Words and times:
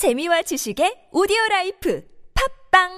재미와 0.00 0.40
지식의 0.40 1.12
오디오 1.12 1.36
life 1.50 2.02
팟빵 2.72 2.88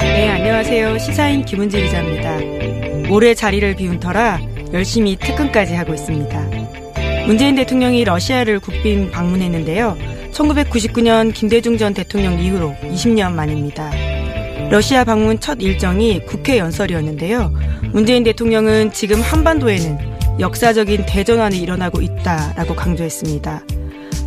네, 0.00 0.28
안녕하세요. 0.30 0.98
시사인 0.98 1.44
김은지 1.44 1.80
기자입니다. 1.80 3.08
올해 3.08 3.34
자리를 3.34 3.76
비운 3.76 4.00
터라 4.00 4.49
열심히 4.72 5.16
특근까지 5.16 5.74
하고 5.74 5.94
있습니다. 5.94 6.50
문재인 7.26 7.54
대통령이 7.54 8.04
러시아를 8.04 8.60
국빈 8.60 9.10
방문했는데요. 9.10 9.96
1999년 10.32 11.34
김대중 11.34 11.76
전 11.76 11.94
대통령 11.94 12.38
이후로 12.38 12.74
20년 12.82 13.32
만입니다. 13.32 13.90
러시아 14.70 15.04
방문 15.04 15.40
첫 15.40 15.60
일정이 15.60 16.24
국회 16.24 16.58
연설이었는데요. 16.58 17.52
문재인 17.92 18.22
대통령은 18.22 18.92
지금 18.92 19.20
한반도에는 19.20 19.98
역사적인 20.38 21.06
대전환이 21.06 21.58
일어나고 21.58 22.00
있다라고 22.00 22.74
강조했습니다. 22.74 23.64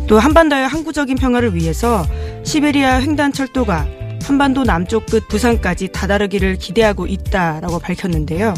또 0.06 0.18
한반도의 0.18 0.68
항구적인 0.68 1.16
평화를 1.16 1.54
위해서 1.54 2.06
시베리아 2.44 3.00
횡단 3.00 3.32
철도가 3.32 3.86
한반도 4.22 4.64
남쪽 4.64 5.06
끝 5.06 5.26
부산까지 5.28 5.88
다다르기를 5.92 6.56
기대하고 6.56 7.06
있다라고 7.06 7.78
밝혔는데요. 7.78 8.54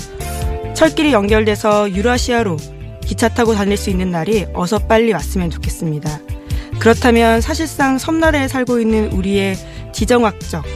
철길이 0.76 1.14
연결돼서 1.14 1.90
유라시아로 1.90 2.58
기차 3.00 3.30
타고 3.30 3.54
다닐 3.54 3.78
수 3.78 3.88
있는 3.88 4.10
날이 4.10 4.46
어서 4.52 4.78
빨리 4.78 5.10
왔으면 5.10 5.48
좋겠습니다. 5.48 6.20
그렇다면 6.78 7.40
사실상 7.40 7.96
섬나라에 7.96 8.46
살고 8.46 8.78
있는 8.78 9.10
우리의 9.10 9.56
지정학적, 9.94 10.66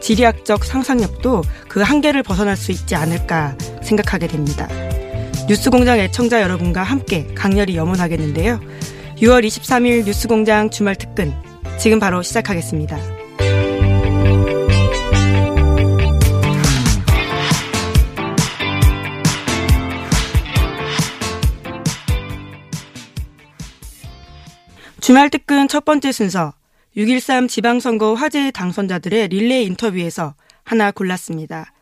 지리학적 0.00 0.64
상상력도 0.64 1.42
그 1.68 1.82
한계를 1.82 2.22
벗어날 2.22 2.56
수 2.56 2.72
있지 2.72 2.94
않을까 2.94 3.54
생각하게 3.82 4.28
됩니다. 4.28 4.66
뉴스공장 5.46 5.98
애청자 5.98 6.40
여러분과 6.40 6.82
함께 6.82 7.26
강렬히 7.34 7.76
염원하겠는데요. 7.76 8.60
6월 9.16 9.46
23일 9.46 10.06
뉴스공장 10.06 10.70
주말 10.70 10.96
특근 10.96 11.34
지금 11.78 12.00
바로 12.00 12.22
시작하겠습니다. 12.22 13.19
주말 25.00 25.30
특근 25.30 25.68
첫 25.68 25.84
번째 25.84 26.12
순서 26.12 26.52
6.13 26.96 27.48
지방선거 27.48 28.14
화제의 28.14 28.52
당선자들의 28.52 29.28
릴레이 29.28 29.64
인터뷰에서 29.66 30.34
하나 30.64 30.90
골랐습니다. 30.90 31.72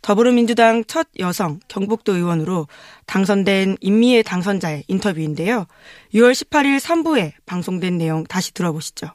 더불어민주당 0.00 0.84
첫 0.86 1.08
여성 1.18 1.58
경북도 1.66 2.14
의원으로 2.14 2.68
당선된 3.06 3.78
임미애 3.80 4.22
당선자의 4.22 4.84
인터뷰인데요. 4.86 5.66
6월 6.14 6.32
18일 6.32 6.78
3부에 6.78 7.32
방송된 7.46 7.98
내용 7.98 8.24
다시 8.24 8.54
들어보시죠. 8.54 9.08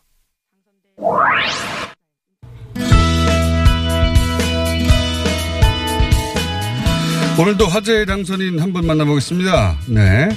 오늘도 7.39 7.65
화제의 7.67 8.05
당선인 8.05 8.59
한 8.59 8.71
분 8.73 8.85
만나보겠습니다. 8.85 9.77
네. 9.89 10.29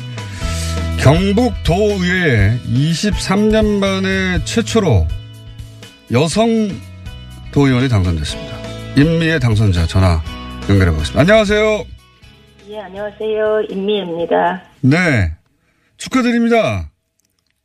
경북도의회 1.07 2.59
23년 2.67 3.79
만에 3.79 4.43
최초로 4.45 5.07
여성 6.11 6.49
도의원이 7.53 7.89
당선됐습니다. 7.89 8.57
임미애 8.97 9.39
당선자 9.39 9.87
전화 9.87 10.21
연결해 10.69 10.91
보겠습니다. 10.91 11.21
안녕하세요. 11.21 11.85
예, 12.71 12.81
안녕하세요. 12.81 13.67
임미애입니다. 13.71 14.65
네. 14.81 15.33
축하드립니다. 15.97 16.91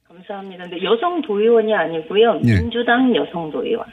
감사합니다. 0.08 0.66
근데 0.66 0.78
여성 0.84 1.24
도의원이 1.24 1.74
아니고요. 1.74 2.42
예. 2.46 2.60
민주당 2.60 3.12
여성 3.16 3.50
도의원. 3.50 3.88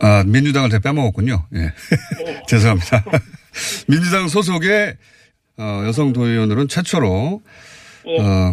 아, 0.00 0.24
민주당을 0.26 0.70
제가 0.70 0.82
빼먹었군요. 0.82 1.44
예. 1.54 1.58
네. 1.58 2.42
죄송합니다. 2.48 3.04
민주당 3.86 4.26
소속의 4.26 4.96
어, 5.58 5.84
여성 5.86 6.12
도의원으로는 6.12 6.66
최초로 6.66 7.40
예. 8.08 8.18
어, 8.20 8.52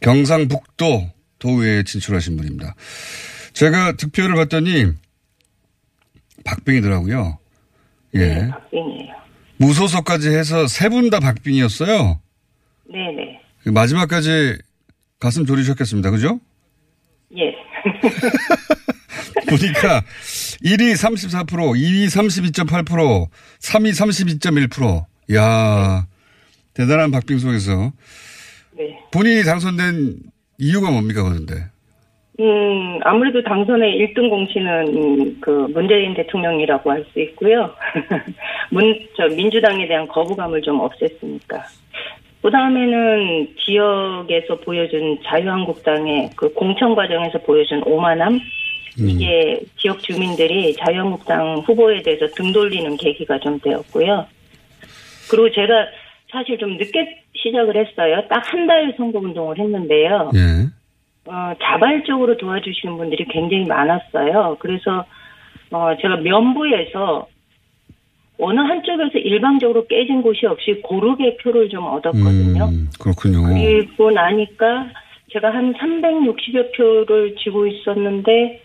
경상북도 0.00 1.10
도의회에 1.38 1.82
진출하신 1.84 2.36
분입니다. 2.36 2.74
제가 3.52 3.92
득표를 3.92 4.34
봤더니 4.36 4.92
박빙이더라고요. 6.44 7.38
예. 8.14 8.18
네, 8.18 8.48
박빙이에요. 8.48 9.14
무소속까지 9.58 10.30
해서 10.30 10.66
세 10.66 10.88
분 10.88 11.10
다 11.10 11.20
박빙이었어요. 11.20 12.20
네네. 12.90 13.40
그 13.62 13.68
마지막까지 13.68 14.56
가슴 15.18 15.44
졸이셨겠습니다. 15.44 16.10
그죠? 16.10 16.40
예. 17.36 17.52
보니까 19.48 20.02
1위 20.64 20.92
34%, 20.94 21.46
2위 21.46 22.06
32.8%, 22.06 23.28
3위 23.60 23.90
32.1%. 24.40 25.04
야 25.34 26.06
대단한 26.74 27.10
박빙 27.10 27.38
속에서 27.38 27.92
네. 28.80 28.98
본인이 29.12 29.42
당선된 29.44 30.16
이유가 30.58 30.90
뭡니까, 30.90 31.22
그런데? 31.22 31.54
음, 32.40 32.98
아무래도 33.04 33.42
당선의 33.42 33.98
1등 33.98 34.30
공신은 34.30 34.96
음, 34.96 35.36
그 35.42 35.50
문재인 35.74 36.14
대통령이라고 36.14 36.90
할 36.90 37.04
수 37.12 37.20
있고요. 37.20 37.74
문, 38.70 38.98
저 39.16 39.26
민주당에 39.26 39.86
대한 39.86 40.08
거부감을 40.08 40.62
좀 40.62 40.78
없앴으니까. 40.78 41.60
그 42.40 42.50
다음에는 42.50 43.48
지역에서 43.58 44.56
보여준 44.64 45.18
자유한국당의 45.26 46.30
그 46.34 46.50
공천 46.54 46.94
과정에서 46.94 47.38
보여준 47.40 47.82
오만함, 47.84 48.40
이게 48.98 49.60
지역 49.78 50.00
주민들이 50.00 50.74
자유한국당 50.76 51.58
후보에 51.66 52.02
대해서 52.02 52.26
등 52.28 52.52
돌리는 52.52 52.96
계기가 52.96 53.38
좀 53.40 53.58
되었고요. 53.60 54.26
그리고 55.30 55.50
제가 55.52 55.86
사실 56.32 56.58
좀 56.58 56.76
늦게 56.76 57.19
시작을 57.34 57.76
했어요. 57.76 58.22
딱 58.28 58.42
한 58.52 58.66
달 58.66 58.92
선거 58.96 59.18
운동을 59.18 59.58
했는데요. 59.58 60.30
예. 60.34 60.66
어, 61.30 61.54
자발적으로 61.62 62.36
도와주시는 62.36 62.96
분들이 62.96 63.24
굉장히 63.30 63.64
많았어요. 63.66 64.56
그래서 64.60 65.04
어, 65.70 65.94
제가 66.00 66.16
면부에서 66.16 67.26
어느 68.38 68.58
한쪽에서 68.60 69.18
일방적으로 69.18 69.86
깨진 69.86 70.22
곳이 70.22 70.46
없이 70.46 70.80
고르게 70.82 71.36
표를 71.36 71.68
좀 71.68 71.84
얻었거든요. 71.84 72.64
음, 72.64 72.88
그렇군요. 72.98 73.42
그리고 73.48 74.10
나니까 74.10 74.88
제가 75.32 75.52
한 75.54 75.74
360여 75.74 76.74
표를 76.76 77.36
쥐고 77.36 77.66
있었는데, 77.66 78.62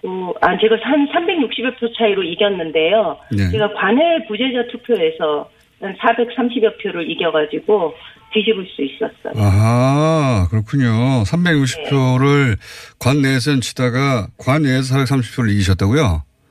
그, 0.00 0.32
아, 0.40 0.56
제가 0.58 0.76
한 0.82 1.06
360여 1.08 1.78
표 1.78 1.92
차이로 1.92 2.22
이겼는데요. 2.24 3.18
네. 3.36 3.50
제가 3.52 3.74
관외 3.74 4.24
부재자 4.26 4.66
투표에서 4.72 5.42
한 5.42 5.51
430여 5.82 6.82
표를 6.82 7.10
이겨가지고 7.10 7.94
뒤집을 8.32 8.66
수 8.74 8.82
있었어요. 8.82 9.32
아하, 9.36 10.46
그렇군요. 10.50 11.22
360표를 11.24 12.56
관내에선 12.98 13.60
치다가 13.60 14.28
관외에서 14.38 14.96
430표를 14.96 15.50
이기셨다고요? 15.50 16.02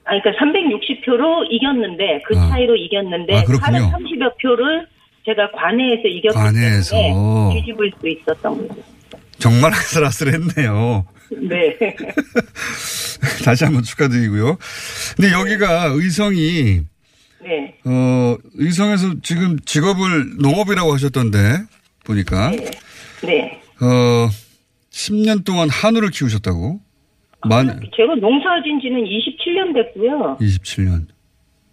아, 0.03 0.09
그러니까 0.21 0.31
360표로 0.45 1.45
이겼는데, 1.49 2.21
그 2.27 2.37
아. 2.37 2.49
차이로 2.49 2.75
이겼는데, 2.75 3.35
아, 3.37 3.43
그렇군요. 3.45 3.91
430여 3.91 4.41
표를 4.41 4.87
제가 5.25 5.51
관외에서 5.51 6.07
이겼기 6.07 6.35
관외에서. 6.35 6.95
때문에 6.97 7.53
뒤집을 7.55 7.91
수 7.99 8.09
있었던 8.09 8.67
거죠. 8.67 8.81
정말 9.39 9.71
아슬아슬했네요. 9.73 11.05
네. 11.49 11.77
다시 13.45 13.63
한번 13.63 13.81
축하드리고요. 13.83 14.57
근데 15.15 15.31
여기가 15.31 15.91
의성이, 15.95 16.81
네. 17.43 17.75
어, 17.85 18.37
의성에서 18.55 19.21
지금 19.23 19.59
직업을 19.59 20.37
농업이라고 20.41 20.93
하셨던데, 20.93 21.37
보니까. 22.05 22.51
네. 22.51 23.59
어, 23.81 24.29
10년 24.91 25.45
동안 25.45 25.69
한우를 25.69 26.09
키우셨다고? 26.09 26.79
만, 27.47 27.65
제가 27.95 28.15
농사 28.19 28.61
진 28.63 28.79
지는 28.79 29.03
27년 29.03 29.73
됐고요. 29.73 30.37
27년. 30.39 31.07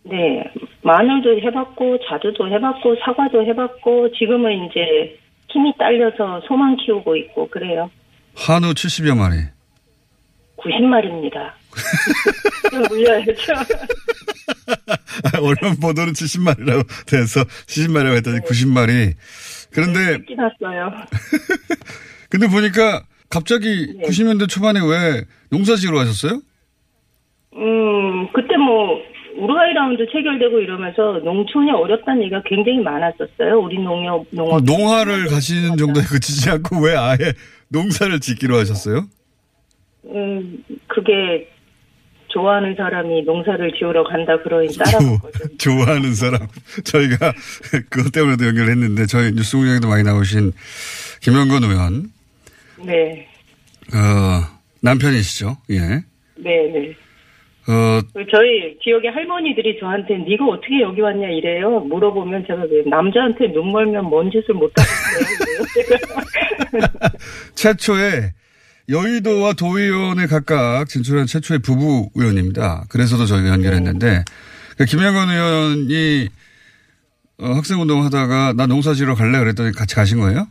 네. 0.05 0.43
마늘도 0.83 1.41
해봤고, 1.43 1.99
자두도 2.09 2.49
해봤고, 2.49 2.97
사과도 3.05 3.45
해봤고, 3.45 4.13
지금은 4.13 4.67
이제 4.67 5.19
힘이 5.51 5.73
딸려서 5.79 6.43
소만 6.49 6.77
키우고 6.77 7.17
있고, 7.17 7.49
그래요. 7.51 7.91
한우 8.35 8.73
70여 8.73 9.17
마리. 9.17 9.37
90마리입니다. 10.57 11.53
좀 12.71 12.83
물려야죠. 12.89 13.33
언론 15.41 15.77
보도는 15.81 16.13
70마리라고 16.13 16.87
돼서 17.07 17.45
70마리라고 17.45 18.17
했더니 18.17 18.39
90마리. 18.41 19.15
그런데 19.71 20.19
ski 20.23 20.35
났어요. 20.37 20.93
근데 22.31 22.47
보니까 22.47 23.05
갑자기 23.31 23.95
네. 23.99 24.09
90년대 24.09 24.49
초반에 24.49 24.81
왜 24.81 25.25
농사지으러 25.51 25.99
가셨어요? 25.99 26.41
음, 27.55 28.29
그때 28.33 28.57
뭐, 28.57 29.01
우루과이 29.37 29.73
라운드 29.73 30.05
체결되고 30.13 30.61
이러면서 30.61 31.21
농촌이 31.25 31.71
어렵다는 31.71 32.23
얘기가 32.23 32.43
굉장히 32.45 32.81
많았었어요. 32.81 33.59
우리 33.61 33.79
농협, 33.79 34.27
농업. 34.31 34.65
농화를 34.65 35.27
가시는 35.29 35.77
정도에 35.77 36.03
그치지 36.05 36.51
않고 36.51 36.81
왜 36.83 36.97
아예 36.97 37.35
농사를 37.69 38.19
짓기로 38.21 38.57
하셨어요? 38.57 39.07
음, 40.07 40.65
그게 40.87 41.49
좋아하는 42.29 42.75
사람이 42.77 43.23
농사를 43.23 43.73
지으러 43.79 44.05
간다 44.05 44.41
그러니 44.43 44.69
거죠. 44.77 45.57
좋아하는 45.59 46.15
사람. 46.15 46.47
저희가 46.85 47.33
그것 47.91 48.13
때문에도 48.13 48.47
연결했는데 48.47 49.07
저희 49.07 49.33
뉴스 49.33 49.57
공장에도 49.57 49.89
많이 49.89 50.03
나오신 50.03 50.53
김영건 51.21 51.65
의원 51.65 52.11
네. 52.85 53.27
어, 53.95 54.59
남편이시죠? 54.83 55.57
예. 55.71 55.79
네, 55.81 56.71
네. 56.73 56.95
어, 57.71 58.01
저희 58.15 58.79
지역의 58.83 59.11
할머니들이 59.11 59.79
저한테 59.79 60.17
네가 60.19 60.47
어떻게 60.47 60.81
여기 60.81 61.01
왔냐 61.03 61.29
이래요. 61.29 61.81
물어보면 61.81 62.45
제가 62.47 62.63
왜 62.71 62.83
남자한테 62.87 63.53
눈 63.53 63.73
멀면 63.73 64.07
뭔 64.07 64.31
짓을 64.31 64.55
못 64.55 64.73
하겠어요. 64.75 65.67
최초의 67.55 68.33
여의도와 68.89 69.53
도의원에 69.53 70.27
각각 70.27 70.89
진출한 70.89 71.27
최초의 71.27 71.61
부부 71.61 72.09
의원입니다. 72.15 72.85
그래서도 72.89 73.27
저희가 73.27 73.51
연결했는데 73.51 74.25
그 74.79 74.85
김영건 74.87 75.29
의원이 75.29 76.29
어, 77.41 77.47
학생운동 77.53 78.05
하다가 78.05 78.55
나 78.57 78.67
농사 78.67 78.95
지으러 78.95 79.15
갈래 79.15 79.39
그랬더니 79.39 79.73
같이 79.73 79.95
가신 79.95 80.19
거예요? 80.21 80.47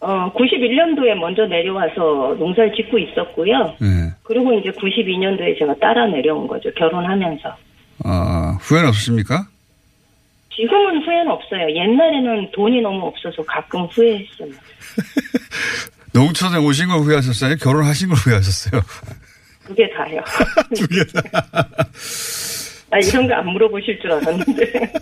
어, 0.00 0.32
91년도에 0.34 1.14
먼저 1.14 1.46
내려와서 1.46 2.36
농사를 2.38 2.72
짓고 2.76 2.98
있었고요. 2.98 3.74
네. 3.80 4.12
그리고 4.22 4.52
이제 4.52 4.70
92년도에 4.70 5.58
제가 5.58 5.74
따라 5.80 6.06
내려온 6.06 6.46
거죠. 6.46 6.70
결혼하면서. 6.74 7.56
아, 8.04 8.58
후회는 8.60 8.88
없으십니까? 8.88 9.48
지금은 10.54 11.02
후회는 11.04 11.30
없어요. 11.30 11.68
옛날에는 11.74 12.50
돈이 12.52 12.80
너무 12.80 13.06
없어서 13.06 13.42
가끔 13.44 13.86
후회했어요. 13.86 14.50
농촌에 16.18 16.58
오신 16.58 16.88
걸 16.88 16.98
후회하셨어요? 17.00 17.56
결혼하신 17.56 18.08
걸 18.08 18.16
후회하셨어요? 18.18 18.82
그게 19.64 19.88
다요. 19.96 20.20
두 20.74 20.86
개 20.88 21.04
다. 21.06 21.22
아, 22.90 22.98
이런 22.98 23.28
거 23.28 23.34
안 23.34 23.46
물어보실 23.46 24.00
줄 24.00 24.10
알았는데. 24.12 24.72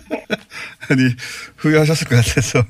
아니, 0.89 1.01
후회하셨을 1.57 2.07
것 2.07 2.17
같아서. 2.17 2.63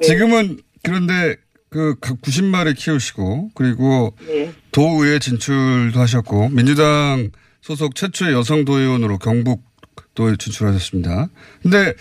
네. 0.00 0.06
지금은 0.08 0.58
그런데 0.82 1.36
그 1.70 1.94
90마리 2.00 2.76
키우시고 2.76 3.50
그리고 3.54 4.16
네. 4.26 4.52
도의회 4.72 5.18
진출도 5.20 6.00
하셨고 6.00 6.48
민주당 6.48 7.30
소속 7.60 7.94
최초의 7.94 8.32
여성 8.32 8.64
도의원으로 8.64 9.18
경북도에 9.18 10.36
진출하셨습니다. 10.38 11.28
근데 11.62 11.94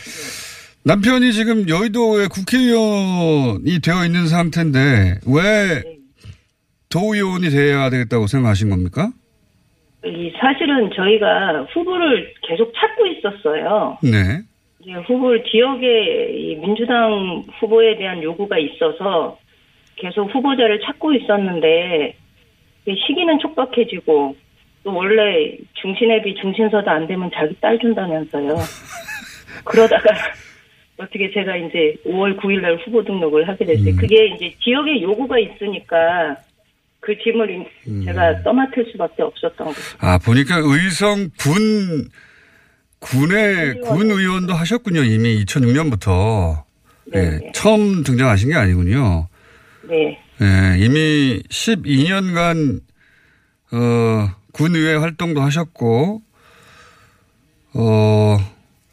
남편이 0.84 1.32
지금 1.34 1.70
여의도의 1.70 2.28
국회의원이 2.30 3.82
되어 3.84 4.04
있는 4.04 4.26
상태인데 4.26 5.20
왜 5.28 5.84
도의원이 6.90 7.50
돼야 7.50 7.90
되겠다고 7.92 8.26
생각하신 8.26 8.72
겁니까? 8.72 9.12
이 10.04 10.34
사실은 10.40 10.90
저희가 10.96 11.68
후보를 11.72 12.34
계속 12.48 12.74
찾고 12.74 13.06
있었어요. 13.06 14.00
네. 14.02 14.42
이제 14.80 14.94
후보를 14.94 15.44
지역에 15.44 16.32
이 16.34 16.56
민주당 16.56 17.46
후보에 17.60 17.98
대한 17.98 18.24
요구가 18.24 18.58
있어서 18.58 19.38
계속 19.98 20.34
후보자를 20.34 20.82
찾고 20.82 21.14
있었는데 21.14 22.16
이 22.88 22.96
시기는 23.06 23.38
촉박해지고 23.38 24.36
또 24.84 24.96
원래 24.96 25.56
중신앱이 25.74 26.34
중신서도 26.42 26.90
안 26.90 27.06
되면 27.06 27.30
자기 27.36 27.54
딸 27.62 27.78
준다면서요. 27.78 28.56
그러다가 29.64 30.10
어떻게 31.02 31.32
제가 31.34 31.56
이제 31.58 31.96
5월 32.06 32.40
9일 32.40 32.62
날 32.62 32.78
후보 32.86 33.04
등록을 33.04 33.48
하게 33.48 33.66
됐어요. 33.66 33.96
그게 33.96 34.28
이제 34.36 34.56
지역에 34.64 35.02
요구가 35.02 35.38
있으니까 35.40 36.38
그 37.00 37.18
짐을 37.18 37.66
제가 38.06 38.44
떠맡을 38.44 38.86
수밖에 38.92 39.24
없었던 39.24 39.68
거죠. 39.68 39.82
아, 40.00 40.20
보니까 40.20 40.58
의성 40.64 41.30
군, 41.40 42.10
군의, 43.00 43.82
군 43.82 44.12
의원도 44.12 44.54
하셨군요. 44.54 45.04
이미 45.04 45.44
2006년부터. 45.44 46.64
네. 47.06 47.40
예, 47.44 47.52
처음 47.54 48.04
등장하신 48.04 48.50
게 48.50 48.56
아니군요. 48.56 49.28
네. 49.90 50.20
예, 50.42 50.78
이미 50.78 51.42
12년간, 51.50 52.82
어, 53.74 54.36
군의회 54.54 54.96
활동도 54.96 55.42
하셨고, 55.42 56.22
어, 57.74 58.38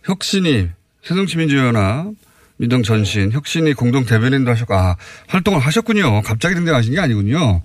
혁신이, 0.05 0.69
새정치민주연합, 1.03 2.15
민정 2.59 2.83
전신, 2.83 3.33
혁신이 3.33 3.75
공동 3.75 4.05
대변인도 4.05 4.51
하셨고, 4.51 4.75
아, 4.75 4.97
활동을 5.29 5.61
하셨군요. 5.61 6.23
갑자기 6.23 6.55
등장하신 6.55 6.95
게 6.95 7.01
아니군요. 7.01 7.63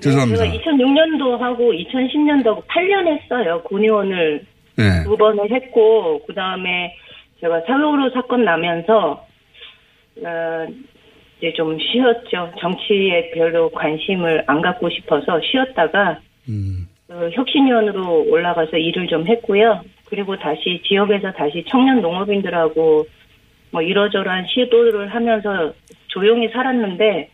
죄송합니다. 0.00 0.44
제가 0.44 0.56
2006년도 0.56 1.38
하고 1.38 1.72
2010년도 1.72 2.46
하고 2.46 2.62
8년 2.68 3.06
했어요. 3.08 3.62
군의원을 3.64 4.44
예. 4.78 5.04
두 5.04 5.16
번을 5.16 5.50
했고 5.50 6.22
그 6.26 6.34
다음에 6.34 6.94
제가 7.40 7.62
사회로 7.66 8.10
사건 8.14 8.44
나면서 8.44 9.26
어, 10.24 10.66
이제 11.38 11.52
좀 11.54 11.76
쉬었죠. 11.78 12.52
정치에 12.60 13.30
별로 13.34 13.70
관심을 13.70 14.44
안 14.46 14.60
갖고 14.60 14.88
싶어서 14.90 15.40
쉬었다가 15.40 16.20
음, 16.48 16.88
그 17.06 17.30
혁신위원으로 17.32 18.26
올라가서 18.28 18.76
일을 18.76 19.08
좀 19.08 19.26
했고요. 19.26 19.82
그리고 20.08 20.38
다시 20.38 20.82
지역에서 20.86 21.32
다시 21.32 21.64
청년 21.68 22.00
농업인들하고 22.00 23.06
뭐 23.70 23.82
이러저러한 23.82 24.46
시도를 24.48 25.14
하면서 25.14 25.72
조용히 26.08 26.48
살았는데 26.48 27.30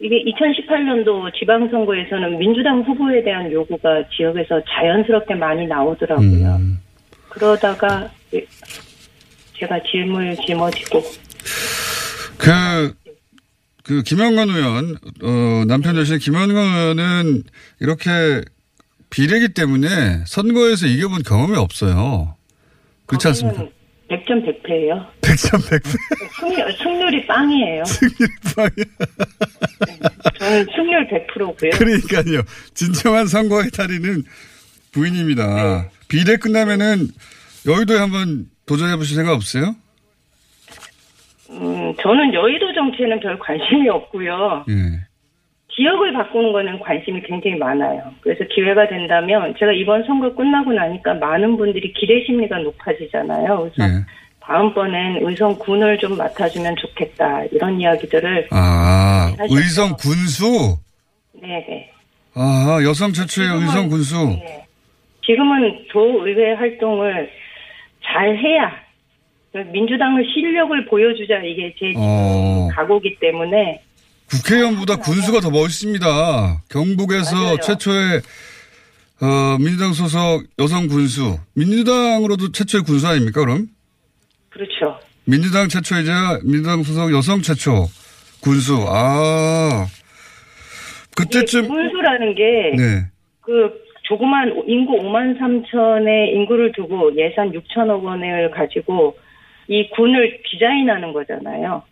이게 0.00 0.24
2018년도 0.24 1.32
지방선거에서는 1.38 2.38
민주당 2.38 2.82
후보에 2.82 3.22
대한 3.22 3.52
요구가 3.52 4.02
지역에서 4.16 4.60
자연스럽게 4.68 5.36
많이 5.36 5.66
나오더라고요. 5.66 6.56
음. 6.56 6.80
그러다가 7.28 8.10
제가 9.54 9.80
짐을 9.84 10.36
짊어지고 10.44 11.00
그, 12.36 12.94
그, 13.84 14.02
김영건 14.02 14.48
의원, 14.48 14.96
어, 15.22 15.64
남편 15.68 15.94
되신 15.94 16.18
김영건 16.18 16.56
의원은 16.56 17.44
이렇게 17.80 18.42
비례기 19.12 19.50
때문에 19.50 20.24
선거에서 20.26 20.86
이겨본 20.86 21.22
경험이 21.22 21.56
없어요. 21.58 22.34
그렇지 23.06 23.28
않습니까? 23.28 23.68
100점 24.10 24.44
100패예요. 24.44 25.06
백점 25.22 25.60
백패. 25.70 25.90
승률, 26.40 26.72
승률이 26.72 27.26
빵이에요. 27.26 27.82
저는 30.38 30.66
승률 30.74 31.08
100%고요. 31.08 31.70
그러니까요. 31.72 32.42
진정한 32.74 33.26
선거의 33.26 33.70
달인은 33.70 34.24
부인입니다. 34.92 35.88
비례 36.08 36.36
끝나면은 36.36 37.08
여의도에 37.66 37.98
한번 37.98 38.46
도전해 38.66 38.96
보실 38.96 39.16
생각 39.16 39.32
없어요? 39.34 39.74
음, 41.50 41.94
저는 42.02 42.34
여의도 42.34 42.72
정치에는 42.74 43.20
별 43.20 43.38
관심이 43.38 43.88
없고요. 43.88 44.64
예. 44.68 44.91
지역을 45.74 46.12
바꾸는 46.12 46.52
거는 46.52 46.78
관심이 46.80 47.22
굉장히 47.22 47.56
많아요. 47.56 48.02
그래서 48.20 48.44
기회가 48.54 48.86
된다면 48.88 49.54
제가 49.58 49.72
이번 49.72 50.04
선거 50.04 50.34
끝나고 50.34 50.72
나니까 50.72 51.14
많은 51.14 51.56
분들이 51.56 51.92
기대 51.94 52.22
심리가 52.26 52.58
높아지잖아요. 52.58 53.70
그래서 53.74 53.74
예. 53.90 54.04
다음번엔 54.40 55.18
의성군을 55.26 55.98
좀 55.98 56.16
맡아주면 56.18 56.76
좋겠다 56.76 57.44
이런 57.52 57.80
이야기들을 57.80 58.48
아, 58.50 59.32
하셨죠. 59.38 59.56
의성 59.56 59.96
군수? 59.96 60.76
네네. 61.40 61.90
아, 62.34 62.78
여성 62.84 63.12
최초의 63.12 63.48
지금은- 63.48 63.62
의성 63.62 63.88
군수. 63.88 64.16
네. 64.40 64.66
지금은 65.24 65.86
도의회 65.90 66.54
활동을 66.54 67.30
잘 68.04 68.36
해야 68.36 68.72
민주당의 69.72 70.24
실력을 70.34 70.84
보여주자 70.86 71.36
이게 71.38 71.74
제 71.78 71.92
어. 71.96 72.68
각오기 72.74 73.16
때문에 73.20 73.80
국회의원보다 74.32 74.96
군수가 74.96 75.40
더 75.40 75.50
멋있습니다. 75.50 76.62
경북에서 76.70 77.36
맞아요. 77.36 77.56
최초의 77.58 78.20
어, 79.20 79.58
민주당 79.58 79.92
소속 79.92 80.44
여성 80.58 80.88
군수. 80.88 81.38
민주당으로도 81.54 82.50
최초의 82.52 82.82
군수 82.84 83.06
아닙니까, 83.06 83.40
그럼? 83.40 83.68
그렇죠. 84.48 84.98
민주당 85.24 85.68
최초이자 85.68 86.40
민주당 86.44 86.82
소속 86.82 87.12
여성 87.12 87.42
최초 87.42 87.86
군수. 88.40 88.84
아. 88.88 89.86
그때쯤 91.14 91.68
군수라는 91.68 92.34
게 92.34 92.42
네. 92.76 93.02
그 93.42 93.70
조그만 94.04 94.48
인구 94.66 94.94
5만 94.96 95.38
3천의 95.38 96.34
인구를 96.34 96.72
두고 96.72 97.14
예산 97.16 97.52
6천억 97.52 98.02
원을 98.02 98.50
가지고 98.50 99.16
이 99.68 99.88
군을 99.90 100.40
디자인하는 100.50 101.12
거잖아요. 101.12 101.82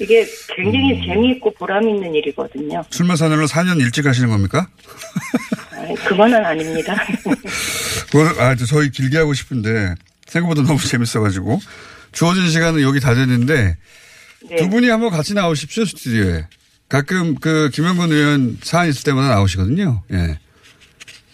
이게 0.00 0.26
굉장히 0.56 1.06
재미있고 1.06 1.52
보람 1.54 1.88
있는 1.88 2.14
일이거든요. 2.14 2.82
출마 2.90 3.14
선언을 3.14 3.46
4년 3.46 3.80
일찍 3.80 4.06
하시는 4.06 4.28
겁니까? 4.28 4.68
아, 5.72 5.94
그거는 6.08 6.44
아닙니다. 6.44 6.94
아, 8.40 8.54
저 8.56 8.66
저희 8.66 8.90
길게 8.90 9.18
하고 9.18 9.34
싶은데 9.34 9.94
생각보다 10.26 10.62
너무 10.62 10.78
재밌어가지고 10.80 11.60
주어진 12.12 12.48
시간은 12.48 12.82
여기 12.82 12.98
다 13.00 13.14
됐는데 13.14 13.76
네. 14.50 14.56
두 14.56 14.68
분이 14.68 14.88
한번 14.88 15.10
같이 15.10 15.34
나오십시오 15.34 15.84
스튜디오에. 15.84 16.46
가끔 16.88 17.34
그 17.36 17.70
김영근 17.72 18.12
의원 18.12 18.58
사안 18.62 18.88
있을 18.88 19.04
때마다 19.04 19.28
나오시거든요. 19.34 20.02
예. 20.12 20.38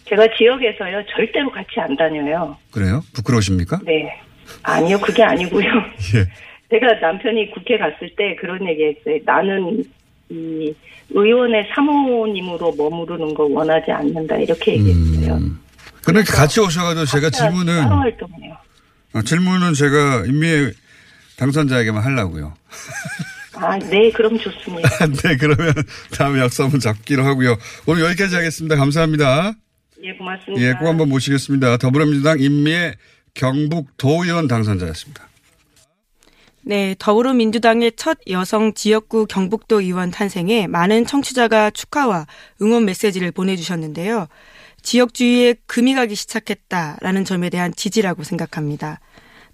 제가 0.08 0.26
지역에서요 0.36 1.02
절대로 1.14 1.50
같이 1.50 1.68
안 1.78 1.96
다녀요. 1.96 2.56
그래요? 2.70 3.02
부끄러우십니까? 3.14 3.80
네. 3.84 4.10
아니요, 4.62 4.98
그게 5.00 5.22
아니고요. 5.22 5.66
예. 6.14 6.26
제가 6.70 6.94
남편이 7.00 7.50
국회 7.50 7.78
갔을 7.78 8.10
때 8.16 8.36
그런 8.40 8.66
얘기 8.68 8.84
했어요. 8.84 9.18
나는 9.24 9.84
이 10.28 10.72
의원의 11.10 11.68
사모님으로 11.74 12.74
머무르는 12.76 13.34
거 13.34 13.44
원하지 13.44 13.90
않는다. 13.90 14.36
이렇게 14.36 14.72
얘기했어요. 14.74 15.34
음. 15.34 15.58
그러니까 16.04 16.32
같이 16.34 16.60
오셔가지고 16.60 17.06
제가 17.06 17.30
질문은. 17.30 17.84
어, 19.12 19.22
질문은 19.22 19.74
제가 19.74 20.24
임미애 20.26 20.70
당선자에게만 21.36 22.02
하려고요. 22.02 22.54
아, 23.56 23.78
네, 23.78 24.10
그럼 24.12 24.38
좋습니다. 24.38 24.88
네, 25.24 25.36
그러면 25.36 25.74
다음에 26.16 26.40
약속 26.40 26.64
한번 26.64 26.80
잡기로 26.80 27.24
하고요. 27.24 27.56
오늘 27.86 28.04
여기까지 28.04 28.36
하겠습니다. 28.36 28.76
감사합니다. 28.76 29.52
예, 30.02 30.12
고맙습니다. 30.14 30.64
예, 30.64 30.72
꼭 30.74 30.86
한번 30.86 31.08
모시겠습니다. 31.08 31.76
더불어민주당 31.78 32.38
임미애 32.38 32.94
경북 33.34 33.96
도의원 33.96 34.48
당선자였습니다. 34.48 35.29
네, 36.70 36.94
더불어민주당의 37.00 37.94
첫 37.96 38.18
여성 38.28 38.74
지역구 38.74 39.26
경북도 39.26 39.80
의원 39.80 40.12
탄생에 40.12 40.68
많은 40.68 41.04
청취자가 41.04 41.70
축하와 41.70 42.28
응원 42.62 42.84
메시지를 42.84 43.32
보내주셨는데요. 43.32 44.28
지역주의에 44.80 45.56
금이 45.66 45.96
가기 45.96 46.14
시작했다라는 46.14 47.24
점에 47.24 47.50
대한 47.50 47.74
지지라고 47.74 48.22
생각합니다. 48.22 49.00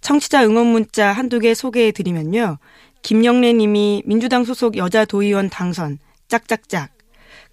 청취자 0.03 0.45
응원 0.45 0.67
문자 0.67 1.11
한두 1.11 1.41
개 1.41 1.55
소개해 1.55 1.93
드리면요. 1.93 2.59
김영래 3.01 3.55
님이 3.55 4.03
민주당 4.05 4.45
소속 4.45 4.77
여자 4.77 5.07
도의원 5.07 5.49
당선, 5.49 5.99
짝짝짝. 6.29 6.91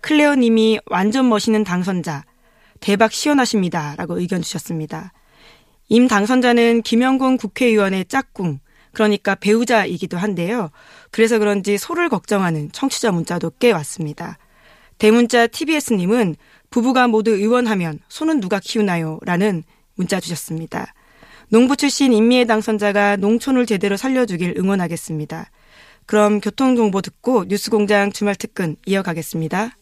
클레어 0.02 0.36
님이 0.36 0.80
완전 0.88 1.30
멋있는 1.30 1.64
당선자, 1.64 2.26
대박 2.82 3.14
시원하십니다. 3.14 3.96
라고 3.96 4.20
의견 4.20 4.42
주셨습니다. 4.42 5.14
임 5.88 6.10
당선자는 6.10 6.82
김영곤 6.82 7.38
국회의원의 7.38 8.06
짝꿍, 8.10 8.60
그러니까 8.94 9.36
배우자이기도 9.36 10.18
한데요. 10.18 10.70
그래서 11.12 11.40
그런지 11.40 11.78
소를 11.78 12.10
걱정하는 12.10 12.72
청취자 12.72 13.12
문자도 13.12 13.54
꽤 13.60 13.72
왔습니다. 13.72 14.38
대문자 14.98 15.48
TBS님은 15.48 16.36
부부가 16.70 17.08
모두 17.08 17.32
의원하면 17.32 18.00
소는 18.08 18.40
누가 18.40 18.60
키우나요? 18.60 19.20
라는 19.24 19.64
문자 19.96 20.20
주셨습니다. 20.20 20.94
농부 21.50 21.76
출신 21.76 22.14
인미애 22.14 22.46
당선자가 22.46 23.18
농촌을 23.18 23.66
제대로 23.66 23.98
살려주길 23.98 24.56
응원하겠습니다. 24.58 25.52
그럼 26.06 26.40
교통정보 26.42 27.02
듣고 27.02 27.46
뉴스공장 27.48 28.12
주말 28.12 28.36
특근 28.36 28.76
이어가겠습니다. 28.86 29.76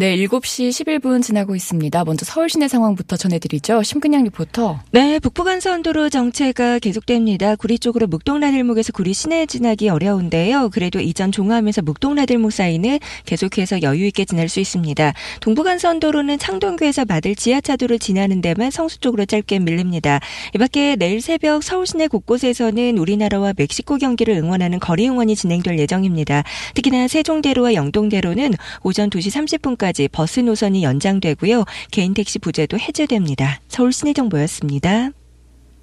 네, 0.00 0.16
7시 0.16 0.70
11분 0.70 1.22
지나고 1.22 1.54
있습니다. 1.54 2.04
먼저 2.06 2.24
서울 2.24 2.48
시내 2.48 2.68
상황부터 2.68 3.18
전해드리죠. 3.18 3.82
심근양 3.82 4.24
리포터. 4.24 4.80
네, 4.92 5.18
북부간선도로 5.18 6.08
정체가 6.08 6.78
계속됩니다. 6.78 7.54
구리 7.56 7.78
쪽으로 7.78 8.06
묵동나들목에서 8.06 8.92
구리 8.92 9.12
시내 9.12 9.44
지나기 9.44 9.90
어려운데요. 9.90 10.70
그래도 10.72 11.00
이전 11.00 11.30
종화하면서 11.32 11.82
묵동나들목 11.82 12.50
사이는 12.50 12.98
계속해서 13.26 13.82
여유 13.82 14.06
있게 14.06 14.24
지날 14.24 14.48
수 14.48 14.60
있습니다. 14.60 15.12
동부간선도로는 15.42 16.38
창동교에서 16.38 17.04
마들 17.04 17.34
지하차도를 17.36 17.98
지나는 17.98 18.40
데만 18.40 18.70
성수 18.70 19.00
쪽으로 19.00 19.26
짧게 19.26 19.58
밀립니다. 19.58 20.18
이밖에 20.54 20.96
내일 20.96 21.20
새벽 21.20 21.62
서울 21.62 21.86
시내 21.86 22.06
곳곳에서는 22.06 22.96
우리나라와 22.96 23.52
멕시코 23.54 23.98
경기를 23.98 24.32
응원하는 24.36 24.80
거리 24.80 25.06
응원이 25.06 25.36
진행될 25.36 25.78
예정입니다. 25.78 26.44
특히나 26.72 27.06
세종대로와 27.06 27.74
영동대로는 27.74 28.54
오전 28.82 29.10
2시 29.10 29.60
30분 29.60 29.76
까지 29.76 29.89
버스 30.08 30.40
노선이 30.40 30.82
연장되고요. 30.82 31.64
개인 31.90 32.14
택시 32.14 32.38
부재도 32.38 32.78
해제됩니다. 32.78 33.60
서울 33.68 33.92
시내 33.92 34.12
정보였습니다. 34.12 35.10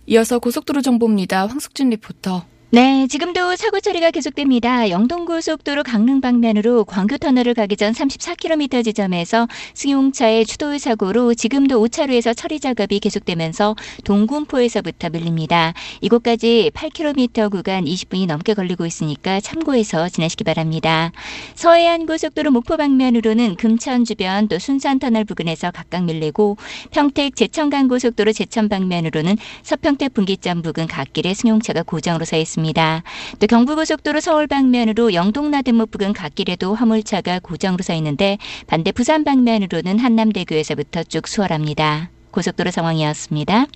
이어서 0.07 0.39
고속도로 0.39 0.81
정보입니다. 0.81 1.47
황숙진 1.47 1.89
리포터. 1.89 2.45
네, 2.69 3.07
지금도 3.07 3.55
사고 3.55 3.79
처리가 3.79 4.11
계속됩니다. 4.11 4.89
영동고속도로 4.89 5.83
강릉 5.83 6.19
방면으로 6.19 6.83
광교터널을 6.83 7.53
가기 7.53 7.77
전 7.77 7.93
34km 7.93 8.83
지점에서 8.83 9.47
승용차의 9.73 10.45
추돌 10.45 10.77
사고로 10.77 11.33
지금도 11.33 11.81
5차로에서 11.81 12.35
처리 12.35 12.59
작업이 12.59 12.99
계속되면서 12.99 13.77
동군포에서부터 14.03 15.11
밀립니다. 15.11 15.73
이곳까지 16.01 16.71
8km 16.73 17.49
구간 17.51 17.85
20분이 17.85 18.27
넘게 18.27 18.53
걸리고 18.53 18.85
있으니까 18.85 19.39
참고해서 19.39 20.09
지나시기 20.09 20.43
바랍니다. 20.43 21.13
서해안 21.55 22.05
고속도로 22.05 22.51
목포 22.51 22.75
방면으로는 22.75 23.55
금천 23.55 24.03
주변 24.03 24.49
또 24.49 24.59
순산터널 24.59 25.23
부근에서 25.23 25.71
각각 25.71 26.03
밀리고 26.03 26.57
평택 26.91 27.37
제천간 27.37 27.87
고속도로 27.87 28.33
제천 28.33 28.67
방면으로는 28.67 29.37
서평택 29.63 30.13
분기점 30.13 30.63
부근 30.63 30.87
갓길에 30.87 31.33
승용차가 31.33 31.83
고정으로 31.83 32.25
서 32.25 32.35
있습니다. 32.35 32.56
또 33.39 33.47
경부고속도로 33.47 34.19
서울 34.19 34.47
방면으로 34.47 35.13
영동나들목 35.13 35.91
부근 35.91 36.13
갓길에도 36.13 36.73
화물차가 36.73 37.39
고정으로 37.39 37.83
서 37.83 37.93
있는데 37.93 38.37
반대 38.65 38.91
부산 38.91 39.23
방면으로는 39.23 39.99
한남대교에서부터 39.99 41.03
쭉 41.03 41.27
수월합니다. 41.27 42.09
고속도로 42.31 42.71
상황이었습니다. 42.71 43.67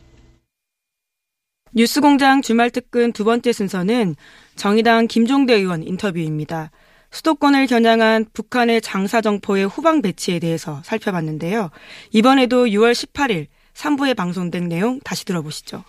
뉴스공장 1.74 2.42
주말 2.42 2.70
특근 2.70 3.14
두 3.14 3.24
번째 3.24 3.54
순서는 3.54 4.16
정의당 4.56 5.08
김종대 5.08 5.54
의원 5.54 5.84
인터뷰입니다. 5.84 6.72
수도권을 7.12 7.68
겨냥한 7.68 8.26
북한의 8.34 8.82
장사정포의 8.82 9.68
후방 9.68 10.02
배치에 10.02 10.40
대해서 10.40 10.82
살펴봤는데요. 10.84 11.70
이번에도 12.12 12.66
6월 12.66 12.94
18일 12.94 13.48
3부에 13.74 14.16
방송된 14.16 14.68
내용 14.68 15.00
다시 15.02 15.26
들어보시죠. 15.26 15.84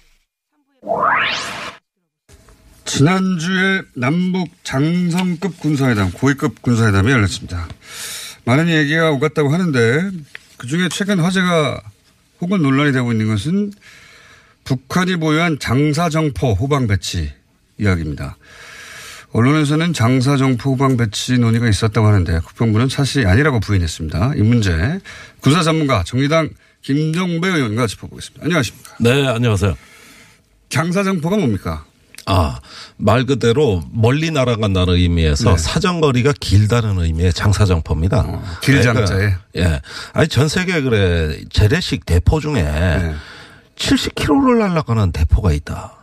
지난주에 2.93 3.81
남북 3.95 4.51
장성급 4.65 5.59
군사회담, 5.61 6.13
고위급 6.13 6.61
군사회담이 6.61 7.11
열렸습니다. 7.11 7.67
많은 8.45 8.69
얘기가 8.69 9.11
오갔다고 9.13 9.51
하는데 9.51 10.11
그중에 10.59 10.91
최근 10.91 11.19
화제가 11.19 11.81
혹은 12.43 12.61
논란이 12.61 12.93
되고 12.93 13.11
있는 13.11 13.29
것은 13.29 13.73
북한이 14.65 15.17
보유한 15.17 15.59
장사정포 15.59 16.53
후방 16.53 16.87
배치 16.87 17.33
이야기입니다. 17.79 18.37
언론에서는 19.33 19.95
장사정포 19.95 20.73
후방 20.73 20.99
배치 20.99 21.39
논의가 21.39 21.71
있었다고 21.71 22.07
하는데 22.07 22.41
국방부는 22.41 22.91
사실이 22.91 23.25
아니라고 23.25 23.61
부인했습니다. 23.61 24.35
이 24.37 24.43
문제 24.43 25.01
군사 25.41 25.63
전문가 25.63 26.05
정의당 26.05 26.51
김정배 26.83 27.49
의원과 27.49 27.87
짚어보겠습니다. 27.87 28.45
안녕하십니까? 28.45 28.97
네, 29.01 29.27
안녕하세요. 29.29 29.79
장사정포가 30.69 31.39
뭡니까? 31.39 31.87
아, 32.27 32.61
말 32.97 33.25
그대로 33.27 33.83
멀리 33.91 34.31
날아간다는 34.31 34.95
의미에서 34.95 35.51
네. 35.51 35.59
사정거리가 35.59 36.35
길다는 36.41 37.01
의미의 37.01 37.33
장사정포입니다. 37.33 38.25
어, 38.27 38.43
길장자에. 38.63 39.35
예. 39.57 39.81
아니, 40.13 40.29
전 40.29 40.49
세계 40.49 40.81
그래, 40.83 41.41
재래식 41.51 42.07
대포 42.07 42.41
중에 42.41 42.63
네. 42.63 43.15
70km를 43.77 44.59
날아가는 44.59 45.13
대포가 45.13 45.53
있다. 45.53 45.95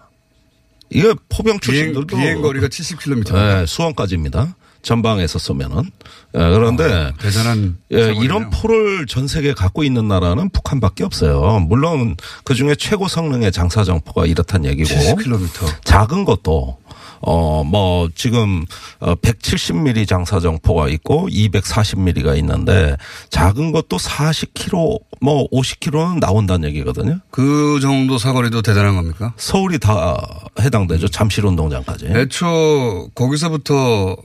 이게 0.90 1.14
포병 1.30 1.60
비행, 1.60 1.94
출신들도. 1.94 2.18
비행 2.18 2.42
거리가 2.42 2.68
70km. 2.68 3.62
예, 3.62 3.66
수원까지입니다. 3.66 4.56
전방에서 4.82 5.40
쏘면은. 5.40 5.84
예, 6.36 6.40
그런데. 6.40 7.12
대단한. 7.20 7.78
예. 7.92 8.14
이런 8.14 8.50
포를 8.50 9.06
전 9.08 9.28
세계에 9.28 9.54
갖고 9.54 9.84
있는 9.84 10.08
나라는 10.08 10.50
북한밖에 10.50 11.04
없어요. 11.04 11.60
물론 11.68 12.16
그 12.44 12.54
중에 12.54 12.76
최고 12.76 13.08
성능의 13.08 13.52
장사 13.52 13.84
정포가 13.84 14.26
이렇단 14.26 14.66
얘기고. 14.66 14.90
70km. 14.90 15.50
작은 15.84 16.26
것도 16.26 16.78
어 17.22 17.64
뭐 17.66 18.08
지금 18.16 18.66
어 19.02 19.14
170mm 19.16 20.08
장사정포가 20.08 20.88
있고 20.90 21.28
240mm가 21.30 22.38
있는데 22.38 22.96
작은 23.30 23.74
것도 23.74 23.98
40km 23.98 25.00
뭐 25.22 25.48
50km는 25.50 26.20
나온다는 26.20 26.70
얘기거든요. 26.70 27.20
그 27.30 27.80
정도 27.82 28.18
사거리도 28.18 28.62
대단한 28.62 28.96
겁니까? 28.96 29.34
서울이 29.36 29.80
다 29.80 30.18
해당되죠. 30.62 31.10
잠실 31.10 31.46
운동장까지. 31.46 32.06
애초 32.08 33.10
거기서부터 33.14 34.16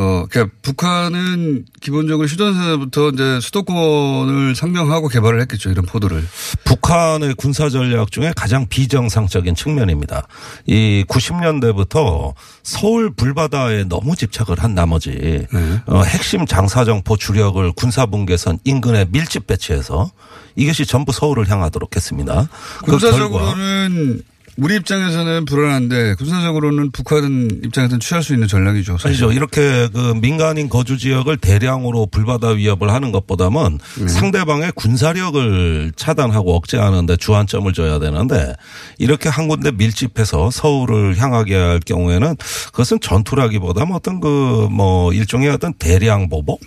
어, 0.00 0.26
그러니까 0.30 0.54
북한은 0.62 1.64
기본적으로 1.80 2.28
휴전선부터 2.28 3.08
이제 3.08 3.40
수도권을 3.40 4.54
상정하고 4.54 5.08
개발을 5.08 5.40
했겠죠. 5.40 5.70
이런 5.70 5.86
포도를. 5.86 6.24
북한의 6.62 7.34
군사 7.34 7.68
전략 7.68 8.12
중에 8.12 8.32
가장 8.36 8.68
비정상적인 8.68 9.56
측면입니다. 9.56 10.28
이 10.66 11.04
90년대부터 11.08 12.32
서울 12.62 13.10
불바다에 13.10 13.84
너무 13.88 14.14
집착을 14.14 14.62
한 14.62 14.76
나머지 14.76 15.48
어, 15.86 16.02
핵심 16.04 16.46
장사정포 16.46 17.16
주력을 17.16 17.72
군사분계선 17.72 18.60
인근에 18.62 19.06
밀집 19.10 19.48
배치해서 19.48 20.12
이것이 20.54 20.86
전부 20.86 21.10
서울을 21.10 21.50
향하도록 21.50 21.96
했습니다. 21.96 22.48
그 22.84 22.98
결과 22.98 22.98
군사적으로는 22.98 24.22
우리 24.60 24.74
입장에서는 24.74 25.44
불안한데 25.44 26.14
군사적으로는 26.14 26.90
북한 26.90 27.48
입장에서는 27.64 28.00
취할 28.00 28.24
수 28.24 28.34
있는 28.34 28.48
전략이죠. 28.48 28.94
사실. 28.94 29.08
아니죠. 29.08 29.30
이렇게 29.32 29.88
그 29.92 30.14
민간인 30.20 30.68
거주 30.68 30.98
지역을 30.98 31.36
대량으로 31.36 32.06
불바다 32.06 32.48
위협을 32.50 32.90
하는 32.92 33.12
것보다는 33.12 33.78
상대방의 34.08 34.72
군사력을 34.74 35.92
차단하고 35.94 36.56
억제하는데 36.56 37.16
주안점을 37.18 37.72
줘야 37.72 38.00
되는데 38.00 38.54
이렇게 38.98 39.28
한 39.28 39.46
군데 39.46 39.70
밀집해서 39.70 40.50
서울을 40.50 41.16
향하게 41.18 41.54
할 41.54 41.78
경우에는 41.80 42.34
그것은 42.72 42.98
전투라기보다는 43.00 43.94
어떤 43.94 44.20
그 44.20 44.68
뭐 44.70 45.12
일종의 45.12 45.48
어떤 45.50 45.72
대량 45.74 46.28
보복 46.28 46.60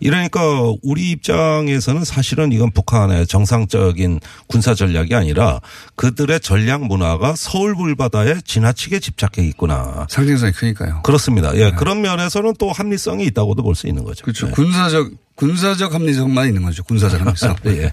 이러니까 0.00 0.40
우리 0.82 1.10
입장에서는 1.10 2.04
사실은 2.04 2.52
이건 2.52 2.70
북한의 2.70 3.26
정상적인 3.26 4.20
군사 4.46 4.74
전략이 4.74 5.14
아니라 5.14 5.60
그들의 5.96 6.40
전략 6.40 6.84
문화가 6.86 7.34
서울 7.36 7.74
불바다에 7.74 8.40
지나치게 8.44 9.00
집착해 9.00 9.46
있구나. 9.48 10.06
상징성이 10.10 10.52
크니까요. 10.52 11.02
그렇습니다. 11.02 11.54
예. 11.56 11.70
그런 11.72 12.00
면에서는 12.02 12.54
또 12.58 12.70
합리성이 12.72 13.24
있다고도 13.26 13.62
볼 13.62 13.74
수 13.74 13.86
있는 13.86 14.02
거죠. 14.04 14.22
그렇죠. 14.24 14.46
네. 14.46 14.52
군사적 14.52 15.10
군사적 15.36 15.94
합리성만 15.94 16.48
있는 16.48 16.62
거죠. 16.62 16.82
군사적 16.82 17.20
합리성. 17.20 17.54
예. 17.66 17.92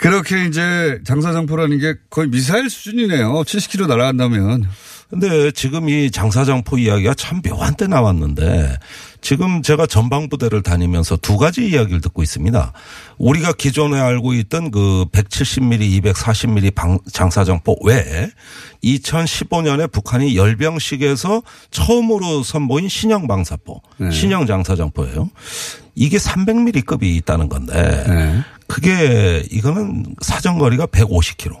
그렇게 0.00 0.46
이제 0.46 0.98
장사정포라는 1.04 1.78
게 1.78 1.94
거의 2.10 2.28
미사일 2.28 2.68
수준이네요. 2.68 3.32
70km 3.44 3.86
날아간다면. 3.86 4.68
근데 5.08 5.52
지금 5.52 5.88
이 5.88 6.10
장사장포 6.10 6.78
이야기가 6.78 7.14
참 7.14 7.40
묘한 7.40 7.76
때 7.76 7.86
나왔는데 7.86 8.76
지금 9.26 9.60
제가 9.60 9.86
전방부대를 9.86 10.62
다니면서 10.62 11.16
두 11.16 11.36
가지 11.36 11.68
이야기를 11.68 12.00
듣고 12.00 12.22
있습니다. 12.22 12.72
우리가 13.18 13.54
기존에 13.54 13.98
알고 13.98 14.34
있던 14.34 14.70
그 14.70 15.04
170mm, 15.10 16.00
240mm 16.00 16.72
방, 16.76 17.00
장사정포 17.10 17.78
외에 17.82 18.30
2015년에 18.84 19.90
북한이 19.90 20.36
열병식에서 20.36 21.42
처음으로 21.72 22.44
선보인 22.44 22.88
신형 22.88 23.26
방사포, 23.26 23.82
네. 23.96 24.12
신형 24.12 24.46
장사정포예요. 24.46 25.28
이게 25.96 26.18
300mm급이 26.18 27.02
있다는 27.16 27.48
건데 27.48 28.04
네. 28.06 28.44
그게 28.68 29.42
이거는 29.50 30.06
사정거리가 30.20 30.86
150km. 30.86 31.60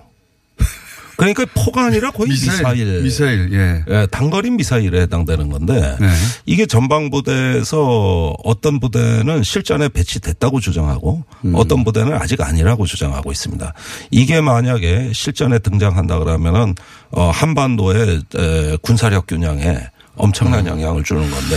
그러니까 1.16 1.46
포가 1.54 1.86
아니라 1.86 2.10
거의 2.10 2.28
미사일. 2.30 3.02
미사일. 3.02 3.48
예. 3.52 3.84
예, 3.88 4.06
단거리 4.10 4.50
미사일에 4.50 5.02
해당되는 5.02 5.48
건데 5.48 5.96
네. 5.98 6.08
이게 6.44 6.66
전방부대에서 6.66 8.34
어떤 8.44 8.80
부대는 8.80 9.42
실전에 9.42 9.88
배치됐다고 9.88 10.60
주장하고 10.60 11.24
음. 11.44 11.54
어떤 11.54 11.84
부대는 11.84 12.12
아직 12.14 12.40
아니라고 12.42 12.86
주장하고 12.86 13.32
있습니다. 13.32 13.72
이게 14.10 14.40
만약에 14.40 15.12
실전에 15.14 15.58
등장한다 15.58 16.18
그러면은 16.18 16.74
어 17.10 17.30
한반도의 17.30 18.20
에, 18.36 18.76
군사력 18.82 19.26
균형에 19.26 19.88
엄청난 20.16 20.66
영향을 20.66 21.02
주는 21.04 21.22
건데 21.22 21.56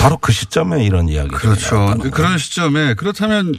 바로 0.00 0.16
그 0.18 0.32
시점에 0.32 0.84
이런 0.84 1.08
이야기가 1.08 1.36
음. 1.36 1.38
그렇죠. 1.38 1.94
그런 2.10 2.38
시점에 2.38 2.94
그렇다면 2.94 3.54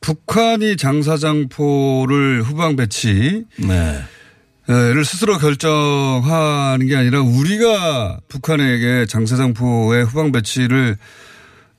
북한이 0.00 0.76
장사장포를 0.76 2.42
후방 2.42 2.76
배치 2.76 3.44
네. 3.56 4.02
를 4.68 5.04
스스로 5.04 5.38
결정하는 5.38 6.86
게 6.86 6.94
아니라 6.94 7.20
우리가 7.20 8.20
북한에게 8.28 9.06
장사장포의 9.06 10.04
후방 10.04 10.30
배치를 10.30 10.96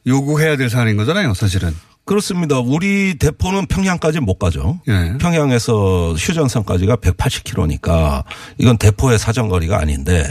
요구해야 0.06 0.58
될 0.58 0.70
사안인 0.70 0.98
거잖아요, 0.98 1.34
사실은. 1.34 1.74
그렇습니다. 2.06 2.60
우리 2.60 3.18
대포는 3.18 3.68
평양까지 3.68 4.20
못 4.20 4.38
가죠. 4.38 4.80
예. 4.88 5.18
평양에서 5.20 6.14
휴전선까지가 6.14 6.98
180km니까 6.98 8.24
이건 8.58 8.78
대포의 8.78 9.18
사정거리가 9.18 9.80
아닌데 9.80 10.24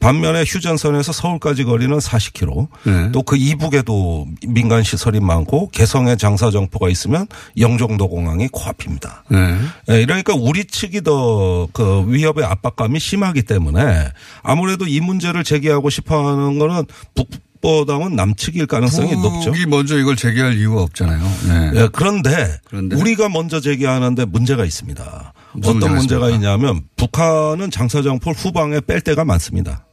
반면에 0.00 0.42
휴전선에서 0.44 1.12
서울까지 1.12 1.62
거리는 1.62 1.96
40km. 1.96 2.66
네. 2.84 3.12
또그 3.12 3.36
이북에도 3.36 4.26
민간 4.48 4.82
시설이 4.82 5.20
많고 5.20 5.68
개성에 5.70 6.16
장사 6.16 6.50
정포가 6.50 6.88
있으면 6.88 7.28
영종도 7.56 8.08
공항이 8.08 8.48
코앞입니다. 8.48 9.24
네. 9.28 9.58
예, 9.90 10.02
이러니까 10.02 10.34
우리 10.34 10.64
측이 10.64 11.02
더 11.02 11.52
그 11.72 12.04
위협의 12.08 12.44
압박감이 12.44 12.98
심하기 12.98 13.42
때문에 13.42 14.08
아무래도 14.42 14.86
이 14.86 15.00
문제를 15.00 15.44
제기하고 15.44 15.90
싶어 15.90 16.28
하는 16.28 16.58
거는 16.58 16.84
북 17.14 17.28
보다는 17.62 18.16
남측일 18.16 18.66
가능성이 18.66 19.12
높죠. 19.16 19.52
북이 19.52 19.66
먼저 19.66 19.96
이걸 19.98 20.16
제기할 20.16 20.58
이유가 20.58 20.82
없잖아요. 20.82 21.20
네. 21.48 21.70
예, 21.76 21.88
그런데, 21.92 22.58
그런데? 22.64 22.96
우리가 22.96 23.28
먼저 23.28 23.60
제기하는데 23.60 24.24
문제가 24.26 24.64
있습니다. 24.64 25.32
어떤 25.58 25.78
문제가 25.78 26.28
있습니까? 26.28 26.30
있냐면 26.30 26.82
북한은 26.96 27.70
장사정포를 27.70 28.36
후방에 28.36 28.80
뺄 28.80 29.00
때가 29.00 29.24
많습니다. 29.24 29.86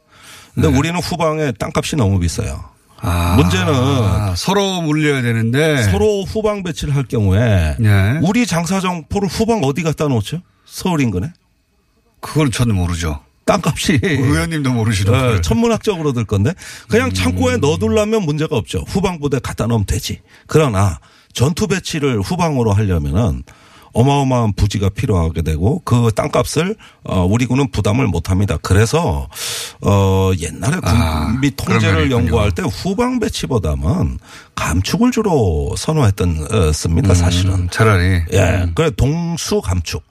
근데 0.54 0.68
네. 0.68 0.76
우리는 0.76 0.98
후방에 1.00 1.52
땅값이 1.52 1.96
너무 1.96 2.18
비싸요. 2.18 2.64
아, 3.02 3.36
문제는 3.36 4.36
서로 4.36 4.82
물려야 4.82 5.22
되는데 5.22 5.84
서로 5.84 6.24
후방 6.24 6.62
배치를 6.62 6.94
할 6.94 7.04
경우에 7.04 7.76
네. 7.78 8.18
우리 8.22 8.46
장사정포를 8.46 9.28
후방 9.28 9.60
어디 9.62 9.82
갖다 9.82 10.06
놓죠? 10.08 10.42
서울 10.66 11.00
인근에? 11.00 11.32
그걸 12.20 12.50
저는 12.50 12.74
모르죠. 12.74 13.20
땅값이 13.50 13.98
의원님도 14.02 14.72
모르시는 14.72 15.12
네, 15.12 15.18
걸. 15.18 15.42
천문학적으로 15.42 16.12
들 16.12 16.24
건데 16.24 16.52
그냥 16.88 17.12
창고에 17.12 17.54
음. 17.54 17.60
넣어두려면 17.60 18.22
문제가 18.24 18.56
없죠. 18.56 18.84
후방부대 18.86 19.40
갖다 19.40 19.66
놓으면 19.66 19.86
되지. 19.86 20.20
그러나 20.46 21.00
전투 21.32 21.66
배치를 21.66 22.20
후방으로 22.20 22.72
하려면은 22.72 23.42
어마어마한 23.92 24.52
부지가 24.52 24.88
필요하게 24.90 25.42
되고 25.42 25.82
그 25.84 26.10
땅값을 26.14 26.76
어 27.02 27.24
우리 27.24 27.44
군은 27.46 27.72
부담을 27.72 28.06
못 28.06 28.30
합니다. 28.30 28.56
그래서 28.62 29.28
어 29.80 30.30
옛날에 30.38 30.76
아, 30.82 31.26
군비 31.26 31.50
면이 31.50 31.56
통제를. 31.56 32.10
연구할 32.12 32.52
때 32.52 32.62
후방 32.62 33.18
배치보다는 33.18 34.18
감축을 34.54 35.10
주로 35.10 35.74
선호했던 35.76 36.46
어, 36.52 36.72
습니다. 36.72 37.14
사실은. 37.14 37.52
음, 37.54 37.68
차라리. 37.68 38.22
예. 38.32 38.70
그래 38.76 38.90
동수 38.96 39.60
감축. 39.60 40.04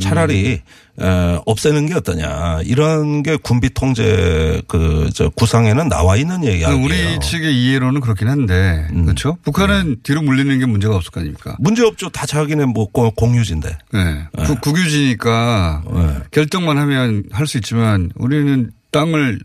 차라리 0.00 0.60
에, 1.00 1.38
없애는 1.44 1.86
게 1.86 1.94
어떠냐 1.94 2.60
이런 2.64 3.22
게 3.24 3.36
군비 3.36 3.74
통제 3.74 4.62
그 4.68 5.10
저 5.14 5.28
구상에는 5.30 5.88
나와 5.88 6.16
있는 6.16 6.42
이야기예요. 6.44 6.82
우리 6.82 7.18
측의 7.20 7.54
이해로는 7.54 8.00
그렇긴 8.00 8.28
한데 8.28 8.86
음. 8.92 9.04
그렇죠. 9.04 9.36
북한은 9.42 9.96
뒤로 10.02 10.22
물리는 10.22 10.58
게 10.58 10.66
문제가 10.66 10.94
없을 10.96 11.10
거 11.10 11.20
아닙니까? 11.20 11.56
문제 11.58 11.82
없죠. 11.84 12.08
다 12.10 12.26
자기네 12.26 12.64
뭐 12.66 12.86
고- 12.90 13.10
공유지인데. 13.12 13.76
네. 13.92 14.24
국- 14.46 14.60
국유지니까 14.60 15.82
네. 15.92 16.16
결정만 16.30 16.78
하면 16.78 17.24
할 17.32 17.46
수 17.46 17.58
있지만 17.58 18.10
우리는 18.16 18.70
땅을 18.90 19.40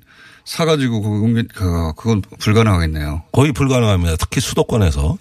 사가지고 0.45 1.02
그건, 1.02 1.47
그- 1.54 1.93
그건 1.95 2.21
불가능하겠네요. 2.39 3.23
거의 3.32 3.52
불가능합니다. 3.52 4.15
특히 4.17 4.41
수도권에서. 4.41 5.17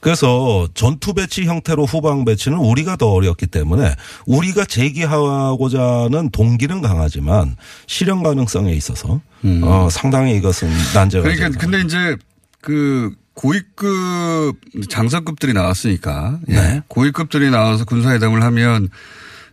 그래서 0.00 0.68
전투 0.74 1.14
배치 1.14 1.44
형태로 1.44 1.86
후방 1.86 2.24
배치는 2.24 2.58
우리가 2.58 2.96
더 2.96 3.08
어렵기 3.12 3.46
때문에 3.46 3.94
우리가 4.26 4.64
제기하고자 4.64 5.80
하는 5.80 6.30
동기는 6.30 6.82
강하지만 6.82 7.56
실현 7.86 8.22
가능성에 8.22 8.72
있어서 8.72 9.20
어, 9.62 9.88
상당히 9.90 10.36
이것은 10.36 10.68
난제가 10.94 11.28
음. 11.28 11.34
그러니까 11.34 11.58
좀 11.58 11.70
근데 11.70 11.80
이제 11.86 12.16
그 12.60 13.12
고위급 13.34 14.56
장사급들이 14.88 15.52
나왔으니까 15.52 16.38
예. 16.48 16.52
네. 16.54 16.82
고위급들이 16.88 17.50
나와서 17.50 17.84
군사회담을 17.84 18.42
하면 18.42 18.88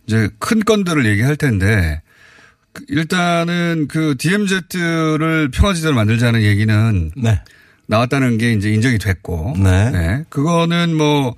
이제 0.06 0.28
큰 0.38 0.60
건들을 0.60 1.06
얘기할 1.06 1.36
텐데 1.36 2.02
그 2.02 2.09
일단은 2.88 3.86
그 3.88 4.14
DMZ를 4.18 5.50
평화지대로 5.52 5.94
만들자는 5.94 6.42
얘기는 6.42 7.10
네. 7.16 7.40
나왔다는 7.86 8.38
게 8.38 8.52
이제 8.52 8.70
인정이 8.70 8.98
됐고 8.98 9.54
네. 9.58 10.24
그거는 10.28 10.96
뭐 10.96 11.34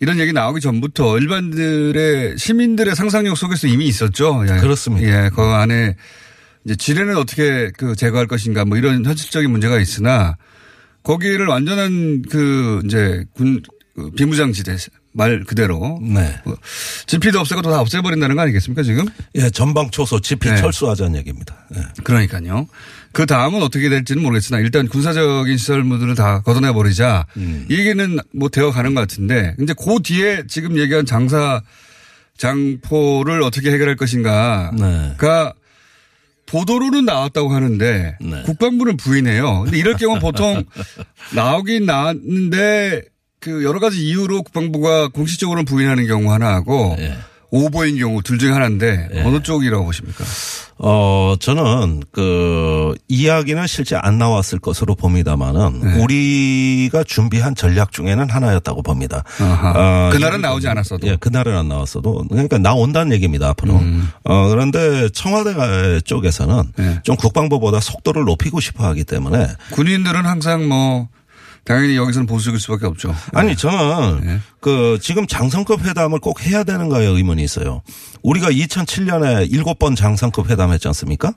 이런 0.00 0.18
얘기 0.18 0.32
나오기 0.32 0.60
전부터 0.60 1.18
일반들의 1.18 2.36
시민들의 2.36 2.94
상상력 2.94 3.36
속에서 3.36 3.66
이미 3.66 3.86
있었죠. 3.86 4.44
예. 4.48 4.56
그렇습니다. 4.56 5.06
예, 5.06 5.30
그 5.30 5.42
안에 5.42 5.96
이제 6.64 6.74
지뢰는 6.74 7.16
어떻게 7.16 7.70
그 7.78 7.94
제거할 7.94 8.26
것인가 8.26 8.64
뭐 8.64 8.76
이런 8.76 9.04
현실적인 9.04 9.50
문제가 9.50 9.78
있으나 9.78 10.36
거기를 11.02 11.46
완전한 11.46 12.22
그 12.28 12.82
이제 12.84 13.24
군그 13.34 14.10
비무장지대 14.16 14.76
말 15.16 15.44
그대로. 15.44 15.98
네. 16.02 16.36
뭐 16.44 16.56
GP도 17.06 17.40
없애고 17.40 17.62
다 17.62 17.80
없애버린다는 17.80 18.36
거 18.36 18.42
아니겠습니까 18.42 18.82
지금? 18.82 19.06
예, 19.34 19.50
전방 19.50 19.90
초소 19.90 20.20
GP 20.20 20.50
네. 20.50 20.56
철수하자는 20.56 21.16
얘기입니다. 21.16 21.56
예. 21.74 21.82
그러니까요. 22.04 22.68
그 23.12 23.24
다음은 23.24 23.62
어떻게 23.62 23.88
될지는 23.88 24.22
모르겠으나 24.22 24.60
일단 24.60 24.86
군사적인 24.88 25.56
시설물들을 25.56 26.14
다 26.14 26.42
걷어내버리자. 26.42 27.26
이 27.70 27.74
얘기는 27.74 28.18
뭐 28.34 28.50
되어 28.50 28.70
가는 28.70 28.94
것 28.94 29.00
같은데 29.00 29.54
근데 29.56 29.72
그 29.72 30.02
뒤에 30.02 30.44
지금 30.48 30.78
얘기한 30.78 31.06
장사 31.06 31.62
장포를 32.36 33.42
어떻게 33.42 33.72
해결할 33.72 33.96
것인가가 33.96 34.70
네. 34.78 35.14
보도로는 36.44 37.04
나왔다고 37.04 37.52
하는데 37.52 38.18
네. 38.20 38.42
국방부는 38.42 38.96
부인해요. 38.96 39.62
근데 39.62 39.78
이럴 39.78 39.94
경우 39.96 40.18
보통 40.18 40.62
나오긴 41.34 41.86
나왔는데 41.86 43.02
그 43.40 43.64
여러 43.64 43.78
가지 43.80 44.04
이유로 44.06 44.42
국방부가 44.42 45.08
공식적으로는 45.08 45.64
부인하는 45.64 46.06
경우 46.06 46.32
하나하고 46.32 46.96
예. 46.98 47.14
오보인 47.50 47.96
경우 47.96 48.22
둘 48.22 48.38
중에 48.38 48.50
하나인데 48.50 49.08
예. 49.14 49.22
어느 49.22 49.40
쪽이라고 49.40 49.84
보십니까? 49.84 50.24
어, 50.78 51.36
저는 51.40 52.02
그 52.12 52.94
이야기는 53.08 53.66
실제 53.66 53.96
안 53.96 54.18
나왔을 54.18 54.58
것으로 54.58 54.94
봅니다만은 54.94 55.80
네. 55.80 56.02
우리가 56.02 57.04
준비한 57.04 57.54
전략 57.54 57.92
중에는 57.92 58.28
하나였다고 58.28 58.82
봅니다. 58.82 59.22
어, 59.40 60.10
그날은 60.12 60.40
이- 60.40 60.42
나오지 60.42 60.68
않았어도. 60.68 61.06
예, 61.06 61.16
그날은 61.16 61.56
안 61.56 61.68
나왔어도 61.68 62.24
그러니까 62.28 62.58
나온다는 62.58 63.12
얘기입니다 63.12 63.48
앞으로. 63.50 63.74
음. 63.76 64.10
어, 64.24 64.48
그런데 64.48 65.08
청와대 65.10 66.00
쪽에서는 66.04 66.72
네. 66.76 67.00
좀 67.04 67.16
국방부보다 67.16 67.80
속도를 67.80 68.24
높이고 68.24 68.60
싶어하기 68.60 69.04
때문에 69.04 69.46
군인들은 69.70 70.26
항상 70.26 70.68
뭐 70.68 71.08
당연히 71.66 71.96
여기서는 71.96 72.26
보수적일 72.26 72.60
수밖에 72.60 72.86
없죠. 72.86 73.14
아니 73.32 73.56
저는 73.56 74.20
네. 74.24 74.38
그 74.60 74.98
지금 75.02 75.26
장성급 75.26 75.84
회담을 75.84 76.20
꼭 76.20 76.42
해야 76.46 76.62
되는가에 76.62 77.04
의문이 77.04 77.42
있어요. 77.42 77.82
우리가 78.22 78.50
2007년에 78.50 79.50
일곱 79.50 79.78
번 79.78 79.96
장성급 79.96 80.48
회담했지 80.48 80.86
않습니까? 80.88 81.34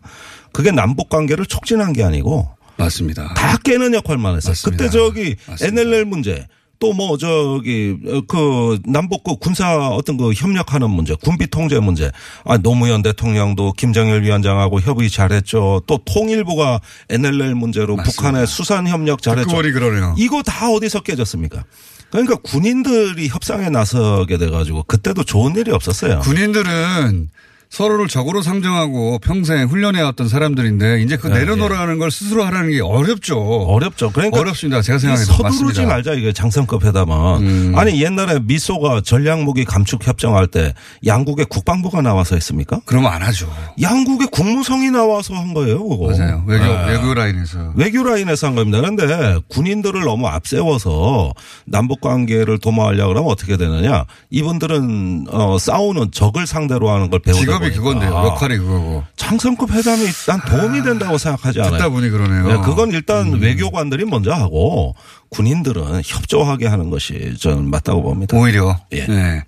그게 0.53 0.71
남북 0.71 1.09
관계를 1.09 1.45
촉진한 1.47 1.93
게 1.93 2.03
아니고 2.03 2.47
맞습니다. 2.77 3.33
다 3.33 3.57
깨는 3.57 3.93
역할만 3.95 4.35
했어요. 4.37 4.51
맞습니다. 4.51 4.83
그때 4.83 4.89
저기 4.97 5.35
맞습니다. 5.47 5.81
NLL 5.81 6.05
문제 6.05 6.47
또 6.79 6.93
뭐 6.93 7.17
저기 7.17 7.95
어, 8.07 8.21
그 8.27 8.79
남북 8.85 9.23
그 9.23 9.35
군사 9.37 9.87
어떤 9.89 10.17
그 10.17 10.33
협력하는 10.33 10.89
문제, 10.89 11.15
군비 11.23 11.47
통제 11.47 11.79
문제. 11.79 12.11
아 12.45 12.57
노무현 12.57 13.01
대통령도 13.01 13.73
김정일 13.73 14.23
위원장하고 14.23 14.81
협의 14.81 15.09
잘했죠. 15.09 15.83
또 15.87 15.99
통일부가 16.05 16.81
NLL 17.09 17.55
문제로 17.55 17.95
맞습니다. 17.95 18.21
북한의 18.21 18.47
수산 18.47 18.87
협력 18.87 19.21
잘했죠. 19.21 19.49
보니 19.55 19.71
그러네요. 19.71 20.15
이거 20.17 20.41
다 20.43 20.69
어디서 20.71 21.01
깨졌습니까? 21.01 21.63
그러니까 22.11 22.35
군인들이 22.37 23.27
협상에 23.27 23.69
나서게 23.69 24.37
돼가지고 24.37 24.83
그때도 24.83 25.23
좋은 25.23 25.55
일이 25.55 25.71
없었어요. 25.71 26.19
군인들은 26.21 27.29
서로를 27.69 28.07
적으로 28.07 28.41
상정하고 28.41 29.19
평생 29.19 29.67
훈련해왔던 29.67 30.27
사람들인데 30.27 31.03
이제 31.03 31.17
그 31.17 31.27
네, 31.27 31.39
내려놓으라는 31.39 31.99
걸 31.99 32.09
스스로 32.09 32.43
하라는 32.45 32.71
게 32.71 32.81
어렵죠. 32.81 33.39
어렵죠. 33.39 34.11
그러니까 34.11 34.39
어렵습니다. 34.39 34.81
제가 34.81 34.95
이 34.97 34.99
생각해도 34.99 35.31
서두르지 35.33 35.63
맞습니다. 35.81 35.93
말자 35.93 36.13
이게 36.13 36.33
장성급 36.33 36.83
회담은 36.83 37.15
음. 37.41 37.73
아니 37.77 38.01
옛날에 38.01 38.39
미소가 38.39 39.01
전략무기 39.01 39.65
감축 39.65 40.05
협정할 40.05 40.47
때 40.47 40.73
양국의 41.05 41.45
국방부가 41.45 42.01
나와서 42.01 42.35
했습니까? 42.35 42.81
그러면 42.85 43.13
안 43.13 43.21
하죠. 43.21 43.47
양국의 43.79 44.29
국무성이 44.31 44.89
나와서 44.89 45.35
한 45.35 45.53
거예요. 45.53 45.87
그거. 45.87 46.07
맞아요. 46.11 46.43
외교 46.47 46.63
네. 46.65 46.87
외교 46.87 47.13
라인에서 47.13 47.73
외교 47.75 48.03
라인에서 48.03 48.47
한 48.47 48.55
겁니다. 48.55 48.79
그런데 48.81 49.37
군인들을 49.47 50.01
너무 50.01 50.27
앞세워서 50.27 51.33
남북 51.65 52.01
관계를 52.01 52.57
도모하려고 52.57 53.11
하면 53.11 53.25
어떻게 53.29 53.57
되느냐? 53.57 54.05
이분들은 54.31 55.27
어 55.29 55.57
싸우는 55.59 56.11
적을 56.11 56.47
상대로 56.47 56.89
하는 56.89 57.11
걸 57.11 57.19
배우다 57.19 57.58
직업이 57.59 57.75
그건데요. 57.75 58.11
역할이 58.11 58.57
그거고. 58.57 59.03
장성급 59.15 59.71
회담이 59.71 60.05
난 60.27 60.41
도움이 60.41 60.83
된다고 60.83 61.17
생각하지 61.17 61.59
않아요. 61.61 61.71
듣다 61.73 61.89
보니 61.89 62.09
그러네요. 62.09 62.47
네, 62.47 62.53
그건 62.63 62.91
일단 62.91 63.33
음. 63.33 63.41
외교관들이 63.41 64.05
먼저 64.05 64.31
하고 64.31 64.95
군인들은 65.29 66.01
협조하게 66.05 66.67
하는 66.67 66.89
것이 66.89 67.35
저는 67.39 67.69
맞다고 67.69 68.01
봅니다. 68.01 68.37
오히려 68.37 68.79
예. 68.93 69.05
네. 69.05 69.43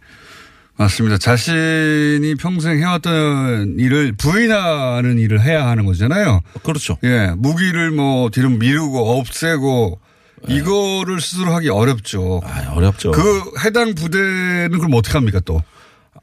맞습니다. 0.77 1.17
자신이 1.17 2.35
평생 2.39 2.79
해왔던 2.79 3.75
일을 3.77 4.13
부인하는 4.13 5.19
일을 5.19 5.41
해야 5.41 5.67
하는 5.67 5.85
거잖아요. 5.85 6.41
그렇죠. 6.63 6.97
예, 7.03 7.33
무기를 7.37 7.91
뭐 7.91 8.29
뒤로 8.31 8.49
미루고 8.49 9.19
없애고 9.19 9.99
네. 10.47 10.55
이거를 10.55 11.21
스스로 11.21 11.53
하기 11.53 11.69
어렵죠. 11.69 12.41
아, 12.43 12.71
어렵죠. 12.73 13.11
그 13.11 13.43
해당 13.63 13.93
부대는 13.93 14.71
그럼 14.71 14.93
어떻게 14.95 15.13
합니까 15.13 15.39
또? 15.45 15.61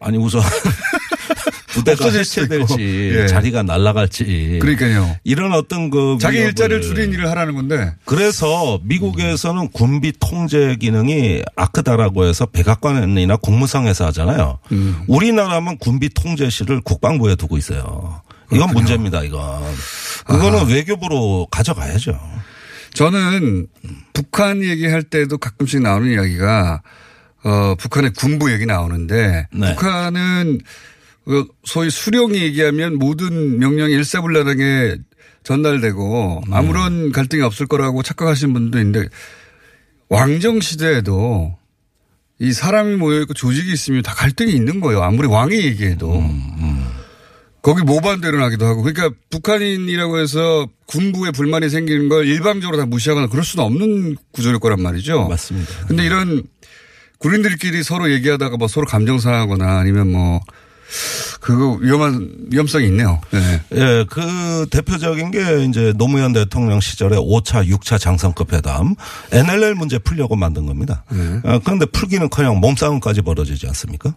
아니 0.00 0.18
우선 0.18 0.42
부대가 1.68 2.06
없어질 2.06 2.44
있고. 2.60 2.76
예. 2.80 3.26
자리가 3.26 3.62
날아갈지 3.62 4.58
그러니까요. 4.60 5.16
이런 5.24 5.52
어떤 5.52 5.90
그 5.90 6.18
자기 6.20 6.38
일자리를 6.38 6.82
줄인 6.82 7.12
일을 7.12 7.28
하라는 7.30 7.54
건데 7.54 7.94
그래서 8.04 8.80
미국에서는 8.82 9.68
군비 9.70 10.12
통제 10.18 10.76
기능이 10.76 11.42
아크다라고 11.56 12.24
해서 12.24 12.46
백악관이나 12.46 13.36
국무성에서 13.36 14.06
하잖아요. 14.06 14.58
음. 14.72 15.02
우리나라만 15.06 15.78
군비 15.78 16.08
통제실을 16.10 16.80
국방부에 16.80 17.34
두고 17.36 17.56
있어요. 17.56 18.22
이건 18.52 18.72
문제입니다, 18.72 19.22
이건. 19.24 19.62
그거는 20.26 20.68
외교부로 20.68 21.46
가져가야죠. 21.50 22.18
저는 22.94 23.66
북한 24.12 24.64
얘기할 24.64 25.02
때도 25.02 25.38
가끔씩 25.38 25.82
나오는 25.82 26.10
이야기가 26.10 26.82
어 27.44 27.74
북한의 27.78 28.12
군부 28.14 28.50
얘기 28.52 28.66
나오는데 28.66 29.46
네. 29.52 29.74
북한은 29.74 30.58
그 30.58 30.64
소위 31.64 31.90
수령이 31.90 32.42
얘기하면 32.42 32.96
모든 32.96 33.58
명령이 33.58 33.92
일사불란하게 33.92 34.96
전달되고 35.44 36.42
네. 36.48 36.56
아무런 36.56 37.12
갈등이 37.12 37.42
없을 37.42 37.66
거라고 37.66 38.02
착각하시는 38.02 38.52
분도 38.52 38.78
있는데 38.78 39.08
왕정 40.08 40.60
시대에도 40.60 41.56
이 42.40 42.52
사람이 42.52 42.96
모여있고 42.96 43.34
조직이 43.34 43.72
있으면 43.72 44.02
다 44.02 44.14
갈등이 44.14 44.52
있는 44.52 44.80
거예요. 44.80 45.02
아무리 45.02 45.26
왕이 45.26 45.56
얘기해도. 45.56 46.22
거기 47.60 47.82
모반대로 47.82 48.38
나기도 48.38 48.64
하고. 48.66 48.82
그러니까 48.82 49.14
북한인이라고 49.30 50.20
해서 50.20 50.68
군부에 50.86 51.32
불만이 51.32 51.68
생기는 51.68 52.08
걸 52.08 52.26
일방적으로 52.26 52.78
다 52.78 52.86
무시하거나 52.86 53.26
그럴 53.26 53.44
수는 53.44 53.64
없는 53.64 54.16
구조일 54.32 54.58
거란 54.60 54.80
말이죠. 54.80 55.28
맞습니다. 55.28 55.86
근데 55.86 56.06
이런 56.06 56.44
군인들끼리 57.18 57.82
서로 57.82 58.10
얘기하다가 58.12 58.56
뭐 58.56 58.68
서로 58.68 58.86
감정 58.86 59.18
상하거나 59.18 59.78
아니면 59.80 60.12
뭐 60.12 60.40
그거 61.40 61.78
위험한 61.80 62.30
위험성이 62.50 62.86
있네요. 62.86 63.20
네. 63.30 63.62
예, 63.74 64.04
그 64.08 64.66
대표적인 64.70 65.30
게 65.30 65.64
이제 65.64 65.92
노무현 65.96 66.32
대통령 66.32 66.80
시절에 66.80 67.16
5차, 67.16 67.68
6차 67.68 67.98
장성급 67.98 68.52
회담 68.52 68.94
NLL 69.32 69.74
문제 69.74 69.98
풀려고 69.98 70.36
만든 70.36 70.66
겁니다. 70.66 71.04
아, 71.44 71.60
그런데 71.64 71.86
풀기는 71.86 72.28
커녕 72.30 72.58
몸싸움까지 72.60 73.22
벌어지지 73.22 73.66
않습니까? 73.68 74.14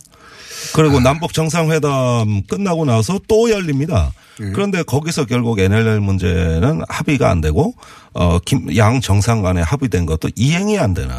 그리고 0.74 1.00
남북 1.00 1.34
정상회담 1.34 2.44
끝나고 2.48 2.86
나서 2.86 3.20
또 3.28 3.50
열립니다. 3.50 4.12
그런데 4.38 4.82
거기서 4.82 5.26
결국 5.26 5.60
NLL 5.60 6.00
문제는 6.00 6.82
합의가 6.90 7.30
안 7.30 7.42
되고 7.42 7.76
어, 8.14 8.40
김, 8.40 8.76
양 8.76 9.00
정상 9.00 9.42
간에 9.42 9.62
합의된 9.62 10.06
것도 10.06 10.30
이행이 10.36 10.80
안 10.80 10.94
되는 10.94 11.16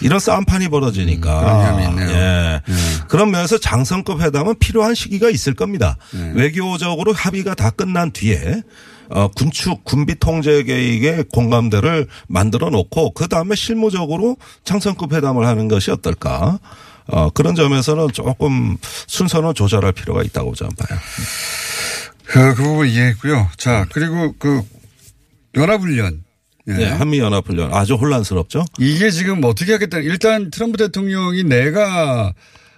이런 0.00 0.18
싸움판이 0.18 0.68
벌어지니까. 0.68 1.40
그런 1.40 1.60
위험이 1.60 1.84
있네요. 1.88 2.10
예. 2.10 2.62
그런 3.08 3.30
면에서 3.30 3.58
장성급 3.58 4.20
회담은 4.20 4.56
필요한 4.58 4.94
시기가 4.94 5.30
있을 5.30 5.54
겁니다. 5.54 5.96
외교적으로 6.34 7.12
합의가 7.12 7.54
다 7.54 7.70
끝난 7.70 8.10
뒤에 8.10 8.62
어, 9.10 9.28
군축 9.28 9.84
군비 9.84 10.18
통제 10.18 10.62
계획의 10.62 11.26
공감대를 11.32 12.06
만들어 12.26 12.70
놓고 12.70 13.12
그 13.12 13.28
다음에 13.28 13.54
실무적으로 13.54 14.36
장성급 14.64 15.12
회담을 15.12 15.46
하는 15.46 15.68
것이 15.68 15.90
어떨까? 15.90 16.58
어, 17.06 17.30
그런 17.30 17.54
점에서는 17.54 18.08
조금 18.12 18.76
순서는 19.06 19.54
조절할 19.54 19.92
필요가 19.92 20.22
있다고 20.22 20.54
저는 20.54 20.72
봐요. 20.76 20.98
그, 22.24 22.54
그 22.54 22.62
부분 22.62 22.88
이해했고요. 22.88 23.50
자, 23.56 23.86
그리고 23.92 24.34
그 24.38 24.62
연합훈련. 25.54 26.24
예. 26.66 26.72
네, 26.72 26.86
한미연합훈련 26.86 27.74
아주 27.74 27.94
혼란스럽죠? 27.94 28.64
이게 28.78 29.10
지금 29.10 29.44
어떻게 29.44 29.72
하겠다. 29.72 29.98
일단 29.98 30.50
트럼프 30.50 30.78
대통령이 30.78 31.44
내가 31.44 32.32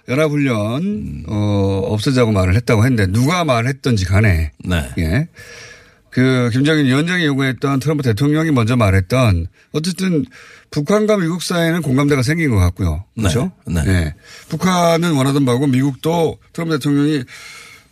연합훈련, 0.09 1.23
어, 1.27 1.81
없애자고 1.85 2.31
말을 2.31 2.55
했다고 2.55 2.83
했는데 2.83 3.07
누가 3.07 3.45
말했던지 3.45 4.05
간에. 4.05 4.51
네. 4.59 4.89
예. 4.97 5.27
그 6.17 6.49
김정인 6.51 6.87
위원장이 6.87 7.25
요구했던 7.25 7.79
트럼프 7.79 8.01
대통령이 8.01 8.49
먼저 8.49 8.75
말했던 8.75 9.45
어쨌든 9.71 10.25
북한과 10.71 11.17
미국 11.17 11.43
사이에는 11.43 11.83
공감대가 11.83 12.23
생긴 12.23 12.49
것 12.49 12.57
같고요. 12.57 13.05
그렇죠? 13.15 13.51
네. 13.67 13.83
네. 13.83 13.91
예. 13.91 14.15
북한은 14.49 15.13
원하던 15.13 15.45
바고 15.45 15.67
미국도 15.67 16.39
트럼프 16.53 16.79
대통령이 16.79 17.23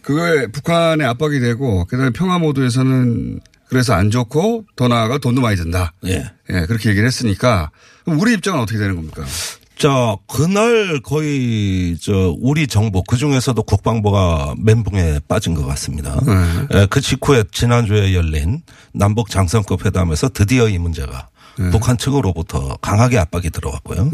그거에 0.01 0.47
북한의 0.47 1.05
압박이 1.05 1.39
되고 1.39 1.85
그다음에 1.85 2.09
평화 2.09 2.39
모드에서는 2.39 3.41
그래서 3.69 3.93
안 3.93 4.09
좋고 4.09 4.65
더 4.75 4.87
나아가 4.87 5.19
돈도 5.19 5.41
많이 5.41 5.55
든다. 5.55 5.93
예. 6.07 6.25
예, 6.49 6.65
그렇게 6.65 6.89
얘기를 6.89 7.05
했으니까 7.05 7.69
우리 8.07 8.33
입장은 8.33 8.59
어떻게 8.59 8.79
되는 8.79 8.95
겁니까? 8.95 9.23
자, 9.85 10.15
그날 10.27 10.99
거의 10.99 11.95
저 12.01 12.33
우리 12.41 12.65
정부 12.65 13.03
그 13.07 13.17
중에서도 13.17 13.61
국방부가 13.61 14.55
멘붕에 14.57 15.19
빠진 15.27 15.53
것 15.53 15.63
같습니다. 15.67 16.19
네. 16.25 16.79
에, 16.81 16.85
그 16.87 16.99
직후에 17.01 17.43
지난주에 17.51 18.15
열린 18.15 18.63
남북 18.95 19.29
장성급 19.29 19.85
회담에서 19.85 20.29
드디어 20.29 20.67
이 20.69 20.79
문제가 20.79 21.27
네. 21.59 21.69
북한 21.69 21.99
측으로부터 21.99 22.77
강하게 22.81 23.19
압박이 23.19 23.51
들어왔고요. 23.51 24.09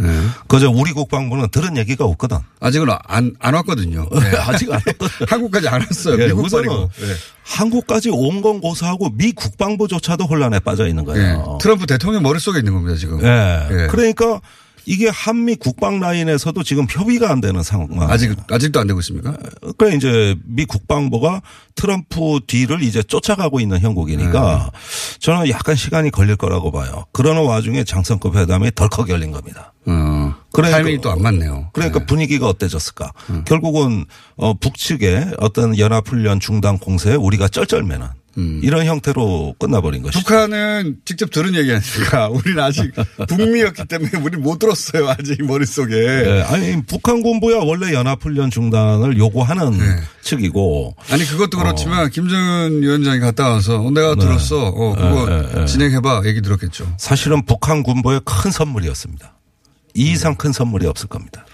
그저 0.49 0.69
우리 0.69 0.91
국방부는 0.91 1.47
들은 1.51 1.77
얘기가 1.77 2.03
없거든. 2.03 2.37
아직은 2.59 2.87
안, 3.05 3.33
안 3.39 3.53
왔거든요. 3.53 4.09
네. 4.11 4.37
아직 4.39 4.69
안 4.73 4.81
왔거든. 4.85 5.07
한국까지 5.29 5.69
안 5.69 5.79
왔어요. 5.79 6.21
예, 6.21 6.27
미국 6.27 6.47
우선은. 6.47 6.69
예. 6.69 7.15
한국까지 7.45 8.09
온 8.11 8.41
건 8.41 8.59
고사하고 8.59 9.11
미 9.11 9.31
국방부조차도 9.31 10.25
혼란에 10.25 10.59
빠져 10.59 10.85
있는 10.87 11.03
예. 11.03 11.13
거예요. 11.13 11.57
트럼프 11.61 11.85
대통령 11.87 12.23
머릿속에 12.23 12.59
있는 12.59 12.73
겁니다, 12.73 12.97
지금. 12.97 13.23
예. 13.23 13.67
예. 13.71 13.87
그러니까 13.87 14.41
이게 14.85 15.07
한미 15.09 15.55
국방 15.55 15.99
라인에서도 15.99 16.61
지금 16.63 16.87
협의가 16.89 17.31
안 17.31 17.39
되는 17.41 17.61
상황. 17.63 17.89
아직, 18.09 18.35
아직도 18.49 18.79
안 18.79 18.87
되고 18.87 18.99
있습니까? 18.99 19.37
그러니까 19.77 19.89
이제 19.89 20.35
미 20.45 20.65
국방부가 20.65 21.41
트럼프 21.75 22.39
뒤를 22.47 22.81
이제 22.81 23.01
쫓아가고 23.03 23.59
있는 23.59 23.79
형국이니까 23.79 24.71
저는 25.19 25.49
약간 25.49 25.75
시간이 25.75 26.09
걸릴 26.11 26.35
거라고 26.35 26.71
봐요. 26.71 27.05
그러는 27.13 27.43
와중에 27.45 27.83
장성급 27.83 28.35
회담이 28.35 28.71
덜컥 28.75 29.09
열린 29.09 29.31
겁니다. 29.31 29.73
어. 29.85 30.33
그러니까- 30.51 30.77
타이밍이 30.77 31.01
또 31.01 31.11
안 31.11 31.21
맞네요. 31.21 31.69
그러니까 31.73 31.99
예. 32.01 32.05
분위기가 32.05 32.47
어때졌을까? 32.47 33.11
결국은 33.45 34.05
어 34.37 34.53
북측의 34.53 35.35
어떤 35.39 35.77
연합훈련 35.77 36.39
중단 36.39 36.77
공세에 36.77 37.15
우리가 37.15 37.47
쩔쩔매는 37.47 38.07
이런 38.35 38.85
형태로 38.85 39.55
끝나버린 39.59 40.01
것이죠. 40.01 40.19
북한은 40.19 40.97
직접 41.05 41.31
들은 41.31 41.53
얘기 41.55 41.71
아닙니까? 41.71 42.29
우리는 42.33 42.61
아직 42.63 42.91
북미였기 43.27 43.85
때문에 43.85 44.11
우리 44.23 44.37
못 44.37 44.59
들었어요. 44.59 45.09
아직 45.09 45.43
머릿속에. 45.45 45.95
예, 45.95 46.41
아니 46.47 46.81
북한 46.85 47.21
군부야 47.21 47.57
원래 47.57 47.93
연합훈련 47.93 48.49
중단을 48.51 49.17
요구하는 49.17 49.77
측이고 50.21 50.95
아니 51.09 51.25
그것도 51.25 51.57
그렇지만 51.57 52.09
김정은 52.09 52.81
위원장이 52.81 53.19
갔다 53.19 53.49
와서 53.49 53.81
어, 53.81 53.91
내가 53.91 54.15
들었어. 54.15 54.67
어, 54.67 54.95
그거 54.95 55.25
네, 55.29 55.53
네. 55.53 55.65
진행해봐. 55.65 56.23
얘기 56.25 56.41
들었겠죠. 56.41 56.95
사실은 56.97 57.45
북한 57.45 57.83
군부의 57.83 58.21
큰 58.25 58.51
선물이었습니다. 58.51 59.37
이 59.95 60.11
이상 60.11 60.35
큰 60.35 60.53
선물이 60.53 60.87
없을 60.87 61.07
겁니다. 61.09 61.45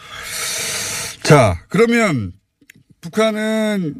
자, 1.24 1.60
그러면 1.70 2.32
북한은 3.02 3.96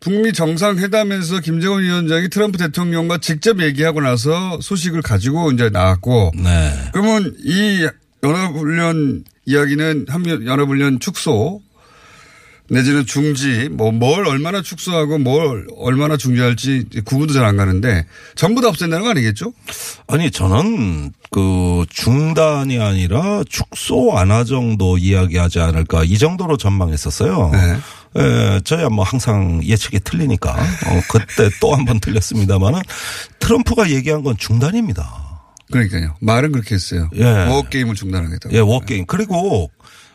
북미 0.00 0.32
정상회담에서 0.32 1.40
김정은 1.40 1.82
위원장이 1.82 2.30
트럼프 2.30 2.56
대통령과 2.58 3.18
직접 3.18 3.60
얘기하고 3.60 4.00
나서 4.00 4.58
소식을 4.62 5.02
가지고 5.02 5.52
이제 5.52 5.68
나왔고 5.70 6.32
네. 6.36 6.72
그러면 6.92 7.34
이 7.44 7.86
연합훈련 8.22 9.24
이야기는 9.44 10.06
한미 10.08 10.30
연합훈련 10.46 11.00
축소 11.00 11.60
내지는 12.70 13.04
중지 13.04 13.68
뭐 13.72 13.90
뭘 13.90 14.26
얼마나 14.26 14.62
축소하고 14.62 15.18
뭘 15.18 15.66
얼마나 15.76 16.16
중지할지 16.16 16.86
구분도 17.04 17.34
잘 17.34 17.44
안 17.44 17.56
가는데 17.56 18.06
전부 18.36 18.60
다 18.62 18.68
없앤다는 18.68 19.04
거 19.04 19.10
아니겠죠? 19.10 19.52
아니 20.06 20.30
저는 20.30 21.12
그 21.32 21.84
중단이 21.90 22.78
아니라 22.80 23.42
축소 23.48 24.06
완화 24.06 24.44
정도 24.44 24.96
이야기하지 24.98 25.58
않을까 25.60 26.04
이 26.04 26.16
정도로 26.16 26.56
전망했었어요. 26.56 27.50
네. 27.52 27.76
예, 28.18 28.60
저야 28.64 28.88
뭐 28.88 29.04
항상 29.04 29.60
예측이 29.64 30.00
틀리니까 30.00 30.52
어, 30.52 31.00
그때 31.10 31.48
또 31.60 31.72
한 31.74 31.84
번 31.84 32.00
틀렸습니다만은 32.00 32.80
트럼프가 33.38 33.90
얘기한 33.90 34.22
건 34.22 34.36
중단입니다. 34.36 35.28
그러니까요. 35.70 36.16
말은 36.20 36.50
그렇게 36.52 36.74
했어요. 36.74 37.08
예. 37.14 37.24
워게임을 37.24 37.94
중단하겠다고. 37.94 38.54
예, 38.54 38.58
워게임. 38.58 39.06
그리고 39.06 39.70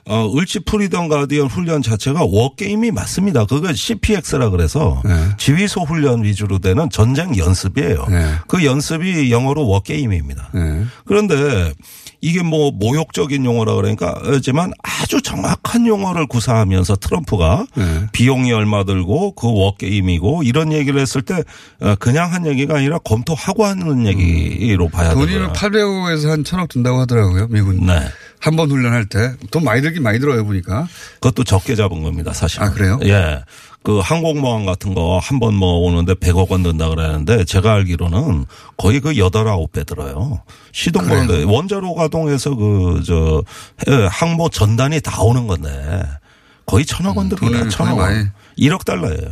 어, 0.08 0.32
을지 0.38 0.60
프리던 0.60 1.08
가디언 1.08 1.48
훈련 1.48 1.82
자체가 1.82 2.26
워게임이 2.26 2.92
맞습니다. 2.92 3.46
그거 3.46 3.74
CPX라 3.74 4.50
그래서 4.50 5.02
네. 5.06 5.16
지휘소 5.38 5.82
훈련 5.84 6.24
위주로 6.24 6.60
되는 6.60 6.90
전쟁 6.92 7.36
연습이에요. 7.38 8.06
네. 8.10 8.34
그 8.48 8.64
연습이 8.66 9.32
영어로 9.32 9.66
워게임입니다. 9.68 10.52
네. 10.54 10.84
그런데 11.06 11.74
이게 12.22 12.44
뭐 12.44 12.72
모욕적인 12.72 13.46
용어라 13.46 13.76
그러니까 13.76 14.20
하지만 14.24 14.72
아주 14.84 15.22
정확한 15.22 15.88
용어를 15.88 16.28
구사하면서 16.28 16.96
트럼프가 16.98 17.66
네. 17.76 18.08
비용이 18.12 18.52
얼마 18.52 18.84
들고 18.84 19.34
그 19.34 19.52
워게임이고 19.52 20.44
이런 20.44 20.72
얘기를 20.72 21.00
했을 21.00 21.22
때 21.22 21.44
어, 21.82 21.96
그냥 21.96 22.34
한 22.34 22.46
얘기가 22.46 22.78
아니라 22.78 22.98
검토하고 23.00 23.66
하는 23.66 24.06
얘기로 24.08 24.90
봐야 24.90 25.14
돈이 25.14 25.34
되고요. 25.34 25.54
800억에서 25.54 26.30
한 26.30 26.44
1000억 26.44 26.70
든다고 26.70 27.00
하더라고요. 27.02 27.48
미군. 27.48 27.86
네. 27.86 28.00
한번 28.40 28.70
훈련할 28.70 29.08
때. 29.08 29.34
돈 29.50 29.64
많이 29.64 29.82
들긴 29.82 30.04
많이 30.04 30.20
들어요, 30.20 30.46
보니까. 30.46 30.88
그것도 31.16 31.44
적게 31.44 31.76
잡은 31.76 32.04
겁니다, 32.04 32.32
사실. 32.32 32.62
아, 32.62 32.70
그래요? 32.70 33.00
예. 33.04 33.42
그 33.86 34.00
항공모함 34.00 34.66
같은 34.66 34.94
거 34.96 35.20
한 35.20 35.40
번 35.40 35.54
뭐 35.54 35.74
오는데 35.86 36.16
100억 36.16 36.50
원 36.50 36.64
든다 36.64 36.90
그러는데 36.90 37.46
제가 37.46 37.74
알기로는 37.74 38.46
거의 38.78 39.00
그 39.00 39.16
여덟 39.18 39.48
아홉 39.48 39.72
배 39.72 39.84
들어요. 39.84 40.42
시동? 40.74 41.08
거는데 41.08 41.44
원자로 41.44 41.94
가동해서 41.94 42.56
그 42.56 43.02
저 43.06 43.44
항모 44.10 44.50
전단이 44.50 45.02
다 45.02 45.22
오는 45.22 45.46
건데 45.48 46.02
거의 46.66 46.86
천억 46.86 47.18
원. 47.18 47.28
음, 47.28 47.30
돈을 47.36 47.70
천억 47.70 47.96
거의 47.96 48.00
원. 48.02 48.14
많이- 48.16 48.28
1억 48.58 48.84
달러예요. 48.86 49.32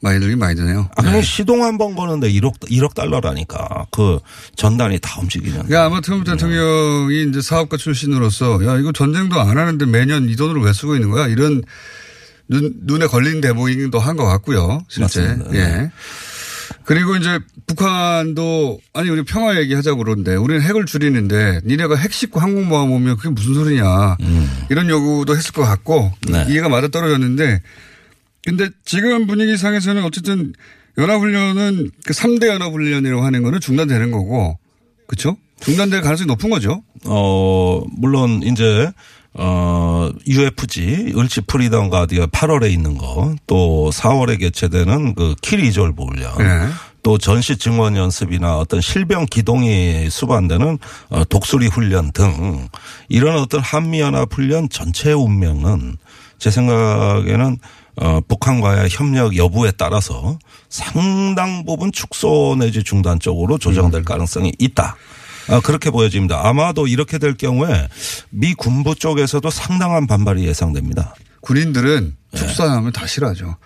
많이 0.00 0.20
들긴 0.20 0.38
많이 0.38 0.54
드네요. 0.54 0.88
아, 0.96 1.02
그냥 1.02 1.22
시동 1.22 1.62
한 1.64 1.78
번 1.78 1.94
거는데 1.96 2.30
1억, 2.30 2.58
1억 2.70 2.94
달러라니까. 2.94 3.86
그 3.90 4.18
전단이 4.54 4.98
다 5.00 5.18
움직이는. 5.20 5.52
그러니까 5.66 5.84
아마 5.86 6.00
트럼프 6.02 6.30
대통령이 6.30 7.28
이제 7.30 7.40
사업가 7.40 7.76
출신으로서 7.78 8.66
야, 8.66 8.76
이거 8.78 8.92
전쟁도 8.92 9.40
안 9.40 9.56
하는데 9.56 9.84
매년 9.86 10.28
이 10.28 10.36
돈을 10.36 10.60
왜 10.62 10.72
쓰고 10.74 10.94
있는 10.94 11.10
거야? 11.10 11.26
이런 11.28 11.62
눈, 12.48 12.72
눈에 12.82 13.06
걸린 13.06 13.40
대목이기도 13.40 13.98
한 13.98 14.16
것 14.16 14.24
같고요. 14.26 14.82
실제. 14.88 15.20
맞습니다. 15.22 15.54
예. 15.54 15.90
그리고 16.84 17.16
이제 17.16 17.38
북한도 17.66 18.78
아니 18.92 19.08
우리 19.08 19.22
평화 19.24 19.58
얘기하자고 19.58 19.98
그러는데 19.98 20.34
우리는 20.36 20.60
핵을 20.62 20.84
줄이는데 20.86 21.60
니네가 21.64 21.96
핵 21.96 22.12
싣고 22.12 22.40
항공 22.40 22.68
모함 22.68 22.90
오면 22.92 23.16
그게 23.16 23.30
무슨 23.30 23.54
소리냐 23.54 24.16
이런 24.70 24.88
요구도 24.90 25.36
했을 25.36 25.52
것 25.52 25.62
같고 25.62 26.12
네. 26.28 26.44
이해가 26.48 26.68
맞아 26.68 26.88
떨어졌는데 26.88 27.62
근데 28.44 28.68
지금 28.84 29.26
분위기상에서는 29.26 30.04
어쨌든 30.04 30.52
연합훈련은 30.98 31.90
그 32.04 32.12
3대 32.12 32.46
연합훈련이라고 32.48 33.22
하는 33.24 33.42
거는 33.42 33.60
중단되는 33.60 34.10
거고 34.10 34.58
그렇죠? 35.06 35.36
중단될 35.60 36.02
가능성이 36.02 36.26
높은 36.26 36.50
거죠. 36.50 36.82
어, 37.06 37.82
물론 37.96 38.42
이제 38.42 38.90
어, 39.36 40.10
UFG, 40.26 41.14
을지 41.16 41.40
프리덤 41.42 41.90
가디언 41.90 42.30
8월에 42.30 42.70
있는 42.70 42.96
거, 42.96 43.34
또 43.46 43.90
4월에 43.92 44.38
개최되는 44.38 45.14
그 45.14 45.34
키리졸브 45.42 46.02
훈련, 46.02 46.38
네. 46.38 46.68
또 47.02 47.18
전시 47.18 47.56
증원 47.56 47.96
연습이나 47.96 48.56
어떤 48.56 48.80
실병 48.80 49.26
기동이 49.26 50.08
수반되는 50.08 50.78
어, 51.10 51.24
독수리 51.24 51.66
훈련 51.66 52.12
등 52.12 52.68
이런 53.08 53.36
어떤 53.38 53.60
한미연합 53.60 54.32
훈련 54.32 54.68
전체의 54.68 55.14
운명은 55.14 55.98
제 56.38 56.50
생각에는 56.50 57.58
어, 57.96 58.20
북한과의 58.26 58.88
협력 58.90 59.36
여부에 59.36 59.72
따라서 59.76 60.38
상당 60.68 61.64
부분 61.64 61.92
축소 61.92 62.56
내지 62.58 62.82
중단 62.82 63.20
쪽으로 63.20 63.58
조정될 63.58 64.00
음. 64.00 64.04
가능성이 64.04 64.52
있다. 64.58 64.96
아, 65.48 65.60
그렇게 65.60 65.90
보여집니다. 65.90 66.46
아마도 66.46 66.86
이렇게 66.86 67.18
될 67.18 67.34
경우에 67.34 67.88
미 68.30 68.54
군부 68.54 68.94
쪽에서도 68.94 69.48
상당한 69.50 70.06
반발이 70.06 70.44
예상됩니다. 70.46 71.14
군인들은 71.40 72.16
네. 72.32 72.38
축사하면 72.38 72.92
다 72.92 73.06
싫어하죠. 73.06 73.56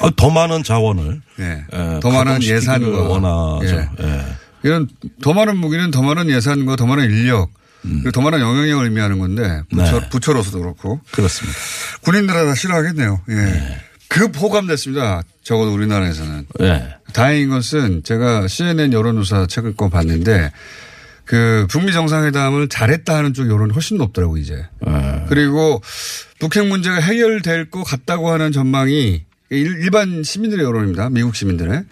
아, 0.00 0.10
더 0.16 0.30
많은 0.30 0.62
자원을 0.62 1.20
예. 1.40 1.64
예, 1.72 2.00
더 2.00 2.10
많은 2.10 2.42
예산과 2.42 3.02
원하죠. 3.02 3.76
예. 3.76 4.04
예. 4.04 4.24
이런 4.62 4.88
더 5.20 5.32
많은 5.32 5.56
무기는 5.58 5.90
더 5.90 6.02
많은 6.02 6.30
예산과 6.30 6.76
더 6.76 6.86
많은 6.86 7.10
인력 7.10 7.50
그리고 7.82 8.12
더 8.12 8.20
많은 8.20 8.40
영향력을 8.40 8.84
의미하는 8.84 9.18
건데 9.18 9.62
부처, 9.70 9.96
음. 9.96 10.00
네. 10.00 10.08
부처로서도 10.08 10.60
그렇고 10.60 11.00
그렇습니다. 11.10 11.58
군인들은 12.02 12.46
다 12.46 12.54
싫어하겠네요. 12.54 13.20
예. 13.30 13.78
그 14.08 14.30
포함됐습니다. 14.30 15.22
적어도 15.42 15.72
우리나라에서는. 15.72 16.46
예. 16.60 16.94
다행인 17.12 17.48
것은 17.50 18.02
제가 18.04 18.46
CNN 18.46 18.92
여론조사 18.92 19.46
책을 19.46 19.74
거 19.74 19.88
봤는데 19.88 20.52
그 21.32 21.66
북미 21.70 21.94
정상회담을 21.94 22.68
잘했다 22.68 23.16
하는 23.16 23.32
쪽 23.32 23.48
여론이 23.48 23.72
훨씬 23.72 23.96
높더라고 23.96 24.36
이제. 24.36 24.66
예. 24.86 25.24
그리고 25.30 25.80
북핵 26.38 26.66
문제가 26.66 26.96
해결될 27.00 27.70
것 27.70 27.84
같다고 27.84 28.30
하는 28.30 28.52
전망이 28.52 29.22
일- 29.48 29.80
일반 29.82 30.22
시민들의 30.22 30.62
여론입니다. 30.62 31.08
미국 31.08 31.34
시민들의 31.34 31.84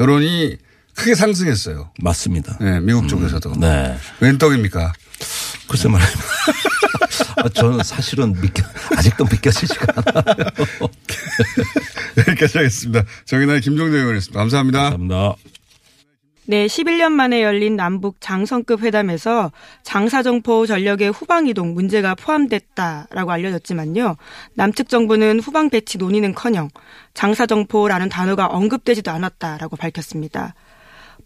여론이 0.00 0.56
크게 0.96 1.14
상승했어요. 1.14 1.92
맞습니다. 2.00 2.58
네, 2.60 2.80
미국 2.80 3.06
쪽에서도. 3.06 3.52
네. 3.60 3.96
웬 4.18 4.38
떡입니까? 4.38 4.92
글쎄 5.68 5.86
말입니다. 5.88 6.20
아, 7.44 7.48
저는 7.50 7.84
사실은 7.84 8.32
믿겨, 8.40 8.64
아직도 8.96 9.24
믿겨지지가 9.30 9.86
않아요. 10.04 10.34
여기까지 12.26 12.58
하겠습니다. 12.58 13.04
정의나의 13.24 13.60
김종대 13.60 13.98
의원이었습니다. 13.98 14.36
감사합니다. 14.36 14.78
감사합니다. 14.90 15.34
네, 16.46 16.66
11년 16.66 17.12
만에 17.12 17.42
열린 17.42 17.74
남북 17.74 18.20
장성급 18.20 18.82
회담에서 18.82 19.50
장사정포 19.82 20.66
전력의 20.66 21.10
후방 21.10 21.46
이동 21.46 21.72
문제가 21.72 22.14
포함됐다라고 22.14 23.32
알려졌지만요. 23.32 24.16
남측 24.52 24.90
정부는 24.90 25.40
후방 25.40 25.70
배치 25.70 25.96
논의는커녕 25.96 26.68
장사정포라는 27.14 28.10
단어가 28.10 28.46
언급되지도 28.46 29.10
않았다라고 29.10 29.76
밝혔습니다. 29.76 30.54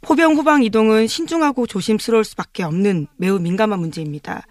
포병 0.02 0.34
후방 0.34 0.62
이동은 0.62 1.08
신중하고 1.08 1.66
조심스러울 1.66 2.22
수밖에 2.22 2.62
없는 2.62 3.08
매우 3.16 3.40
민감한 3.40 3.80
문제입니다. 3.80 4.46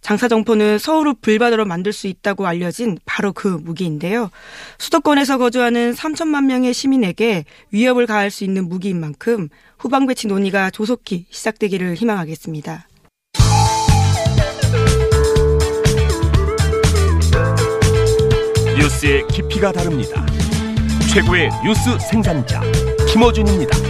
장사정포는 0.00 0.78
서울을 0.78 1.14
불바다로 1.20 1.64
만들 1.64 1.92
수 1.92 2.06
있다고 2.06 2.46
알려진 2.46 2.98
바로 3.04 3.32
그 3.32 3.48
무기인데요. 3.48 4.30
수도권에서 4.78 5.38
거주하는 5.38 5.94
3천만 5.94 6.44
명의 6.44 6.72
시민에게 6.72 7.44
위협을 7.70 8.06
가할 8.06 8.30
수 8.30 8.44
있는 8.44 8.68
무기인 8.68 9.00
만큼 9.00 9.48
후방 9.78 10.06
배치 10.06 10.26
논의가 10.26 10.70
조속히 10.70 11.26
시작되기를 11.30 11.94
희망하겠습니다. 11.94 12.86
뉴스의 18.78 19.26
깊이가 19.28 19.72
다릅니다. 19.72 20.24
최고의 21.12 21.50
뉴스 21.64 21.98
생산자 21.98 22.60
김어준입니다. 23.10 23.87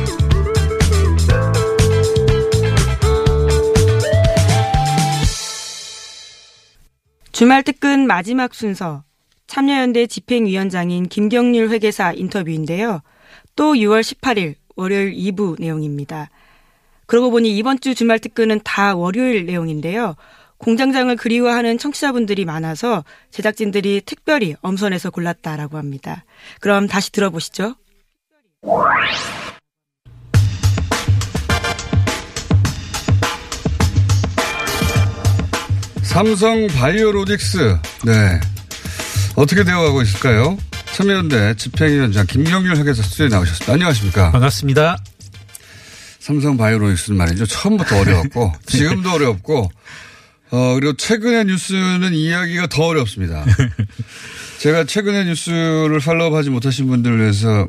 주말 7.38 7.62
특근 7.62 8.08
마지막 8.08 8.52
순서 8.52 9.04
참여연대 9.46 10.08
집행위원장인 10.08 11.08
김경률 11.08 11.68
회계사 11.68 12.12
인터뷰인데요. 12.12 13.00
또 13.54 13.74
6월 13.74 14.00
18일 14.00 14.56
월요일 14.74 15.14
2부 15.14 15.60
내용입니다. 15.60 16.30
그러고 17.06 17.30
보니 17.30 17.56
이번 17.56 17.78
주 17.78 17.94
주말 17.94 18.18
특근은 18.18 18.62
다 18.64 18.96
월요일 18.96 19.46
내용인데요. 19.46 20.16
공장장을 20.56 21.14
그리워하는 21.14 21.78
청취자분들이 21.78 22.44
많아서 22.44 23.04
제작진들이 23.30 24.02
특별히 24.04 24.56
엄선해서 24.60 25.10
골랐다라고 25.10 25.76
합니다. 25.76 26.24
그럼 26.60 26.88
다시 26.88 27.12
들어보시죠. 27.12 27.76
삼성 36.08 36.66
바이오로직스. 36.68 37.78
네. 38.06 38.40
어떻게 39.36 39.62
되어가고 39.62 40.00
있을까요? 40.02 40.56
참여연대 40.94 41.54
집행위원장 41.56 42.26
김경률 42.26 42.78
회계사 42.78 43.02
스튜디오에 43.02 43.28
나오셨습니다. 43.28 43.74
안녕하십니까? 43.74 44.32
반갑습니다. 44.32 44.96
삼성 46.18 46.56
바이오로직스는 46.56 47.18
말이죠. 47.18 47.44
처음부터 47.44 48.00
어려웠고, 48.00 48.52
지금도 48.66 49.12
어렵고, 49.12 49.70
어, 50.50 50.74
그리고 50.74 50.94
최근의 50.94 51.44
뉴스는 51.44 52.14
이야기가 52.14 52.68
더 52.68 52.86
어렵습니다. 52.86 53.44
제가 54.60 54.84
최근의 54.84 55.26
뉴스를 55.26 56.00
팔로우 56.00 56.34
하지 56.34 56.48
못하신 56.48 56.86
분들을 56.88 57.20
위해서, 57.20 57.68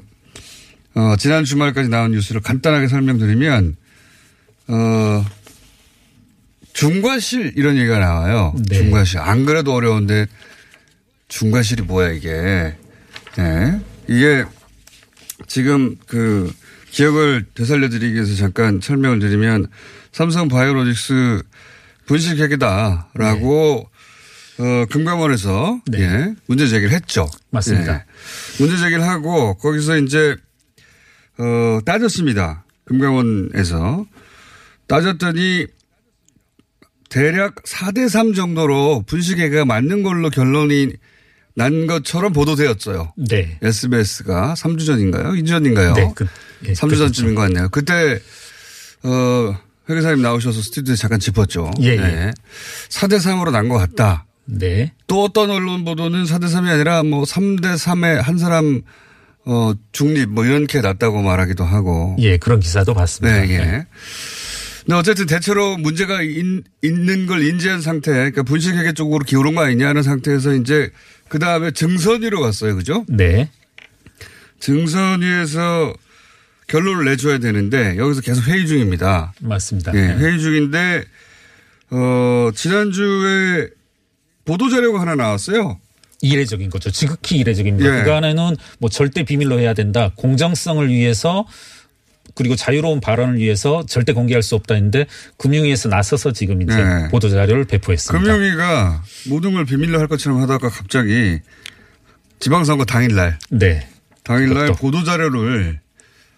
어, 0.96 1.16
지난 1.20 1.44
주말까지 1.44 1.90
나온 1.90 2.12
뉴스를 2.12 2.40
간단하게 2.40 2.88
설명드리면, 2.88 3.76
어, 4.70 5.26
중과실 6.80 7.54
이런 7.58 7.76
얘기가 7.76 8.00
나와요. 8.00 8.54
네. 8.70 8.78
중과실. 8.78 9.20
안 9.20 9.46
그래도 9.46 9.74
어려운데 9.74 10.28
중과실이 11.28 11.82
뭐야 11.82 12.12
이게. 12.12 12.74
네. 13.38 13.80
이게 14.08 14.46
지금 15.48 15.98
그 16.08 16.50
기억을 16.90 17.46
되살려드리기 17.54 18.14
위해서 18.14 18.34
잠깐 18.36 18.80
설명을 18.82 19.20
드리면 19.20 19.68
삼성 20.14 20.48
바이오로직스 20.48 21.44
분식회계다라고 22.06 23.90
네. 24.58 24.64
어, 24.64 24.86
금감원에서 24.90 25.82
네. 25.88 26.02
예, 26.02 26.36
문제 26.48 26.66
제기를 26.68 26.94
했죠. 26.94 27.30
맞습니다. 27.52 27.94
예. 27.94 28.04
문제 28.58 28.78
제기를 28.78 29.04
하고 29.04 29.56
거기서 29.56 29.98
이제 29.98 30.38
어, 31.38 31.80
따졌습니다. 31.86 32.64
금감원에서 32.86 34.06
따졌더니 34.88 35.68
대략 37.10 37.56
4대3 37.64 38.36
정도로 38.36 39.04
분식회계가 39.08 39.66
맞는 39.66 40.04
걸로 40.04 40.30
결론이 40.30 40.94
난 41.56 41.88
것처럼 41.88 42.32
보도되었어요. 42.34 43.14
네. 43.18 43.58
SBS가 43.62 44.54
3주 44.56 44.86
전인가요? 44.86 45.32
2주 45.34 45.48
전인가요? 45.50 45.94
네. 45.94 46.12
그, 46.16 46.26
예, 46.66 46.74
3주 46.74 46.98
전쯤인 46.98 47.36
것 47.36 47.42
같네요. 47.42 47.70
그때, 47.70 48.20
어, 49.04 49.58
회계사님 49.90 50.22
나오셔서 50.22 50.62
스튜디오에 50.62 50.96
잠깐 50.96 51.20
짚었죠. 51.20 51.72
예. 51.82 51.88
예. 51.94 51.96
네. 51.98 52.32
4대3으로 52.90 53.52
난 53.52 53.68
것 53.68 53.78
같다. 53.78 54.26
네. 54.46 54.94
또 55.08 55.24
어떤 55.24 55.50
언론 55.50 55.84
보도는 55.84 56.24
4대3이 56.26 56.68
아니라 56.70 57.04
뭐 57.04 57.24
3대3에 57.24 58.22
한 58.22 58.38
사람 58.38 58.82
어, 59.46 59.74
중립 59.92 60.30
뭐 60.30 60.46
이렇게 60.46 60.82
났다고 60.82 61.22
말하기도 61.24 61.64
하고. 61.64 62.16
예, 62.20 62.38
그런 62.38 62.60
기사도 62.60 62.94
봤습니다. 62.94 63.42
네, 63.42 63.50
예. 63.52 63.86
네. 64.90 64.96
근데 64.96 64.96
어쨌든 64.96 65.28
대체로 65.28 65.78
문제가 65.78 66.24
인, 66.24 66.64
있는 66.82 67.28
걸 67.28 67.46
인지한 67.46 67.80
상태, 67.80 68.12
그러니까 68.12 68.42
분식회계 68.42 68.94
쪽으로 68.94 69.24
기울은 69.24 69.54
거 69.54 69.62
아니냐는 69.62 70.02
상태에서 70.02 70.56
이제 70.56 70.90
그 71.28 71.38
다음에 71.38 71.70
증선위로 71.70 72.42
갔어요. 72.42 72.76
그죠? 72.76 73.06
네. 73.08 73.52
증선위에서 74.60 75.94
결론을 76.68 77.06
내줘야 77.06 77.38
되는데 77.38 77.98
여기서 77.98 78.22
계속 78.22 78.48
회의 78.48 78.66
중입니다. 78.66 79.34
맞습니다. 79.42 79.94
예, 79.94 80.02
네. 80.02 80.16
회의 80.16 80.40
중인데, 80.40 81.04
어, 81.92 82.50
지난주에 82.56 83.70
보도자료가 84.46 85.02
하나 85.02 85.14
나왔어요. 85.14 85.80
이례적인 86.22 86.70
거죠. 86.72 86.90
지극히 86.92 87.38
이례적입니다. 87.38 88.00
예. 88.00 88.04
그 88.04 88.12
안에는 88.12 88.56
뭐 88.80 88.90
절대 88.90 89.24
비밀로 89.24 89.60
해야 89.60 89.74
된다. 89.74 90.12
공정성을 90.16 90.90
위해서 90.90 91.46
그리고 92.40 92.56
자유로운 92.56 93.02
발언을 93.02 93.38
위해서 93.38 93.86
절대 93.86 94.14
공개할 94.14 94.42
수 94.42 94.56
없다 94.56 94.76
했는데 94.76 95.08
금융위에서 95.36 95.90
나서서 95.90 96.32
지금 96.32 96.62
이제 96.62 96.74
네. 96.74 97.10
보도 97.10 97.28
자료를 97.28 97.66
배포했습니다. 97.66 98.18
금융위가 98.18 99.04
모든 99.28 99.52
걸 99.52 99.66
비밀로 99.66 100.00
할 100.00 100.08
것처럼 100.08 100.42
하다가 100.42 100.70
갑자기 100.70 101.42
지방선거 102.40 102.86
당일날 102.86 103.40
네. 103.50 103.86
당일날 104.24 104.72
보도 104.76 105.04
자료를 105.04 105.82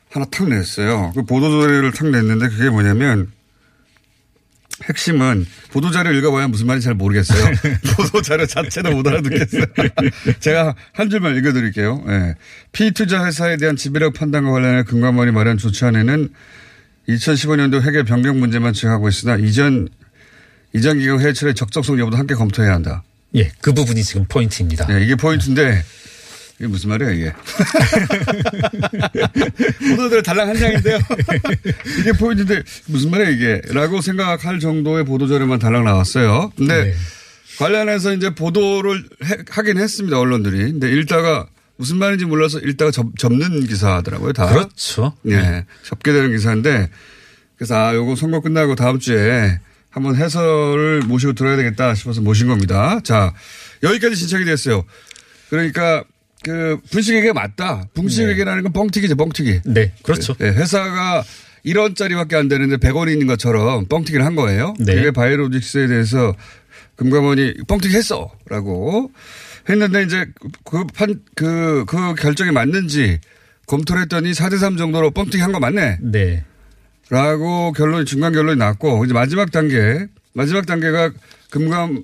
하나 0.10 0.26
탁 0.26 0.50
냈어요. 0.50 1.12
그 1.14 1.24
보도 1.24 1.62
자료를 1.62 1.92
탁 1.92 2.10
냈는데 2.10 2.50
그게 2.50 2.72
뭐냐면 2.72 3.32
핵심은 4.90 5.46
보도자료 5.72 6.12
읽어봐야 6.12 6.48
무슨 6.48 6.68
말인지 6.68 6.86
잘 6.86 6.94
모르겠어요. 6.94 7.54
보도자료 7.96 8.46
자체도 8.46 8.92
못 8.92 9.08
알아듣겠어요. 9.08 9.66
제가 10.40 10.76
한 10.94 11.10
줄만 11.10 11.36
읽어드릴게요. 11.38 12.04
네. 12.08 12.36
피투자 12.72 13.26
회사에 13.26 13.58
대한 13.58 13.76
지배력 13.76 14.14
판단과 14.14 14.52
관련해 14.52 14.84
금감원이 14.84 15.32
마련 15.32 15.58
조치안에는 15.58 16.30
2015년도 17.10 17.82
회계 17.82 18.04
변경 18.04 18.40
문제만 18.40 18.74
지적하고 18.74 19.10
있으나 19.10 19.36
이전 19.36 19.90
이전 20.74 21.00
기업 21.00 21.22
해체의 21.22 21.56
적정성 21.56 22.00
여부도 22.00 22.18
함께 22.18 22.36
검토해야 22.36 22.74
한다. 22.74 23.04
예, 23.36 23.52
그 23.62 23.74
부분이 23.74 24.04
지금 24.04 24.26
포인트입니다. 24.28 24.88
네, 24.88 25.04
이게 25.04 25.16
포인트인데 25.16 25.84
이게 26.62 26.68
무슨 26.68 26.92
말이야, 26.92 27.10
이게. 27.10 27.34
보도들 29.96 30.22
달랑 30.22 30.50
한 30.50 30.56
장인데요. 30.56 31.00
이게 32.00 32.12
포인트인데 32.12 32.62
무슨 32.86 33.10
말이야, 33.10 33.30
이게. 33.30 33.62
라고 33.74 34.00
생각할 34.00 34.60
정도의 34.60 35.04
보도자료만 35.06 35.58
달랑 35.58 35.86
나왔어요. 35.86 36.52
근데 36.56 36.84
네. 36.84 36.94
관련해서 37.58 38.14
이제 38.14 38.36
보도를 38.36 39.04
해, 39.26 39.38
하긴 39.50 39.80
했습니다, 39.80 40.20
언론들이. 40.20 40.74
근데 40.74 40.92
읽다가 40.92 41.48
무슨 41.78 41.98
말인지 41.98 42.26
몰라서 42.26 42.60
읽다가 42.60 42.92
접, 42.92 43.08
접는 43.18 43.66
기사더라고요, 43.66 44.34
다. 44.34 44.46
그렇죠. 44.46 45.18
네. 45.24 45.42
네. 45.42 45.66
접게 45.82 46.14
되는 46.14 46.30
기사인데 46.30 46.92
그래서 47.58 47.76
아, 47.76 47.96
요거 47.96 48.16
선거 48.16 48.40
끝나고 48.42 48.76
다음 48.76 49.00
주에 49.00 49.60
한번 49.90 50.16
해설을 50.16 51.02
모시고 51.08 51.34
들어야 51.34 51.56
되겠다 51.56 51.96
싶어서 51.96 52.22
모신 52.22 52.48
겁니다. 52.48 53.00
자, 53.04 53.34
여기까지 53.82 54.16
신청이 54.16 54.46
됐어요. 54.46 54.86
그러니까 55.50 56.04
그 56.44 56.80
분식회계 56.92 57.34
맞다. 57.34 57.88
분식회계라는 57.94 58.64
건 58.64 58.74
뻥튀기죠, 58.74 59.16
뻥튀기. 59.16 59.62
네, 59.66 59.94
그렇죠. 60.04 60.34
네, 60.36 60.48
회사가 60.50 61.24
1원짜리밖에 61.66 62.34
안 62.36 62.48
되는데 62.48 62.78
100원이 62.78 63.12
있는 63.12 63.28
것처럼 63.28 63.86
뻥튀기를 63.86 64.26
한 64.26 64.36
거예요. 64.36 64.74
네. 64.80 64.96
그게 64.96 65.12
바이오로직스에 65.12 65.88
대해서 65.88 66.36
금감원이 66.96 67.56
뻥튀기 67.68 67.96
했어. 67.96 68.32
라고 68.48 69.12
했는데 69.70 70.04
이제 70.04 70.26
그 70.66 70.86
판, 70.88 71.22
그, 71.36 71.86
그 71.88 72.16
결정이 72.16 72.52
맞는지 72.52 73.20
검토를 73.68 74.02
했더니 74.04 74.32
4대3 74.32 74.78
정도로 74.78 75.12
뻥튀기 75.12 75.40
한 75.40 75.52
거 75.52 75.60
맞네. 75.60 76.00
네. 76.02 76.44
라고 77.10 77.72
결론이, 77.74 78.06
중간 78.06 78.34
결론이 78.34 78.58
났고 78.58 79.04
이제 79.06 79.14
마지막 79.14 79.52
단계, 79.52 80.08
마지막 80.34 80.66
단계가 80.66 81.12
금감 81.52 82.02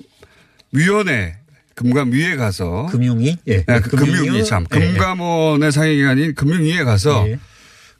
위원회 0.72 1.36
금감 1.78 2.12
위에 2.12 2.36
가서 2.36 2.88
금융위 2.88 3.38
예. 3.48 3.64
네, 3.64 3.80
그 3.82 3.96
금융위 3.96 4.44
참 4.44 4.66
예. 4.74 4.80
금감원의 4.80 5.72
상임기관인 5.72 6.34
금융위에 6.34 6.84
가서 6.84 7.26
예. 7.30 7.40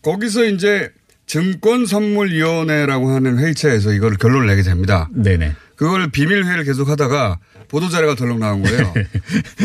거기서 0.02 0.46
이제 0.46 0.90
증권선물위원회라고 1.28 3.12
하는 3.12 3.38
회의체에서 3.38 3.94
이걸 3.94 4.18
결론을 4.18 4.48
내게 4.48 4.64
됩니다. 4.64 5.10
네네. 5.14 5.56
그걸 5.76 6.10
비밀회의를 6.10 6.64
계속 6.64 6.90
하다가 6.90 7.38
보도자료가 7.68 8.16
덜렁 8.16 8.40
나온 8.40 8.64
거예요. 8.64 8.94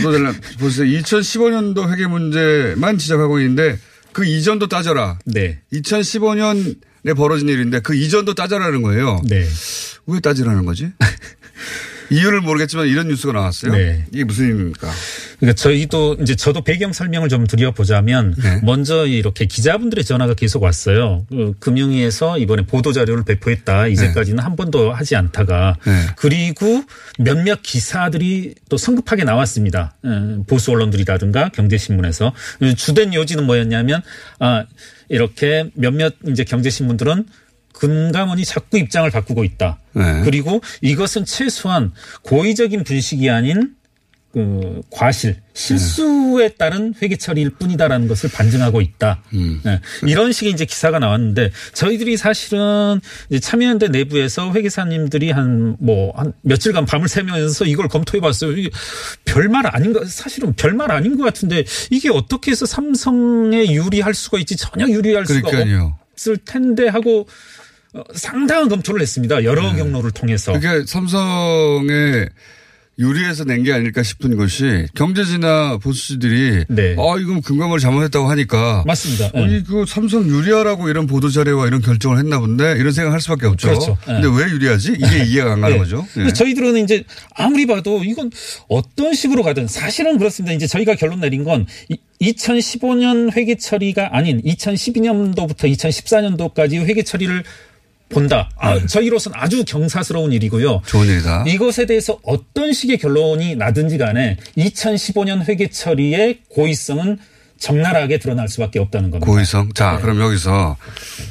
보도자료 0.03 0.33
보세요. 0.59 0.87
2015년도 1.01 1.91
회계 1.91 2.07
문제만 2.07 2.99
지적하고 2.99 3.41
있는데 3.41 3.79
그 4.13 4.27
이전도 4.27 4.67
따져라. 4.67 5.19
네. 5.25 5.61
2015년에 5.73 7.17
벌어진 7.17 7.49
일인데 7.49 7.81
그 7.81 7.95
이전도 7.95 8.35
따져라는 8.35 8.83
거예요. 8.83 9.23
네. 9.25 9.47
왜 10.07 10.21
따지라는 10.21 10.67
거지? 10.67 10.91
이유를 12.11 12.41
모르겠지만 12.41 12.87
이런 12.87 13.09
뉴스가 13.09 13.33
나왔어요. 13.33 13.73
네. 13.73 14.05
이게 14.13 14.25
무슨 14.25 14.47
의미입니까? 14.47 14.91
그러니까 15.39 15.55
저희도 15.55 16.19
이제 16.21 16.35
저도 16.35 16.63
배경 16.63 16.93
설명을 16.93 17.29
좀 17.29 17.47
드려보자면 17.47 18.35
네. 18.43 18.61
먼저 18.63 19.07
이렇게 19.07 19.47
기자분들의 19.47 20.05
전화가 20.05 20.35
계속 20.35 20.63
왔어요. 20.63 21.27
그 21.29 21.55
금융위에서 21.59 22.39
이번에 22.39 22.65
보도 22.67 22.93
자료를 22.93 23.25
배포했다. 23.25 23.89
이제까지는 23.89 24.43
한 24.43 24.57
번도 24.57 24.93
하지 24.93 25.17
않다가 25.17 25.77
네. 25.85 26.07
그리고 26.17 26.85
몇몇 27.19 27.61
기사들이 27.63 28.55
또 28.69 28.77
성급하게 28.77 29.25
나왔습니다. 29.25 29.95
음, 30.05 30.45
보수 30.47 30.71
언론들이라든가 30.71 31.51
경제신문에서 31.51 32.33
주된 32.77 33.15
요지는 33.15 33.45
뭐였냐면 33.45 34.03
아 34.39 34.65
이렇게 35.09 35.71
몇몇 35.75 36.15
이제 36.27 36.45
경제신문들은 36.45 37.27
금감원이 37.73 38.45
자꾸 38.45 38.79
입장을 38.79 39.11
바꾸고 39.11 39.45
있다. 39.45 39.79
네. 39.95 40.23
그리고 40.25 40.61
이것은 40.81 41.25
최소한 41.25 41.93
고의적인 42.23 42.85
분식이 42.85 43.29
아닌 43.31 43.75
그 44.33 44.81
과실 44.89 45.37
실수에 45.53 46.49
따른 46.57 46.95
회계 47.03 47.17
처리일 47.17 47.51
뿐이다라는 47.51 48.09
것을 48.09 48.31
반증하고 48.31 48.81
있다. 48.81 49.21
네. 49.63 49.79
이런 50.07 50.33
식의 50.33 50.55
이제 50.55 50.65
기사가 50.65 50.99
나왔는데 50.99 51.51
저희들이 51.75 52.17
사실은 52.17 52.99
참여연대 53.43 53.89
내부에서 53.89 54.51
회계사님들이 54.55 55.31
한 55.33 55.77
뭐 55.81 56.13
한 56.17 56.33
며칠간 56.41 56.87
밤을 56.87 57.09
새면서 57.09 57.67
이걸 57.67 57.89
검토해봤어요. 57.89 58.53
이게 58.53 58.71
별말 59.27 59.67
아닌 59.67 59.93
가 59.93 60.01
사실은 60.07 60.55
별말 60.55 60.91
아닌 60.93 61.19
것 61.19 61.25
같은데 61.25 61.65
이게 61.91 62.09
어떻게 62.09 62.53
해서 62.53 62.65
삼성에 62.65 63.71
유리할 63.71 64.15
수가 64.15 64.39
있지 64.39 64.57
전혀 64.57 64.89
유리할 64.89 65.27
수가 65.27 65.51
그러니까요. 65.51 65.99
없을 66.15 66.37
텐데 66.39 66.89
하고 66.89 67.21
어, 67.23 67.27
상당한 68.15 68.69
검토를 68.69 69.01
했습니다. 69.03 69.45
여러 69.45 69.71
네. 69.73 69.79
경로를 69.79 70.11
통해서. 70.13 70.53
그게 70.53 70.85
삼성의 70.87 72.29
유리해서 72.99 73.45
낸 73.45 73.63
게 73.65 73.73
아닐까 73.73 74.03
싶은 74.03 74.37
것이 74.37 74.87
경제지나 74.95 75.79
보수지들이 75.79 76.65
네. 76.69 76.95
아 76.99 77.19
이건 77.19 77.41
금감을 77.41 77.79
잘못했다고 77.79 78.29
하니까 78.31 78.85
맞습니다. 78.87 79.31
예. 79.35 79.43
아니 79.43 79.65
그 79.65 79.87
삼성 79.89 80.27
유리하라고 80.29 80.91
이런 80.91 81.07
보도 81.07 81.31
자료와 81.31 81.67
이런 81.69 81.81
결정을 81.81 82.19
했나 82.19 82.39
본데 82.39 82.77
이런 82.79 82.93
생각할 82.93 83.21
수밖에 83.23 83.47
없죠. 83.47 83.69
그렇죠. 83.69 83.99
예. 84.09 84.13
근데 84.21 84.29
왜 84.29 84.51
유리하지? 84.53 84.93
이게 84.93 85.25
이해가 85.25 85.55
안 85.55 85.61
가는 85.63 85.77
예. 85.77 85.79
거죠. 85.79 86.07
예. 86.11 86.21
근데 86.21 86.33
저희들은 86.35 86.85
이제 86.85 87.03
아무리 87.35 87.67
봐도 87.67 88.05
이건 88.05 88.31
어떤 88.69 89.15
식으로 89.15 89.43
가든 89.43 89.69
사실은 89.69 90.19
그렇습니다. 90.19 90.53
이제 90.53 90.67
저희가 90.67 90.95
결론 90.95 91.21
내린 91.21 91.45
건 91.45 91.67
2015년 92.21 93.35
회계 93.35 93.57
처리가 93.57 94.11
아닌 94.17 94.41
2012년도부터 94.43 95.65
2014년도까지 95.75 96.75
회계 96.85 97.03
처리를 97.03 97.43
본다. 98.13 98.51
아, 98.57 98.79
저희로서는 98.87 99.39
아주 99.39 99.65
경사스러운 99.65 100.33
일이고요. 100.33 100.83
좋은 100.87 101.07
일이다. 101.07 101.45
이것에 101.47 101.87
대해서 101.87 102.19
어떤 102.23 102.73
식의 102.73 102.99
결론이 102.99 103.57
나든지 103.57 103.99
간에 103.99 104.37
2015년 104.57 105.49
회계 105.49 105.69
처리의 105.69 106.41
고의성은 106.51 107.19
적나라하게 107.59 108.19
드러날 108.19 108.49
수밖에 108.49 108.81
없다는 108.81 109.11
겁니다. 109.11 109.31
고의성. 109.31 109.73
자, 109.73 109.93
네. 109.93 110.03
그럼 110.03 110.21
여기서 110.21 110.77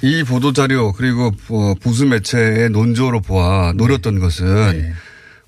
이 0.01 0.23
보도 0.23 0.53
자료 0.53 0.93
그리고 0.93 1.31
어, 1.49 1.73
보수 1.81 2.05
매체의 2.05 2.69
논조로 2.69 3.19
보아 3.21 3.73
노렸던 3.75 4.19
것은 4.19 4.71
네. 4.71 4.93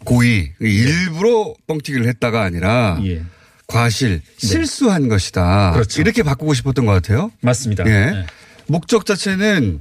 고의 0.03 0.51
일부러 0.59 1.53
뻥튀기를 1.67 2.05
했다가 2.07 2.43
아니라 2.43 2.99
예. 3.05 3.21
과실 3.67 4.21
실수한 4.37 5.07
것이다. 5.07 5.71
그렇죠. 5.71 6.01
이렇게 6.01 6.21
바꾸고 6.21 6.53
싶었던 6.53 6.85
것 6.85 6.91
같아요. 6.91 7.31
맞습니다. 7.39 7.85
예. 7.85 7.89
네. 8.11 8.25
목적 8.67 9.05
자체는 9.05 9.79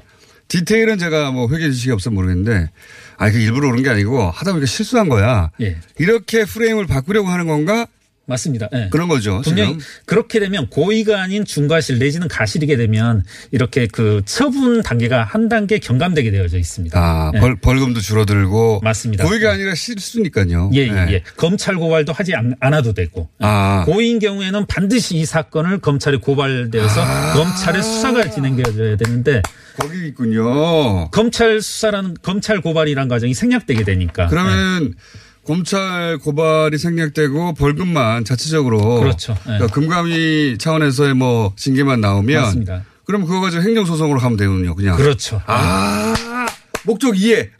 디테일은 0.52 0.98
제가 0.98 1.30
뭐 1.30 1.48
회계 1.48 1.70
지식이 1.70 1.92
없어 1.92 2.10
모르겠는데 2.10 2.68
아, 3.16 3.28
이게 3.28 3.40
일부러 3.40 3.68
그런 3.68 3.82
게 3.82 3.88
아니고 3.88 4.30
하다 4.30 4.52
보니까 4.52 4.66
실수한 4.66 5.08
거야. 5.08 5.50
예. 5.62 5.78
이렇게 5.98 6.44
프레임을 6.44 6.86
바꾸려고 6.86 7.28
하는 7.28 7.46
건가? 7.46 7.86
맞습니다. 8.26 8.68
예. 8.72 8.88
그런 8.90 9.08
거죠. 9.08 9.40
분명히 9.42 9.78
지금. 9.78 9.84
그렇게 10.06 10.38
되면 10.38 10.68
고의가 10.68 11.20
아닌 11.22 11.44
중과실 11.44 11.98
내지는 11.98 12.28
가실이게 12.28 12.76
되면 12.76 13.24
이렇게 13.50 13.86
그 13.86 14.22
처분 14.24 14.82
단계가 14.82 15.24
한 15.24 15.48
단계 15.48 15.78
경감되게 15.78 16.30
되어져 16.30 16.58
있습니다. 16.58 16.98
아, 16.98 17.32
예. 17.34 17.40
벌, 17.40 17.56
벌금도 17.56 18.00
줄어들고. 18.00 18.80
맞습니다. 18.82 19.24
고의가 19.24 19.50
아니라 19.52 19.74
실수니까요. 19.74 20.70
예, 20.74 20.80
예, 20.82 20.86
예. 20.88 21.12
예. 21.12 21.22
검찰 21.36 21.76
고발도 21.76 22.12
하지 22.12 22.34
않, 22.34 22.54
않아도 22.60 22.92
되고. 22.94 23.28
아. 23.40 23.84
고의인 23.86 24.18
경우에는 24.20 24.66
반드시 24.66 25.16
이 25.16 25.24
사건을 25.24 25.80
검찰에 25.80 26.16
고발되어서 26.18 27.02
아. 27.02 27.32
검찰의 27.34 27.82
수사가 27.82 28.30
진행되어야 28.30 28.96
되는데 28.96 29.42
거기 29.78 30.06
있군요. 30.08 31.10
검찰 31.10 31.60
수사라는 31.60 32.16
검찰 32.22 32.60
고발이란 32.60 33.08
과정이 33.08 33.34
생략되게 33.34 33.84
되니까. 33.84 34.28
그러면 34.28 34.94
검찰 35.46 36.18
고발이 36.18 36.78
생략되고 36.78 37.54
벌금만 37.54 38.24
자체적으로 38.24 39.00
그렇죠. 39.00 39.32
예. 39.40 39.42
그러니까 39.44 39.66
금감위 39.68 40.58
차원에서의 40.58 41.14
뭐 41.14 41.52
징계만 41.56 42.00
나오면 42.00 42.42
맞습니다. 42.42 42.84
그럼 43.04 43.24
그거 43.24 43.40
가지고 43.40 43.62
행정 43.62 43.84
소송으로 43.84 44.20
가면 44.20 44.36
되군요. 44.36 44.74
그냥. 44.76 44.96
그렇죠. 44.96 45.42
아 45.46 46.14
목적 46.84 47.18
이해. 47.18 47.50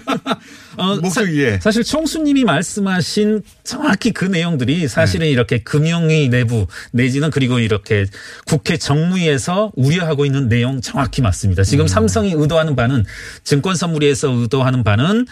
어, 0.76 0.96
목적 0.96 1.28
이해. 1.28 1.58
사실 1.60 1.84
총수님이 1.84 2.44
말씀하신 2.44 3.42
정확히 3.64 4.12
그 4.12 4.24
내용들이 4.24 4.88
사실은 4.88 5.26
이렇게 5.26 5.58
금융위 5.58 6.28
내부 6.28 6.66
내지는 6.92 7.30
그리고 7.30 7.58
이렇게 7.58 8.06
국회 8.46 8.76
정무위에서 8.76 9.72
우려하고 9.76 10.24
있는 10.24 10.48
내용 10.48 10.80
정확히 10.80 11.20
맞습니다. 11.22 11.62
지금 11.62 11.86
삼성이 11.86 12.32
의도하는 12.32 12.74
바는 12.76 13.04
증권 13.44 13.74
선물위에서 13.74 14.30
의도하는 14.30 14.82
바는 14.84 15.26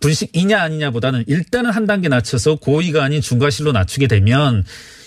분식이냐 0.00 0.60
아니냐보다는 0.60 1.24
일단은 1.26 1.70
한 1.70 1.86
단계 1.86 2.08
낮춰서 2.08 2.56
고의가 2.56 3.02
아닌 3.04 3.20
중과실로 3.20 3.72
낮추게 3.72 4.06
되면 4.08 4.64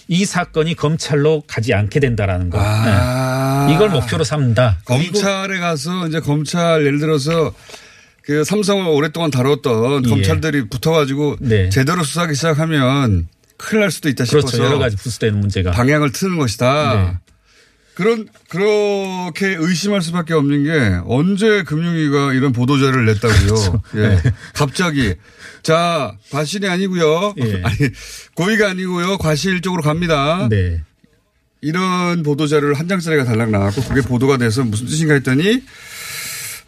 이 0.08 0.26
사건이 0.26 0.76
검찰로 0.76 1.44
가지 1.46 1.74
않게 1.74 2.00
된다라는 2.00 2.50
거. 2.50 2.60
아. 2.60 3.66
네. 3.68 3.76
이걸 3.76 3.90
목표로 3.90 4.24
삼는다. 4.24 4.80
검찰에 4.86 5.60
가서 5.60 6.08
이제 6.08 6.20
검찰 6.20 6.84
예를 6.86 7.00
들어서 7.00 7.54
그 8.24 8.44
삼성을 8.44 8.88
오랫동안 8.88 9.30
다뤘던 9.32 10.06
예. 10.06 10.10
검찰들이 10.10 10.70
붙어가지고 10.70 11.38
네. 11.40 11.70
제대로 11.70 12.04
수사하기 12.04 12.34
시작하면 12.36 13.28
큰일 13.58 13.82
날 13.82 13.92
수도 13.92 14.10
있다 14.10 14.26
싶어서 14.26 14.48
그렇죠. 14.48 14.64
여러 14.66 14.80
가지 14.80 14.96
부수되는 14.96 15.40
문제가. 15.40 15.72
방향을 15.72 16.12
트는 16.12 16.38
것이다. 16.38 17.20
네. 18.00 18.04
그런 18.04 18.28
그렇게 18.48 19.56
의심할 19.60 20.02
수밖에 20.02 20.34
없는 20.34 20.64
게 20.64 21.02
언제 21.06 21.64
금융위가 21.64 22.34
이런 22.34 22.54
보도자를 22.54 23.06
냈다고요. 23.06 23.82
예. 23.96 24.08
네. 24.08 24.22
갑자기 24.54 25.16
자 25.64 26.16
과실이 26.32 26.68
아니고요. 26.68 27.34
예. 27.40 27.62
아니 27.64 27.78
고의가 28.36 28.70
아니고요. 28.70 29.18
과실 29.18 29.62
쪽으로 29.62 29.84
갑니다. 29.84 30.48
네. 30.50 30.82
이런 31.62 32.24
보도자료를 32.24 32.76
한 32.76 32.88
장짜리가 32.88 33.26
달랑 33.26 33.52
나왔고 33.52 33.84
그게 33.84 34.02
보도가 34.02 34.38
돼서 34.38 34.64
무슨 34.64 34.86
뜻인가 34.86 35.16
했더니 35.16 35.62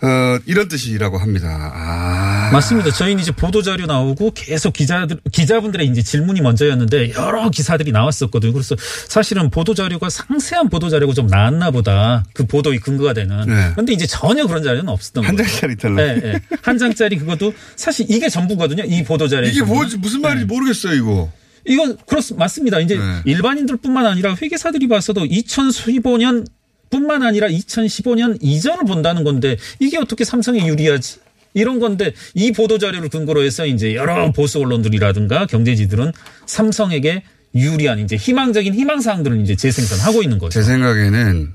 어, 0.03 0.39
이런 0.45 0.67
뜻이라고 0.67 1.17
합니다. 1.17 1.71
아. 1.73 2.49
맞습니다. 2.51 2.91
저희는 2.91 3.21
이제 3.21 3.31
보도자료 3.31 3.85
나오고 3.85 4.31
계속 4.33 4.73
기자들, 4.73 5.17
기자분들의 5.31 5.87
이제 5.87 6.01
질문이 6.01 6.41
먼저였는데 6.41 7.13
여러 7.13 7.49
기사들이 7.49 7.91
나왔었거든요. 7.91 8.51
그래서 8.51 8.75
사실은 9.07 9.49
보도자료가 9.49 10.09
상세한 10.09 10.69
보도자료가 10.69 11.13
좀 11.13 11.27
나왔나 11.27 11.71
보다. 11.71 12.25
그 12.33 12.45
보도의 12.45 12.79
근거가 12.79 13.13
되는. 13.13 13.45
네. 13.47 13.69
그런데 13.73 13.93
이제 13.93 14.07
전혀 14.07 14.47
그런 14.47 14.63
자료는 14.63 14.89
없었던 14.89 15.23
한 15.23 15.35
거예요. 15.35 15.47
장짜리 15.49 15.75
달랑. 15.77 15.95
네, 15.95 16.19
네. 16.19 16.39
한 16.63 16.77
장짜리 16.77 17.17
그것도 17.17 17.53
사실 17.75 18.07
이게 18.09 18.27
전부거든요. 18.27 18.83
이 18.83 19.03
보도자료. 19.03 19.47
이게 19.47 19.61
뭐, 19.61 19.85
무슨 19.99 20.21
말인지 20.21 20.45
모르겠어요, 20.45 20.93
이거. 20.95 21.31
이건 21.67 21.97
그렇습 22.07 22.37
맞습니다. 22.37 22.79
이제 22.79 22.97
네. 22.97 23.21
일반인들뿐만 23.25 24.05
아니라 24.07 24.35
회계사들이 24.41 24.87
봐서도 24.87 25.25
2015년 25.25 26.45
뿐만 26.91 27.23
아니라 27.23 27.47
2015년 27.47 28.37
이전을 28.41 28.85
본다는 28.85 29.23
건데 29.23 29.57
이게 29.79 29.97
어떻게 29.97 30.23
삼성에 30.23 30.67
유리하지? 30.67 31.19
이런 31.53 31.79
건데 31.79 32.13
이 32.33 32.51
보도 32.51 32.77
자료를 32.77 33.09
근거로 33.09 33.41
해서 33.41 33.65
이제 33.65 33.95
여러 33.95 34.31
보수 34.31 34.59
언론들이라든가 34.59 35.47
경제지들은 35.47 36.11
삼성에게 36.45 37.23
유리한 37.55 37.99
이제 37.99 38.15
희망적인 38.15 38.73
희망 38.73 39.01
사항들을 39.01 39.41
이제 39.41 39.55
재생산하고 39.55 40.23
있는 40.23 40.37
거죠. 40.39 40.59
제 40.59 40.63
생각에는 40.63 41.51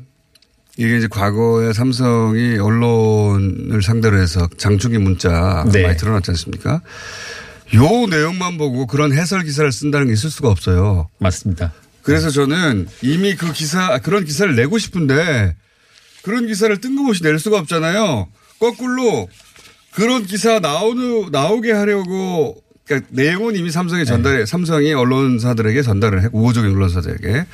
이게 0.76 0.98
이제 0.98 1.06
과거에 1.08 1.72
삼성이 1.72 2.58
언론을 2.58 3.80
상대로 3.82 4.20
해서 4.20 4.46
장충기 4.58 4.98
문자 4.98 5.64
네. 5.72 5.82
많이 5.82 5.96
드러났지 5.96 6.32
않습니까? 6.32 6.82
요 7.74 8.06
내용만 8.08 8.58
보고 8.58 8.86
그런 8.86 9.12
해설 9.12 9.42
기사를 9.42 9.70
쓴다는 9.72 10.08
게 10.08 10.12
있을 10.12 10.30
수가 10.30 10.50
없어요. 10.50 11.08
맞습니다. 11.18 11.72
그래서 12.06 12.30
저는 12.30 12.86
이미 13.02 13.34
그 13.34 13.52
기사, 13.52 13.98
그런 13.98 14.24
기사를 14.24 14.54
내고 14.54 14.78
싶은데 14.78 15.56
그런 16.22 16.46
기사를 16.46 16.80
뜬금없이 16.80 17.24
낼 17.24 17.40
수가 17.40 17.58
없잖아요. 17.58 18.28
거꾸로 18.60 19.28
그런 19.92 20.24
기사 20.24 20.60
나오는 20.60 21.30
나오게 21.32 21.72
하려고 21.72 22.62
그러니까 22.86 23.08
내용은 23.10 23.56
이미 23.56 23.72
삼성에 23.72 24.04
전달해 24.04 24.46
삼성이 24.46 24.92
언론사들에게 24.92 25.82
전달을 25.82 26.22
했고 26.22 26.38
우호적인 26.38 26.70
언론사들에게 26.70 27.46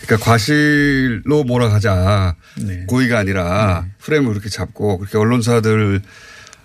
그러니까 0.00 0.16
과실로 0.24 1.44
몰아가자 1.44 2.34
네. 2.58 2.84
고의가 2.88 3.18
아니라 3.18 3.86
프레임을 4.00 4.30
그렇게 4.30 4.48
잡고 4.48 4.98
그렇게 4.98 5.16
언론사들 5.16 6.02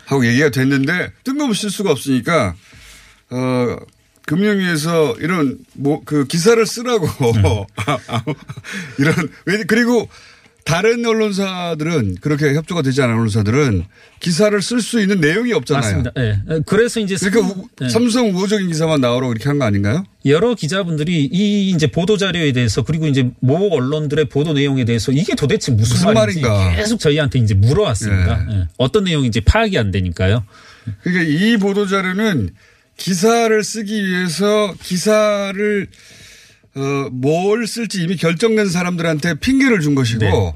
하고 0.05 0.25
얘기가 0.25 0.49
됐는데 0.49 1.11
뜬금없이 1.23 1.63
쓸 1.63 1.69
수가 1.69 1.91
없으니까 1.91 2.55
어 3.29 3.77
금융위에서 4.37 5.15
이런 5.21 5.57
뭐 5.73 6.01
그 6.05 6.25
기사를 6.27 6.63
쓰라고 6.65 7.07
이런 8.99 9.15
왜 9.45 9.63
그리고 9.63 10.07
다른 10.65 11.05
언론사들은 11.05 12.17
그렇게 12.19 12.53
협조가 12.53 12.81
되지 12.81 13.01
않은 13.01 13.13
언론사들은 13.15 13.85
기사를 14.19 14.61
쓸 14.61 14.81
수 14.81 14.99
있는 14.99 15.21
내용이 15.21 15.53
없잖아요. 15.53 15.81
맞습니다. 15.81 16.11
예. 16.17 16.39
그래서 16.65 16.99
이제 16.99 17.15
그러니까 17.15 17.47
삼- 17.47 17.59
우- 17.61 17.67
예. 17.83 17.89
삼성 17.89 18.29
우호적인 18.35 18.67
기사만 18.67 18.99
나오라고 18.99 19.31
이렇게 19.31 19.47
한 19.47 19.59
거 19.59 19.65
아닌가요? 19.65 20.03
여러 20.25 20.55
기자분들이 20.55 21.23
이 21.31 21.69
이제 21.69 21.87
보도 21.87 22.17
자료에 22.17 22.51
대해서 22.51 22.81
그리고 22.83 23.07
이제 23.07 23.29
모 23.39 23.69
언론들의 23.73 24.25
보도 24.27 24.51
내용에 24.51 24.83
대해서 24.83 25.13
이게 25.13 25.35
도대체 25.35 25.71
무슨, 25.71 25.95
무슨 25.95 26.13
말인가. 26.13 26.75
계속 26.75 26.99
저희한테 26.99 27.39
이제 27.39 27.53
물어왔습니다. 27.53 28.47
예. 28.51 28.67
어떤 28.77 29.05
내용인지 29.05 29.39
파악이 29.41 29.77
안 29.77 29.91
되니까요. 29.91 30.43
그러니까 31.01 31.23
이 31.31 31.55
보도 31.55 31.87
자료는 31.87 32.49
기사를 32.97 33.63
쓰기 33.63 34.05
위해서 34.05 34.73
기사를 34.81 35.87
어, 36.75 37.09
뭘 37.11 37.65
쓸지 37.65 38.03
이미 38.03 38.17
결정된 38.17 38.67
사람들한테 38.69 39.35
핑계를 39.39 39.79
준 39.81 39.95
것이고 39.95 40.19
네. 40.19 40.53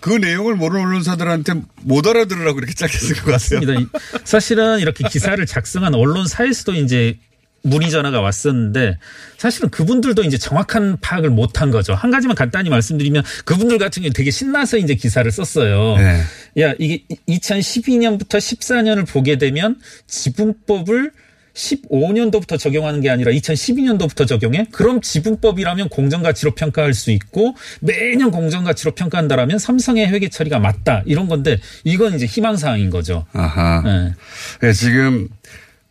그 0.00 0.10
내용을 0.10 0.54
모르는 0.56 0.84
언론사들한테 0.86 1.54
못 1.82 2.06
알아들으라고 2.06 2.58
이렇게 2.58 2.74
짧게 2.74 2.96
쓴 2.98 3.16
것. 3.16 3.40
이- 3.80 3.86
사실은 4.24 4.78
이렇게 4.80 5.08
기사를 5.08 5.44
작성한 5.44 5.94
언론사에서도 5.94 6.74
이제 6.74 7.18
문의 7.62 7.90
전화가 7.90 8.20
왔었는데 8.20 8.98
사실은 9.36 9.68
그분들도 9.70 10.22
이제 10.22 10.38
정확한 10.38 10.98
파악을 11.00 11.30
못한 11.30 11.70
거죠. 11.72 11.94
한 11.94 12.10
가지만 12.12 12.36
간단히 12.36 12.70
말씀드리면 12.70 13.24
그분들 13.44 13.78
같은 13.78 14.02
경우 14.02 14.12
되게 14.12 14.30
신나서 14.30 14.76
이제 14.78 14.94
기사를 14.94 15.28
썼어요. 15.30 15.96
네. 15.96 16.22
야 16.62 16.74
이게 16.78 17.04
2012년부터 17.28 18.36
14년을 18.38 19.06
보게 19.08 19.36
되면 19.38 19.76
지분법을 20.06 21.10
15년도부터 21.58 22.58
적용하는 22.58 23.00
게 23.00 23.10
아니라 23.10 23.32
2012년도부터 23.32 24.26
적용해? 24.26 24.66
그럼 24.70 25.00
지분법이라면 25.00 25.88
공정가치로 25.88 26.54
평가할 26.54 26.94
수 26.94 27.10
있고 27.10 27.54
매년 27.80 28.30
공정가치로 28.30 28.92
평가한다라면 28.92 29.58
삼성의 29.58 30.06
회계 30.08 30.28
처리가 30.28 30.58
맞다 30.58 31.02
이런 31.04 31.28
건데 31.28 31.58
이건 31.84 32.14
이제 32.14 32.26
희망사항인 32.26 32.90
거죠. 32.90 33.26
아하. 33.32 33.82
네. 33.84 34.14
네, 34.60 34.72
지금 34.72 35.28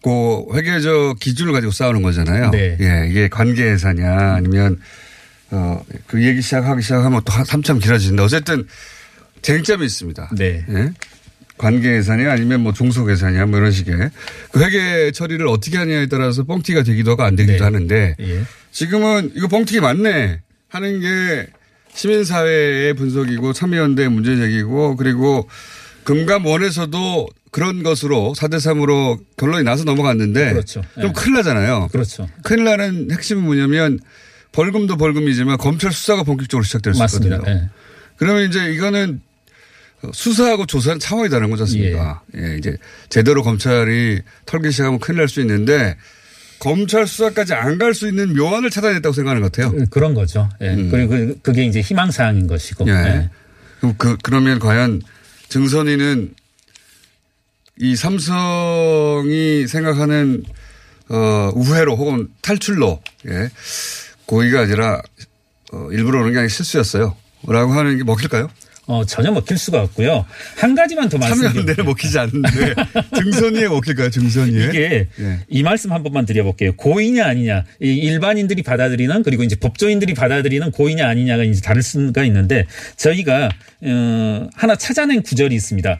그 0.01 0.45
회계적 0.53 1.19
기준을 1.19 1.51
가지고 1.51 1.71
싸우는 1.71 2.01
거잖아요. 2.01 2.51
네. 2.51 2.77
예, 2.79 3.07
이게 3.09 3.27
관계 3.27 3.71
예산이야 3.71 4.35
아니면 4.35 4.79
어, 5.51 5.81
그 6.07 6.23
얘기 6.25 6.41
시작하기 6.41 6.81
시작하면 6.81 7.21
또 7.25 7.33
한참 7.33 7.79
길어지는데 7.79 8.23
어쨌든 8.23 8.67
쟁점이 9.41 9.85
있습니다. 9.85 10.31
네. 10.37 10.65
예? 10.69 10.91
관계 11.57 11.95
예산이 11.95 12.25
아니면 12.25 12.61
뭐 12.61 12.73
종속예산이야 12.73 13.47
뭐 13.47 13.59
이런 13.59 13.71
식의 13.71 14.11
그 14.51 14.63
회계 14.63 15.11
처리를 15.11 15.47
어떻게 15.47 15.77
하냐에 15.77 16.07
따라서 16.07 16.43
뻥튀기가 16.43 16.83
되기도 16.83 17.11
하고 17.11 17.23
안 17.23 17.35
되기도 17.35 17.57
네. 17.57 17.63
하는데 17.63 18.15
예. 18.19 18.41
지금은 18.71 19.31
이거 19.35 19.47
뻥튀기 19.47 19.79
맞네 19.79 20.41
하는 20.69 20.99
게 20.99 21.47
시민사회의 21.93 22.93
분석이고 22.93 23.53
참여연대 23.53 24.07
문제 24.09 24.35
제기고 24.35 24.97
그리고 24.97 25.49
금감원에서도 26.03 27.27
그런 27.51 27.81
것으로 27.81 28.33
4대3으로 28.37 29.19
결론이 29.35 29.63
나서 29.63 29.83
넘어갔는데 29.83 30.51
그렇죠. 30.53 30.83
좀 31.01 31.09
예. 31.09 31.11
큰일 31.13 31.37
나잖아요. 31.37 31.89
그렇죠. 31.91 32.29
큰일 32.43 32.65
나는 32.65 33.09
핵심은 33.11 33.43
뭐냐면 33.43 33.99
벌금도 34.51 34.97
벌금이지만 34.97 35.57
검찰 35.57 35.91
수사가 35.91 36.23
본격적으로 36.23 36.63
시작될 36.63 36.93
수. 36.93 37.03
있거든요. 37.03 37.41
예. 37.47 37.69
그러면 38.17 38.47
이제 38.47 38.71
이거는 38.73 39.21
수사하고 40.13 40.65
조사는 40.65 40.99
차원이 40.99 41.29
다른 41.29 41.49
거지 41.49 41.63
않습니까? 41.63 42.21
예. 42.37 42.55
이제 42.57 42.77
제대로 43.09 43.41
검찰이 43.43 44.21
털기 44.45 44.71
시작하면 44.71 44.99
큰일 44.99 45.17
날 45.19 45.27
수 45.27 45.41
있는데 45.41 45.97
검찰 46.59 47.05
수사까지 47.07 47.53
안 47.53 47.77
갈 47.77 47.93
수 47.93 48.07
있는 48.07 48.35
묘안을 48.35 48.69
찾아냈다고 48.69 49.13
생각하는 49.13 49.41
것 49.41 49.51
같아요. 49.51 49.73
그런 49.89 50.13
거죠. 50.13 50.49
예. 50.61 50.75
그리고 50.89 51.09
그- 51.09 51.39
그게 51.41 51.65
이제 51.65 51.81
희망사항인 51.81 52.47
것이고. 52.47 52.85
음. 52.85 52.89
예. 52.89 52.93
예. 52.93 53.29
그럼 53.79 53.95
그, 53.97 54.17
그러면 54.23 54.59
과연 54.59 55.01
증선이는 55.49 56.33
이 57.79 57.95
삼성이 57.95 59.67
생각하는 59.67 60.43
어, 61.09 61.51
우회로 61.55 61.95
혹은 61.95 62.27
탈출로, 62.41 63.01
예. 63.29 63.49
고의가 64.25 64.61
아니라 64.61 65.01
어, 65.71 65.87
일부러 65.91 66.19
그런 66.19 66.33
게 66.33 66.39
아니라 66.39 66.49
실수였어요. 66.49 67.15
라고 67.47 67.71
하는 67.73 67.97
게 67.97 68.03
먹힐까요? 68.03 68.49
어, 68.89 69.03
전혀 69.05 69.31
먹힐 69.31 69.57
수가 69.57 69.81
없고요. 69.83 70.25
한 70.55 70.73
가지만 70.73 71.09
더 71.09 71.17
말씀드릴게요. 71.17 71.85
먹히지 71.85 72.17
않는데 72.19 72.73
증선이에 73.21 73.67
먹힐까요? 73.67 74.09
증선이에? 74.09 74.65
이게 74.69 75.07
예. 75.19 75.39
이 75.49 75.61
말씀 75.61 75.91
한 75.91 76.03
번만 76.03 76.25
드려볼게요. 76.25 76.73
고의냐 76.77 77.25
아니냐. 77.25 77.65
이 77.81 77.87
일반인들이 77.95 78.63
받아들이는 78.63 79.23
그리고 79.23 79.43
이제 79.43 79.57
법조인들이 79.57 80.13
받아들이는 80.13 80.71
고의냐 80.71 81.05
아니냐가 81.05 81.43
이제 81.43 81.59
다를 81.61 81.83
수가 81.83 82.23
있는데 82.25 82.65
저희가 82.95 83.49
어, 83.81 84.47
하나 84.55 84.75
찾아낸 84.77 85.21
구절이 85.21 85.53
있습니다. 85.53 85.99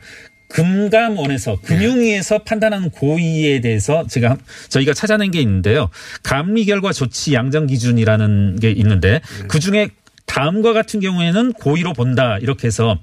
금감원에서 0.49 1.59
금융위에서 1.61 2.39
판단하는 2.43 2.89
고의에 2.89 3.59
대해서 3.59 4.07
제가 4.07 4.29
한- 4.29 4.37
저희가 4.69 4.93
찾아낸 4.93 5.29
게 5.31 5.41
있는데요. 5.41 5.89
감리 6.23 6.63
결과 6.65 6.93
조치 6.93 7.33
양정 7.33 7.67
기준이라는 7.67 8.59
게 8.61 8.71
있는데 8.71 9.19
그 9.49 9.59
중에 9.59 9.89
다음과 10.27 10.73
같은 10.73 10.99
경우에는 10.99 11.53
고의로 11.53 11.93
본다 11.93 12.37
이렇게 12.39 12.67
해서 12.67 12.99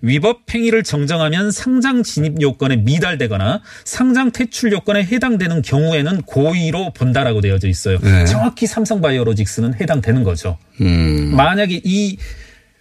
위법 0.00 0.42
행위를 0.54 0.84
정정하면 0.84 1.50
상장 1.50 2.04
진입 2.04 2.40
요건에 2.40 2.76
미달되거나 2.76 3.62
상장 3.84 4.30
퇴출 4.30 4.72
요건에 4.72 5.02
해당되는 5.02 5.62
경우에는 5.62 6.22
고의로 6.22 6.92
본다라고 6.92 7.40
되어져 7.40 7.66
있어요. 7.68 7.98
네. 7.98 8.24
정확히 8.26 8.66
삼성바이오로직스는 8.66 9.80
해당되는 9.80 10.22
거죠. 10.22 10.56
음. 10.80 11.34
만약에 11.34 11.80
이 11.82 12.16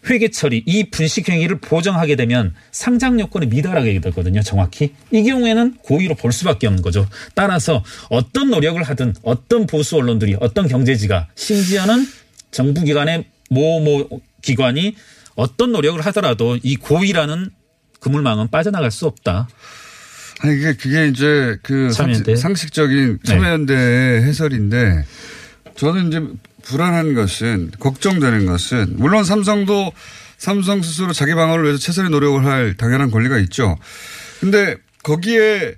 회계 0.09 0.29
처리, 0.29 0.63
이 0.65 0.89
분식 0.89 1.27
행위를 1.29 1.59
보정하게 1.59 2.15
되면 2.15 2.53
상장 2.71 3.19
요건에 3.19 3.45
미달하게 3.47 3.99
되거든요. 3.99 4.41
정확히. 4.41 4.93
이 5.11 5.23
경우에는 5.23 5.77
고의로 5.81 6.15
볼 6.15 6.31
수밖에 6.31 6.67
없는 6.67 6.81
거죠. 6.81 7.07
따라서 7.33 7.83
어떤 8.09 8.49
노력을 8.49 8.81
하든 8.81 9.15
어떤 9.23 9.65
보수 9.65 9.97
언론들이 9.97 10.37
어떤 10.39 10.67
경제지가 10.67 11.27
심지어는 11.35 12.05
정부 12.51 12.83
기관의 12.83 13.25
모모 13.49 14.21
기관이 14.41 14.95
어떤 15.35 15.71
노력을 15.71 15.99
하더라도 16.07 16.57
이 16.63 16.75
고의라는 16.75 17.51
그물망은 17.99 18.49
빠져나갈 18.49 18.91
수 18.91 19.05
없다. 19.05 19.47
아니, 20.39 20.57
이게, 20.57 20.73
그게 20.75 21.07
이제 21.07 21.57
그 21.63 21.91
참여연대. 21.91 22.35
상식, 22.35 22.71
적인 22.71 23.19
네. 23.23 23.31
참여연대의 23.31 24.23
해설인데 24.23 25.05
저는 25.75 26.07
이제 26.07 26.21
불안한 26.63 27.13
것은 27.13 27.71
걱정되는 27.79 28.45
것은 28.45 28.95
물론 28.97 29.23
삼성도 29.23 29.91
삼성 30.37 30.81
스스로 30.83 31.13
자기 31.13 31.33
방어를 31.33 31.63
위해서 31.63 31.79
최선의 31.79 32.11
노력을 32.11 32.45
할 32.45 32.75
당연한 32.75 33.09
권리가 33.09 33.37
있죠. 33.39 33.77
근데 34.39 34.75
거기에 35.03 35.75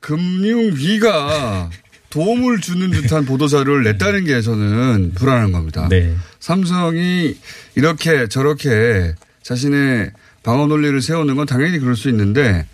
금융위가 0.00 1.70
도움을 2.10 2.60
주는 2.60 2.90
듯한 2.90 3.24
보도자료를 3.26 3.84
냈다는 3.84 4.24
게 4.24 4.40
저는 4.40 5.12
불안한 5.14 5.52
겁니다. 5.52 5.88
네. 5.90 6.14
삼성이 6.40 7.36
이렇게 7.74 8.28
저렇게 8.28 9.14
자신의 9.42 10.10
방어 10.42 10.66
논리를 10.66 11.00
세우는 11.00 11.36
건 11.36 11.46
당연히 11.46 11.78
그럴 11.78 11.96
수 11.96 12.08
있는데 12.08 12.66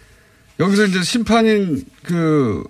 여기서 0.61 0.87
이제 0.87 1.03
심판인 1.03 1.85
그 2.05 2.63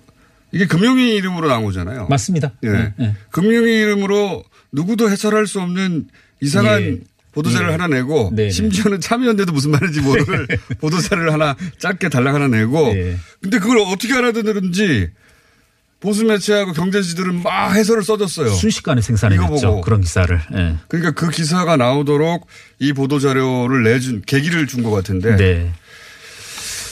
이게 0.51 0.65
금융위 0.65 1.15
이름으로 1.15 1.47
나온 1.47 1.65
거잖아요. 1.65 2.07
맞습니다. 2.07 2.53
예. 2.63 2.69
네, 2.69 2.93
네. 2.97 3.15
금융위 3.29 3.71
이름으로 3.71 4.43
누구도 4.71 5.09
해설할 5.09 5.47
수 5.47 5.59
없는 5.61 6.07
이상한 6.41 6.81
예. 6.81 6.99
보도자를 7.33 7.67
예. 7.67 7.71
하나 7.73 7.87
내고 7.87 8.31
네네. 8.33 8.49
심지어는 8.49 9.01
참여연대도 9.01 9.51
무슨 9.51 9.71
말인지 9.71 10.01
모를 10.01 10.47
보도자를 10.79 11.33
하나 11.33 11.55
짧게 11.77 12.09
달랑 12.09 12.35
하나 12.35 12.47
내고 12.47 12.87
예. 12.95 13.17
근데 13.41 13.59
그걸 13.59 13.79
어떻게 13.79 14.13
알아듣는지 14.13 15.09
보수 15.99 16.23
매체하고 16.25 16.73
경제 16.73 17.01
지들은 17.01 17.41
막 17.41 17.73
해설을 17.73 18.03
써줬어요. 18.03 18.49
순식간에 18.49 19.01
생산해냈죠. 19.01 19.81
그런 19.81 20.01
기사를. 20.01 20.39
예. 20.53 20.75
그러니까 20.87 21.11
그 21.13 21.31
기사가 21.31 21.77
나오도록 21.77 22.47
이 22.79 22.93
보도 22.93 23.19
자료를 23.19 23.83
내준 23.83 24.21
계기를 24.25 24.67
준 24.67 24.83
것 24.83 24.91
같은데 24.91 25.35
네. 25.35 25.73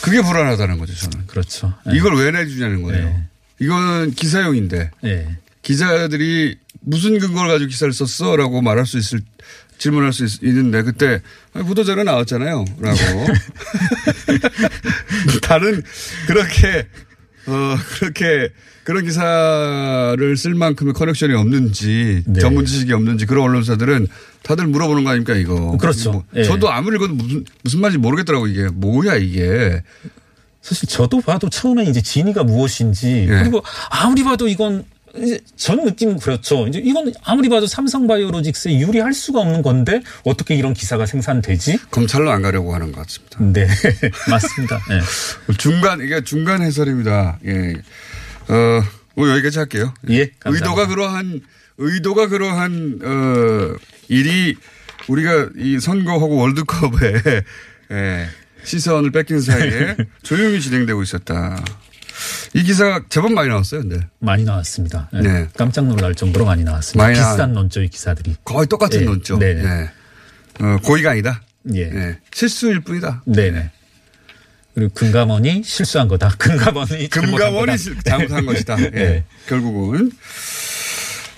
그게 0.02 0.22
불안하다는 0.22 0.80
거죠 0.80 0.96
저는. 0.96 1.28
그렇죠. 1.28 1.74
예. 1.92 1.96
이걸 1.96 2.16
왜 2.16 2.32
내주냐는 2.32 2.82
거예요. 2.82 3.06
네. 3.06 3.28
이거는 3.60 4.12
기사용인데 4.12 4.90
예. 5.06 5.38
기자들이 5.62 6.58
무슨 6.82 7.20
근거를 7.20 7.52
가지고 7.52 7.70
기사를 7.70 7.94
썼어 7.94 8.36
라고 8.36 8.62
말할 8.62 8.86
수 8.86 8.98
있을 8.98 9.22
질문할 9.78 10.12
수 10.14 10.26
있, 10.26 10.44
는데 10.54 10.82
그때 10.82 11.22
부도자료 11.54 12.04
나왔잖아요. 12.04 12.66
라고. 12.80 12.98
다른 15.42 15.82
그렇게 16.28 16.88
어 17.46 17.76
그렇게 18.00 18.50
그런 18.84 19.06
기사를 19.06 20.38
쓸 20.38 20.56
만큼의 20.56 20.94
커넥션이 20.94 21.34
없는지 21.34 22.24
네. 22.26 22.40
전문 22.40 22.66
지식이 22.66 22.92
없는지 22.92 23.26
그런 23.26 23.46
언론사들은 23.46 24.08
다들 24.44 24.68
물어보는 24.68 25.04
거 25.04 25.12
아닙니까 25.12 25.36
이거. 25.36 25.78
그렇죠. 25.78 26.12
뭐 26.12 26.24
예. 26.36 26.44
저도 26.44 26.70
아무리 26.70 26.98
읽어도 26.98 27.14
무슨 27.14 27.46
무슨 27.64 27.82
말인지 27.82 27.98
모르겠더라고 28.00 28.48
이게 28.48 28.68
뭐야 28.68 29.16
이게. 29.16 29.82
사실 30.62 30.88
저도 30.88 31.22
봐도 31.22 31.50
처음에 31.50 31.84
이제 31.84 32.02
진위가 32.02 32.44
무엇인지 32.44 33.28
예. 33.30 33.40
그리고 33.44 33.64
아무리 33.90 34.24
봐도 34.24 34.48
이건 34.48 34.86
이제 35.16 35.40
전 35.56 35.84
느낌은 35.84 36.20
그렇죠. 36.20 36.68
이제 36.68 36.80
이건 36.84 37.14
아무리 37.24 37.48
봐도 37.48 37.68
삼성바이오로직스에 37.68 38.80
유리할 38.80 39.14
수가 39.14 39.42
없는 39.42 39.62
건데 39.62 40.02
어떻게 40.24 40.56
이런 40.56 40.74
기사가 40.74 41.06
생산되지? 41.06 41.80
검찰로 41.92 42.32
안 42.32 42.42
가려고 42.42 42.74
하는 42.74 42.92
것 42.92 43.06
같습니다. 43.06 43.38
네, 43.40 43.68
맞습니다. 44.30 44.82
네. 44.90 45.00
중간 45.58 46.02
이게 46.02 46.24
중간 46.24 46.62
해설입니다. 46.62 47.40
예. 47.46 47.74
어, 48.50 48.84
뭐 49.16 49.30
여기까지 49.30 49.60
할게요. 49.60 49.94
예, 50.10 50.30
감사합니다. 50.40 50.50
의도가 50.70 50.88
그러한 50.88 51.42
의도가 51.78 52.28
그러한 52.28 53.00
어 53.04 53.76
일이 54.10 54.56
우리가 55.08 55.50
이 55.58 55.80
선거하고 55.80 56.36
월드컵에 56.38 57.42
예, 57.92 58.28
시선을 58.64 59.12
뺏긴 59.12 59.42
사이에 59.42 59.96
조용히 60.24 60.62
진행되고 60.62 61.02
있었다. 61.04 61.64
이 62.54 62.64
기사가 62.64 63.04
제법 63.10 63.34
많이 63.34 63.50
나왔어요, 63.50 63.82
근데. 63.82 64.08
많이 64.20 64.44
나왔습니다. 64.44 65.10
네. 65.12 65.22
네. 65.22 65.48
깜짝 65.58 65.86
놀랄 65.88 66.14
정도로 66.14 66.46
많이 66.46 66.64
나왔습니다. 66.64 67.04
많이 67.04 67.18
나- 67.20 67.32
비싼 67.32 67.54
논조의 67.54 67.90
기사들이. 67.90 68.36
거의 68.46 68.68
똑같은 68.68 69.02
예, 69.02 69.06
논조. 69.06 69.40
네. 69.40 69.48
예. 69.58 70.64
어, 70.64 70.78
고의가 70.84 71.12
아니다. 71.12 71.42
예. 71.74 71.82
예. 71.82 72.20
실수일 72.32 72.82
뿐이다. 72.82 73.24
네네. 73.26 73.72
그리고 74.74 74.92
금감원이 74.94 75.64
실수한 75.64 76.08
거다. 76.08 76.30
금감원이 76.38 77.10
잘못한 77.10 77.32
금감원이 77.32 77.78
잘못한 78.04 78.46
것이다. 78.46 78.78
예. 78.82 78.90
네. 78.90 79.24
결국은. 79.48 80.12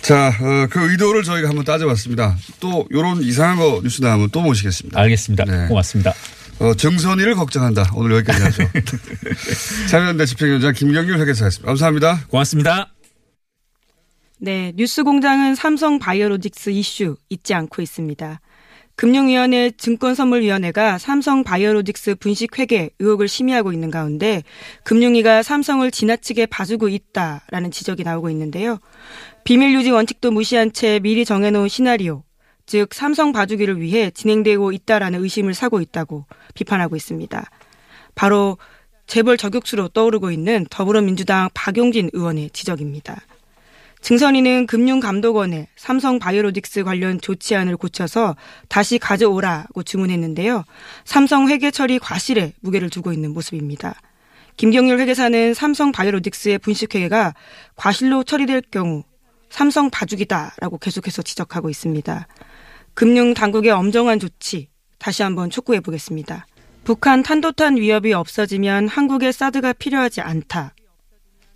자, 0.01 0.27
어, 0.27 0.67
그 0.69 0.91
의도를 0.91 1.23
저희가 1.23 1.49
한번 1.49 1.65
따져봤습니다. 1.65 2.37
또, 2.59 2.87
요런 2.91 3.23
이상한 3.23 3.57
거 3.57 3.81
뉴스 3.83 4.01
나오면 4.01 4.29
또 4.31 4.41
모시겠습니다. 4.41 4.99
알겠습니다. 4.99 5.45
네. 5.45 5.67
고맙습니다. 5.67 6.13
어, 6.59 6.73
정선이를 6.75 7.35
걱정한다. 7.35 7.91
오늘 7.95 8.17
여기까지 8.17 8.43
하죠. 8.43 8.63
참여연대 9.89 10.25
집행위원장 10.27 10.73
김경률 10.73 11.19
회계사였습니다. 11.19 11.67
감사합니다. 11.67 12.25
고맙습니다. 12.27 12.93
네, 14.37 14.73
뉴스공장은 14.75 15.55
삼성 15.55 15.97
바이오로직스 15.97 16.69
이슈 16.69 17.17
잊지 17.29 17.53
않고 17.53 17.81
있습니다. 17.81 18.41
금융위원회 18.95 19.71
증권선물위원회가 19.71 20.97
삼성 20.97 21.43
바이오로직스 21.43 22.15
분식회계 22.15 22.91
의혹을 22.99 23.27
심의하고 23.27 23.73
있는 23.73 23.91
가운데 23.91 24.43
금융위가 24.83 25.43
삼성을 25.43 25.89
지나치게 25.91 26.45
봐주고 26.45 26.87
있다라는 26.87 27.71
지적이 27.71 28.03
나오고 28.03 28.29
있는데요. 28.29 28.79
비밀 29.43 29.73
유지 29.73 29.91
원칙도 29.91 30.31
무시한 30.31 30.71
채 30.71 30.99
미리 30.99 31.25
정해놓은 31.25 31.67
시나리오, 31.67 32.23
즉 32.65 32.93
삼성 32.93 33.31
봐주기를 33.31 33.81
위해 33.81 34.11
진행되고 34.11 34.71
있다라는 34.71 35.21
의심을 35.23 35.53
사고 35.53 35.81
있다고 35.81 36.25
비판하고 36.53 36.95
있습니다. 36.95 37.49
바로 38.15 38.57
재벌 39.07 39.37
저격수로 39.37 39.89
떠오르고 39.89 40.31
있는 40.31 40.65
더불어민주당 40.69 41.49
박용진 41.53 42.09
의원의 42.13 42.49
지적입니다. 42.51 43.21
증선이는 44.05 44.67
금융감독원에 44.67 45.67
삼성 45.75 46.19
바이오로직스 46.19 46.83
관련 46.83 47.19
조치안을 47.19 47.75
고쳐서 47.75 48.35
다시 48.69 48.99
가져오라고 48.99 49.81
주문했는데요. 49.81 50.63
삼성 51.05 51.49
회계 51.49 51.71
처리 51.71 51.97
과실에 51.97 52.53
무게를 52.59 52.91
두고 52.91 53.13
있는 53.13 53.33
모습입니다. 53.33 53.95
김경률 54.57 54.99
회계사는 54.99 55.55
삼성 55.55 55.91
바이오로직스의 55.91 56.59
분식회계가 56.59 57.33
과실로 57.75 58.23
처리될 58.23 58.61
경우 58.69 59.01
삼성 59.49 59.89
봐주기다라고 59.89 60.77
계속해서 60.77 61.23
지적하고 61.23 61.71
있습니다. 61.71 62.27
금융 62.93 63.33
당국의 63.33 63.71
엄정한 63.71 64.19
조치 64.19 64.69
다시 64.99 65.23
한번 65.23 65.49
촉구해 65.49 65.79
보겠습니다. 65.79 66.45
북한 66.83 67.23
탄도탄 67.23 67.77
위협이 67.77 68.13
없어지면 68.13 68.87
한국에 68.87 69.31
사드가 69.31 69.73
필요하지 69.73 70.21
않다. 70.21 70.75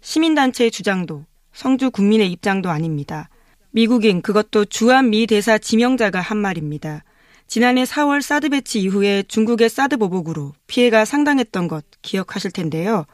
시민단체의 0.02 0.72
주장도 0.72 1.29
성주 1.60 1.92
국민의 1.92 2.32
입장도 2.32 2.70
아닙니다. 2.70 3.28
미국인 3.72 4.22
그것도 4.22 4.64
주한 4.64 5.10
미 5.10 5.28
대사 5.28 5.58
지명자가 5.58 6.22
한 6.22 6.38
말입니다. 6.38 7.04
지난해 7.48 7.84
4월 7.84 8.22
사드 8.22 8.48
배치 8.48 8.80
이후에 8.80 9.24
중국의 9.24 9.68
사드 9.68 9.98
보복으로 9.98 10.54
피해가 10.68 11.04
상당했던 11.04 11.68
것 11.68 11.84
기억하실 12.02 12.52
텐데요. 12.52 13.06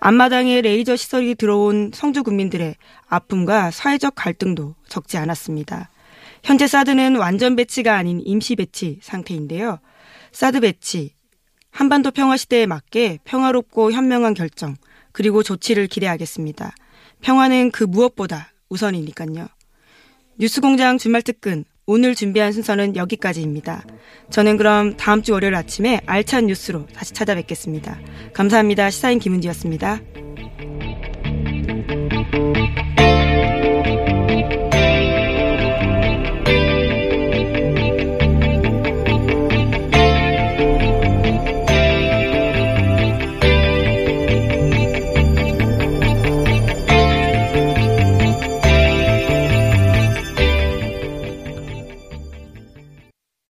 앞마당에 0.00 0.60
레이더 0.60 0.96
시설이 0.96 1.34
들어온 1.34 1.90
성주 1.94 2.24
군민들의 2.24 2.76
아픔과 3.08 3.70
사회적 3.70 4.14
갈등도 4.14 4.74
적지 4.86 5.16
않았습니다. 5.16 5.88
현재 6.44 6.66
사드는 6.66 7.16
완전 7.16 7.56
배치가 7.56 7.96
아닌 7.96 8.20
임시 8.22 8.54
배치 8.56 8.98
상태인데요. 9.00 9.78
사드 10.32 10.60
배치, 10.60 11.14
한반도 11.70 12.10
평화 12.10 12.36
시대에 12.36 12.66
맞게 12.66 13.20
평화롭고 13.24 13.92
현명한 13.92 14.34
결정, 14.34 14.76
그리고 15.12 15.42
조치를 15.42 15.86
기대하겠습니다. 15.86 16.74
평화는 17.20 17.70
그 17.70 17.84
무엇보다 17.84 18.52
우선이니까요. 18.68 19.48
뉴스공장 20.38 20.98
주말 20.98 21.22
특근 21.22 21.64
오늘 21.86 22.14
준비한 22.14 22.52
순서는 22.52 22.96
여기까지입니다. 22.96 23.82
저는 24.30 24.58
그럼 24.58 24.96
다음 24.96 25.22
주 25.22 25.32
월요일 25.32 25.54
아침에 25.54 26.00
알찬 26.04 26.46
뉴스로 26.46 26.86
다시 26.86 27.14
찾아뵙겠습니다. 27.14 27.98
감사합니다. 28.34 28.90
시사인 28.90 29.18
김은지였습니다. 29.18 30.00